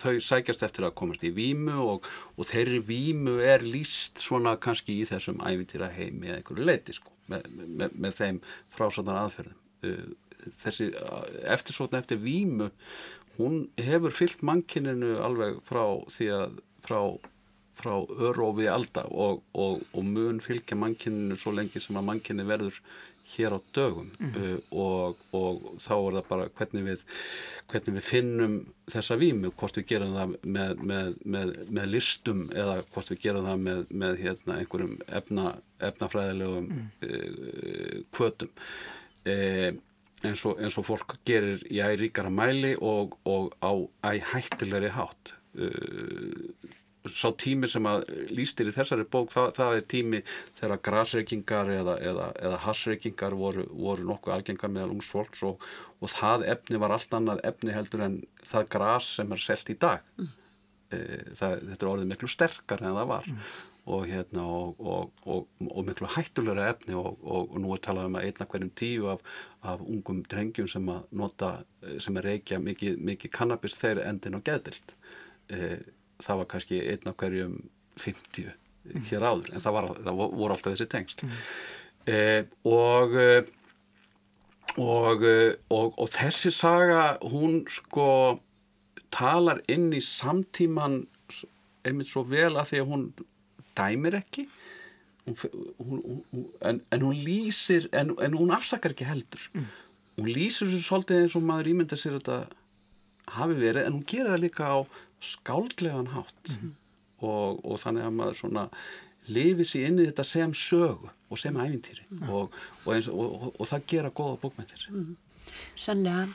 þau 0.03 0.15
sækjast 0.23 0.67
eftir 0.67 0.89
að 0.89 0.97
komast 1.01 1.25
í 1.27 1.33
vímu 1.35 1.79
og 1.93 2.09
þeirri 2.49 2.83
vímu 2.89 3.39
er 3.45 3.65
líst 3.67 4.23
svona 4.23 4.57
kannski 4.61 5.01
í 5.01 5.09
þessum 5.09 5.43
ævintýra 5.43 5.91
heimi 5.95 6.31
eða 6.31 6.41
einhverju 6.41 6.69
leiti 6.69 6.97
sko 6.97 7.15
með, 7.33 7.49
með, 7.57 7.97
með 7.97 8.19
þeim 8.21 8.43
frásáttan 8.75 9.21
aðferðum. 9.23 9.59
Uh, 9.83 10.07
þessi 10.63 10.89
eftirsótna 11.47 12.01
eftir 12.03 12.19
výmu 12.23 12.71
hún 13.39 13.69
hefur 13.81 14.15
fyllt 14.15 14.43
mannkininu 14.45 15.17
alveg 15.25 15.61
frá 15.67 15.85
því 16.13 16.29
að 16.37 16.59
frá, 16.85 16.99
frá 17.79 17.95
alda 18.75 19.07
og, 19.09 19.43
og, 19.55 19.83
og 19.93 20.05
mun 20.05 20.43
fylgja 20.45 20.77
mannkininu 20.79 21.39
svo 21.39 21.55
lengi 21.57 21.81
sem 21.81 21.97
að 21.97 22.09
mannkinu 22.11 22.47
verður 22.49 22.81
hér 23.37 23.57
á 23.57 23.59
dögum 23.75 24.09
mm. 24.19 24.33
uh, 24.37 24.59
og, 24.85 25.21
og 25.37 25.61
þá 25.83 25.93
er 25.97 26.17
það 26.19 26.27
bara 26.31 26.49
hvernig 26.59 26.87
við, 26.89 27.05
hvernig 27.73 27.97
við 27.99 28.09
finnum 28.09 28.57
þessa 28.93 29.19
výmu, 29.21 29.53
hvort 29.59 29.79
við 29.81 29.89
gerum 29.93 30.17
það 30.17 30.35
með, 30.43 30.83
með, 30.93 31.15
með, 31.37 31.55
með 31.79 31.93
listum 31.95 32.43
eða 32.51 32.81
hvort 32.95 33.13
við 33.13 33.23
gerum 33.27 33.49
það 33.49 33.87
með 34.03 34.19
hérna, 34.25 34.59
einhverjum 34.59 34.99
efna, 35.21 35.55
efnafræðilegum 35.91 36.69
mm. 36.73 36.91
uh, 37.09 37.97
kvötum 38.17 38.53
uh, 39.29 39.71
eins 40.23 40.45
og, 40.47 40.61
eins 40.63 40.79
og 40.79 40.87
fólk 40.87 41.17
gerir 41.27 41.63
í 41.71 41.81
æríkara 41.83 42.31
mæli 42.33 42.77
og, 42.79 43.17
og 43.29 43.53
á 43.59 43.73
æ 44.13 44.21
hættilegri 44.33 44.93
hátt 44.95 45.35
uh, 45.59 46.79
sá 47.11 47.33
tími 47.39 47.67
sem 47.71 47.87
að 47.89 48.05
lístir 48.31 48.69
í 48.71 48.75
þessari 48.75 49.07
bók, 49.11 49.33
það, 49.35 49.49
það 49.57 49.77
er 49.77 49.87
tími 49.91 50.21
þegar 50.59 50.83
grasreikingar 50.87 51.73
eða, 51.75 51.97
eða, 52.11 52.29
eða 52.47 52.61
hasreikingar 52.67 53.35
voru, 53.39 53.65
voru 53.75 54.07
nokkuð 54.07 54.37
algengar 54.37 54.71
meðal 54.71 54.93
ungs 54.95 55.11
fólks 55.11 55.43
og, 55.47 55.65
og 55.99 56.13
það 56.13 56.47
efni 56.55 56.79
var 56.83 56.95
allt 56.95 57.17
annað 57.19 57.43
efni 57.49 57.75
heldur 57.75 58.07
en 58.07 58.21
það 58.53 58.71
gras 58.77 59.11
sem 59.19 59.35
er 59.35 59.43
selt 59.43 59.73
í 59.73 59.77
dag 59.83 60.05
mm. 60.21 60.31
e, 60.95 61.01
það, 61.41 61.59
þetta 61.73 61.79
er 61.81 61.91
orðið 61.91 62.13
miklu 62.13 62.31
sterkar 62.31 62.85
en 62.85 62.95
það 62.99 63.09
var 63.11 63.27
mm. 63.33 63.41
og, 63.97 64.05
hérna, 64.13 64.45
og, 64.47 65.33
og 65.67 65.89
miklu 65.89 66.11
hættulegra 66.15 66.69
efni 66.77 66.99
og 66.99 67.57
nú 67.59 67.73
er 67.75 67.83
talað 67.83 68.13
um 68.13 68.21
að 68.21 68.29
einna 68.29 68.47
hverjum 68.53 68.71
tíu 68.79 69.09
af, 69.11 69.25
af 69.73 69.83
ungum 69.83 70.23
drengjum 70.31 70.71
sem 70.71 70.87
að 70.95 71.11
nota, 71.19 71.51
sem 71.99 72.23
er 72.23 72.31
reykja 72.31 72.63
mikið, 72.63 73.03
mikið 73.11 73.35
kannabis 73.35 73.75
þeir 73.81 74.05
endin 74.07 74.39
og 74.39 74.47
geðdilt 74.47 74.95
e, 75.51 75.73
það 76.23 76.43
var 76.43 76.51
kannski 76.55 76.81
einn 76.93 77.11
af 77.11 77.19
hverjum 77.21 77.57
50 78.03 78.47
mm. 78.49 79.05
hér 79.11 79.27
áður 79.27 79.53
en 79.53 79.65
það, 79.65 79.77
var, 79.77 79.91
það 79.99 80.23
voru 80.23 80.57
alltaf 80.57 80.73
þessi 80.75 80.89
tengst 80.93 81.25
mm. 81.27 81.43
eh, 82.13 82.41
og, 82.69 83.19
og, 84.81 85.27
og 85.69 86.01
og 86.03 86.13
þessi 86.15 86.53
saga 86.55 87.05
hún 87.23 87.63
sko 87.71 88.09
talar 89.13 89.61
inn 89.71 89.91
í 89.93 90.01
samtíman 90.05 91.03
einmitt 91.87 92.11
svo 92.11 92.25
vel 92.29 92.55
að 92.57 92.73
því 92.73 92.83
að 92.83 92.91
hún 92.93 93.07
dæmir 93.77 94.17
ekki 94.19 94.47
hún, 95.27 95.63
hún, 95.79 96.49
en, 96.61 96.81
en 96.91 97.05
hún 97.05 97.23
lýsir 97.27 97.89
en, 97.93 98.15
en 98.23 98.37
hún 98.39 98.53
afsakar 98.55 98.95
ekki 98.95 99.09
heldur 99.09 99.45
mm. 99.53 99.71
hún 100.21 100.33
lýsir 100.33 100.71
þessu 100.71 100.89
svolítið 100.89 101.25
eins 101.25 101.39
og 101.39 101.47
maður 101.47 101.73
ímynda 101.75 101.99
sér 101.99 102.19
þetta 102.19 102.41
hafi 103.39 103.59
verið 103.59 103.87
en 103.87 103.97
hún 103.99 104.07
gerir 104.09 104.33
það 104.33 104.45
líka 104.47 104.69
á 104.69 104.79
skáldlegan 105.23 106.13
hátt 106.15 106.49
mm 106.49 106.57
-hmm. 106.57 106.73
og, 107.27 107.65
og 107.65 107.81
þannig 107.81 108.05
að 108.05 108.17
maður 108.19 108.39
svona 108.41 108.69
lifið 109.31 109.67
sér 109.71 109.89
inn 109.89 110.01
í 110.03 110.07
þetta 110.11 110.25
sem 110.25 110.53
sögu 110.53 111.11
og 111.31 111.39
sem 111.39 111.57
æfintýri 111.57 112.05
mm 112.09 112.19
-hmm. 112.19 112.31
og, 112.31 112.53
og, 112.87 113.61
og 113.61 113.67
það 113.67 113.87
gera 113.87 114.11
góða 114.11 114.41
bókmyndir 114.43 114.89
mm 114.91 115.05
-hmm. 115.05 115.17
Sannlega 115.75 116.29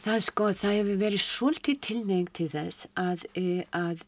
það 0.00 0.24
sko, 0.24 0.48
það 0.52 0.78
hefur 0.78 0.98
verið 1.00 1.22
svolítið 1.26 1.80
tilnefing 1.86 2.32
til 2.32 2.48
þess 2.52 2.86
að, 2.98 3.24
e, 3.36 3.64
að 3.76 4.04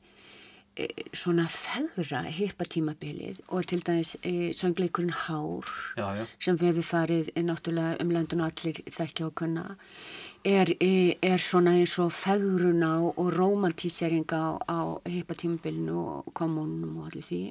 e, 0.76 0.88
svona 1.12 1.46
fegra 1.50 2.22
heipatímabilið 2.22 3.40
og 3.48 3.66
til 3.66 3.82
dæmis 3.84 4.16
e, 4.22 4.52
söngleikurinn 4.52 5.12
Hár 5.12 5.64
já, 5.96 6.06
já. 6.16 6.26
sem 6.38 6.56
við 6.56 6.66
hefum 6.72 6.82
farið 6.82 7.32
náttúrulega 7.36 8.00
um 8.00 8.10
löndun 8.10 8.44
og 8.44 8.52
allir 8.52 8.80
þekkja 8.96 9.26
og 9.26 9.34
kunna 9.34 9.76
er, 10.44 10.70
er 11.24 11.42
svona 11.42 11.74
eins 11.78 11.96
og 12.02 12.12
fegruna 12.12 12.94
og 13.08 13.28
romantíseringa 13.38 14.38
á, 14.38 14.50
á 14.68 14.80
heipatímabilinu 15.08 15.98
og 15.98 16.32
kommunum 16.36 16.98
og 17.00 17.12
allir 17.12 17.24
því. 17.24 17.42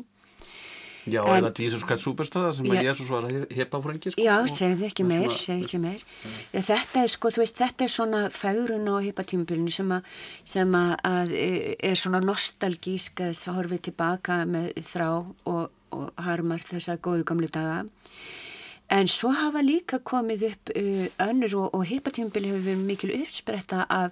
Já, 1.03 1.19
en, 1.27 1.43
eða 1.43 1.51
Jesus 1.59 1.81
Christ 1.83 2.05
Superstar 2.05 2.53
sem 2.55 2.69
að 2.71 2.85
Jesus 2.85 3.09
var 3.11 3.25
heipafrengi 3.27 4.13
sko, 4.13 4.23
Já, 4.23 4.37
segði 4.47 4.85
ekki 4.87 5.03
meir, 5.03 5.33
segði 5.35 5.65
ekki 5.67 5.79
meir. 5.83 6.05
Ja, 6.53 6.61
Þetta 6.63 7.01
er 7.03 7.11
sko, 7.11 7.31
þú 7.35 7.43
veist, 7.43 7.59
þetta 7.59 7.83
er 7.83 7.91
svona 7.91 8.21
fegruna 8.31 8.95
á 8.95 9.03
heipatímabilinu 9.03 9.73
sem 9.73 9.91
að 9.91 10.07
sem 10.53 10.79
að 10.79 11.35
er 11.35 11.99
svona 11.99 12.23
nostalgísk 12.23 13.19
að 13.25 13.35
að 13.35 13.59
horfið 13.59 13.83
tilbaka 13.89 14.39
með 14.47 14.71
þrá 14.93 15.09
og, 15.11 15.75
og 15.91 16.23
harmar 16.23 16.63
þessar 16.63 17.03
góðu 17.03 17.27
gamlu 17.27 17.51
daga 17.51 17.83
En 18.91 19.07
svo 19.07 19.31
hafa 19.34 19.61
líka 19.63 19.97
komið 20.05 20.43
upp 20.49 20.71
uh, 20.75 21.05
önnur 21.25 21.55
og, 21.57 21.75
og 21.75 21.86
heipatímabili 21.88 22.51
hefur 22.51 22.65
verið 22.67 22.84
mikil 22.88 23.13
uppspretta 23.15 23.86
af, 23.89 24.11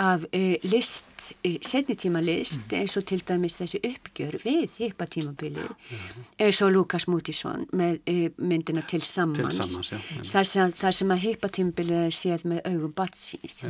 af 0.00 0.24
uh, 0.34 0.54
list, 0.66 1.10
uh, 1.46 1.58
setnitíma 1.62 2.22
list 2.24 2.64
mm. 2.64 2.78
eins 2.80 2.96
og 2.96 3.06
til 3.06 3.22
dæmis 3.28 3.58
þessi 3.60 3.82
uppgjör 3.86 4.38
við 4.42 4.78
heipatímabili 4.80 5.66
mm. 5.68 6.24
eins 6.42 6.62
og 6.64 6.72
Lukas 6.74 7.06
Mútisson 7.12 7.68
með 7.76 8.00
myndina 8.38 8.82
til 8.88 9.04
sammans, 9.04 9.54
til 9.54 9.62
sammans 9.62 9.92
já, 9.92 10.00
þar, 10.32 10.50
sem, 10.52 10.72
þar 10.80 10.98
sem 11.00 11.14
að 11.14 11.22
heipatímabili 11.28 12.02
séð 12.14 12.48
með 12.50 12.64
augum 12.72 12.96
batsins 12.96 13.62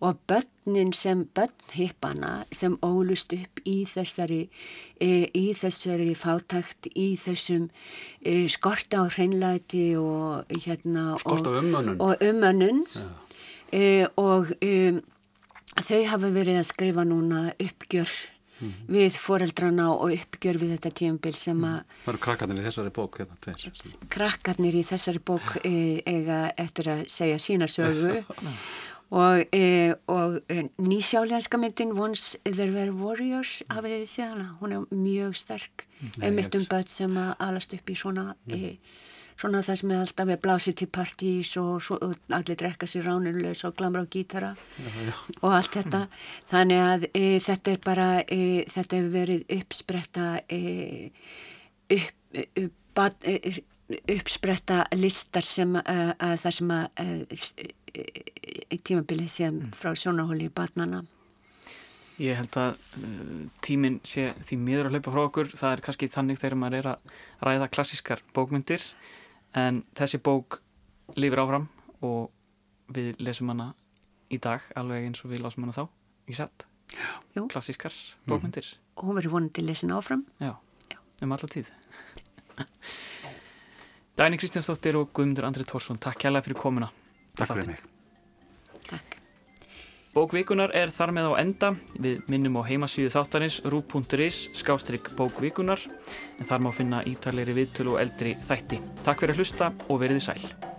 og 0.00 0.18
börnin 0.64 0.92
sem 0.92 1.28
börn 1.34 1.52
heipana 1.72 2.44
sem 2.50 2.78
ólust 2.82 3.32
upp 3.32 3.60
í 3.64 3.84
þessari, 3.84 4.48
uh, 5.00 5.26
í 5.34 5.52
þessari 5.54 6.14
fátakt, 6.14 6.88
í 6.94 7.16
þessum 7.16 7.68
uh, 8.26 8.46
skorta 8.48 9.04
á 9.04 9.08
hreinlæti 9.08 9.96
og 9.96 10.44
hérna 10.48 11.16
og 11.24 11.46
umönnun 11.46 12.00
og, 12.00 12.16
umönnun. 12.20 12.86
E, 13.72 14.06
og 14.16 14.52
e, 14.62 15.00
þau 15.82 16.04
hafa 16.06 16.28
verið 16.30 16.60
að 16.60 16.68
skrifa 16.68 17.02
núna 17.02 17.54
uppgjör 17.58 18.10
mm 18.60 18.68
-hmm. 18.68 18.86
við 18.86 19.16
foreldrana 19.18 19.88
og 19.90 20.12
uppgjör 20.12 20.58
við 20.58 20.70
þetta 20.76 20.90
tíumbil 20.90 21.34
sem 21.34 21.64
að 21.64 21.82
Það 22.04 22.12
eru 22.12 22.18
krakkarnir 22.18 22.60
í 22.60 22.66
þessari 22.66 22.90
bók 22.90 23.18
hérna, 23.18 23.36
Krakkarnir 24.08 24.74
í 24.74 24.84
þessari 24.84 25.18
bók 25.18 25.56
e, 25.64 26.02
eiga 26.06 26.52
eftir 26.56 26.88
að 26.88 27.08
segja 27.08 27.38
sína 27.38 27.66
sögu 27.66 28.22
og, 29.14 29.44
e, 29.54 29.94
og 30.06 30.40
e, 30.50 30.68
nýsjálenska 30.78 31.58
myndin 31.58 31.92
Once 31.98 32.38
There 32.44 32.72
Were 32.72 32.92
Warriors 32.92 33.62
hafið 33.70 34.00
þið 34.00 34.10
séðana, 34.10 34.46
hún 34.60 34.74
er 34.74 34.86
mjög 34.90 35.36
sterk. 35.38 35.84
Einmitt 36.20 36.54
um 36.58 36.64
börn 36.68 36.88
sem 36.90 37.18
að 37.18 37.34
alast 37.46 37.74
upp 37.76 37.90
í 37.90 37.96
svona 37.98 38.24
e, 38.50 38.74
svona 39.38 39.62
það 39.66 39.78
sem 39.80 39.92
er 39.94 40.02
alltaf 40.02 40.28
við 40.30 40.40
blásið 40.42 40.76
til 40.80 40.88
partís 40.98 41.52
og, 41.62 41.90
og 41.94 42.34
allir 42.34 42.58
drekka 42.58 42.88
sér 42.90 43.06
ránulegs 43.06 43.64
og 43.66 43.76
glamra 43.78 44.02
á 44.02 44.10
gítara 44.10 44.54
já, 44.54 44.90
já. 44.90 45.12
og 45.42 45.54
allt 45.60 45.78
þetta. 45.78 46.00
Þannig 46.52 46.82
að 46.88 47.06
þetta 47.46 47.74
er 47.74 47.84
bara 47.86 48.08
þetta 48.24 48.98
hefur 48.98 49.14
verið 49.14 49.46
uppspretta 49.60 50.26
upp, 51.98 52.18
upp 52.64 53.06
e, 53.30 53.38
uppspretta 54.14 54.84
listar 54.96 55.44
sem 55.44 55.74
uh, 55.76 56.12
að 56.16 56.38
það 56.40 56.54
sem 56.58 56.70
að 56.72 56.86
tímabilið 58.84 59.30
sem 59.30 59.60
frá 59.76 59.92
sjónarhóli 59.96 60.48
í 60.48 60.54
barnana 60.54 61.04
Ég 62.22 62.36
held 62.38 62.54
að 62.60 62.76
uh, 63.00 63.46
tíminn 63.64 63.96
sé 64.06 64.28
því 64.46 64.58
miður 64.62 64.86
að 64.88 64.94
hlaupa 64.94 65.14
frá 65.14 65.22
okkur. 65.24 65.48
Það 65.58 65.72
er 65.72 65.80
kannski 65.82 66.08
þannig 66.14 66.38
þegar 66.38 66.58
maður 66.60 66.76
er 66.78 66.88
að 66.92 67.16
ræða 67.48 67.70
klassískar 67.74 68.22
bókmyndir. 68.36 68.84
En 69.58 69.82
þessi 69.98 70.20
bók 70.22 70.60
lifir 71.18 71.42
áfram 71.42 71.66
og 72.06 72.30
við 72.94 73.18
lesum 73.18 73.50
hana 73.50 73.72
í 74.30 74.38
dag 74.38 74.62
alveg 74.78 75.08
eins 75.08 75.24
og 75.26 75.34
við 75.34 75.42
lásum 75.42 75.66
hana 75.66 75.74
þá 75.74 75.84
í 76.30 76.38
sett. 76.38 76.68
Jú. 77.34 77.48
klassískar 77.50 77.94
bókmyndir. 78.30 78.68
Og 78.94 79.08
hún 79.08 79.18
verður 79.18 79.34
vonandi 79.40 79.66
lesin 79.66 79.90
áfram. 79.90 80.22
Já, 80.38 80.54
Já. 80.92 80.98
um 81.26 81.34
alla 81.34 81.50
tíð. 81.50 81.72
Dæni 84.14 84.38
Kristjánsdóttir 84.38 84.94
og 84.94 85.10
Guðmundur 85.10 85.48
Andri 85.48 85.66
Tórsson 85.66 85.98
Takk 85.98 86.20
kærlega 86.22 86.46
fyrir 86.46 86.60
komuna 86.60 86.92
Takk 87.34 87.52
fyrir 87.54 87.74
mig. 87.74 87.84
Takk 88.88 89.14
Bókvíkunar 90.14 90.70
er 90.78 90.92
þar 90.94 91.10
með 91.10 91.24
á 91.26 91.32
enda 91.42 91.68
við 91.98 92.20
minnum 92.30 92.60
á 92.62 92.62
heimasíðu 92.68 93.10
þáttarins 93.10 93.56
rú.is 93.66 94.44
skástrygg 94.54 95.10
bókvíkunar 95.18 95.82
en 96.38 96.46
þar 96.46 96.62
má 96.62 96.70
finna 96.70 97.00
ítalegri 97.10 97.56
viðtölu 97.56 97.96
og 97.96 98.04
eldri 98.04 98.36
þætti. 98.46 98.78
Takk 99.02 99.24
fyrir 99.24 99.34
að 99.34 99.42
hlusta 99.42 99.72
og 99.88 99.98
veriði 100.04 100.22
sæl. 100.28 100.73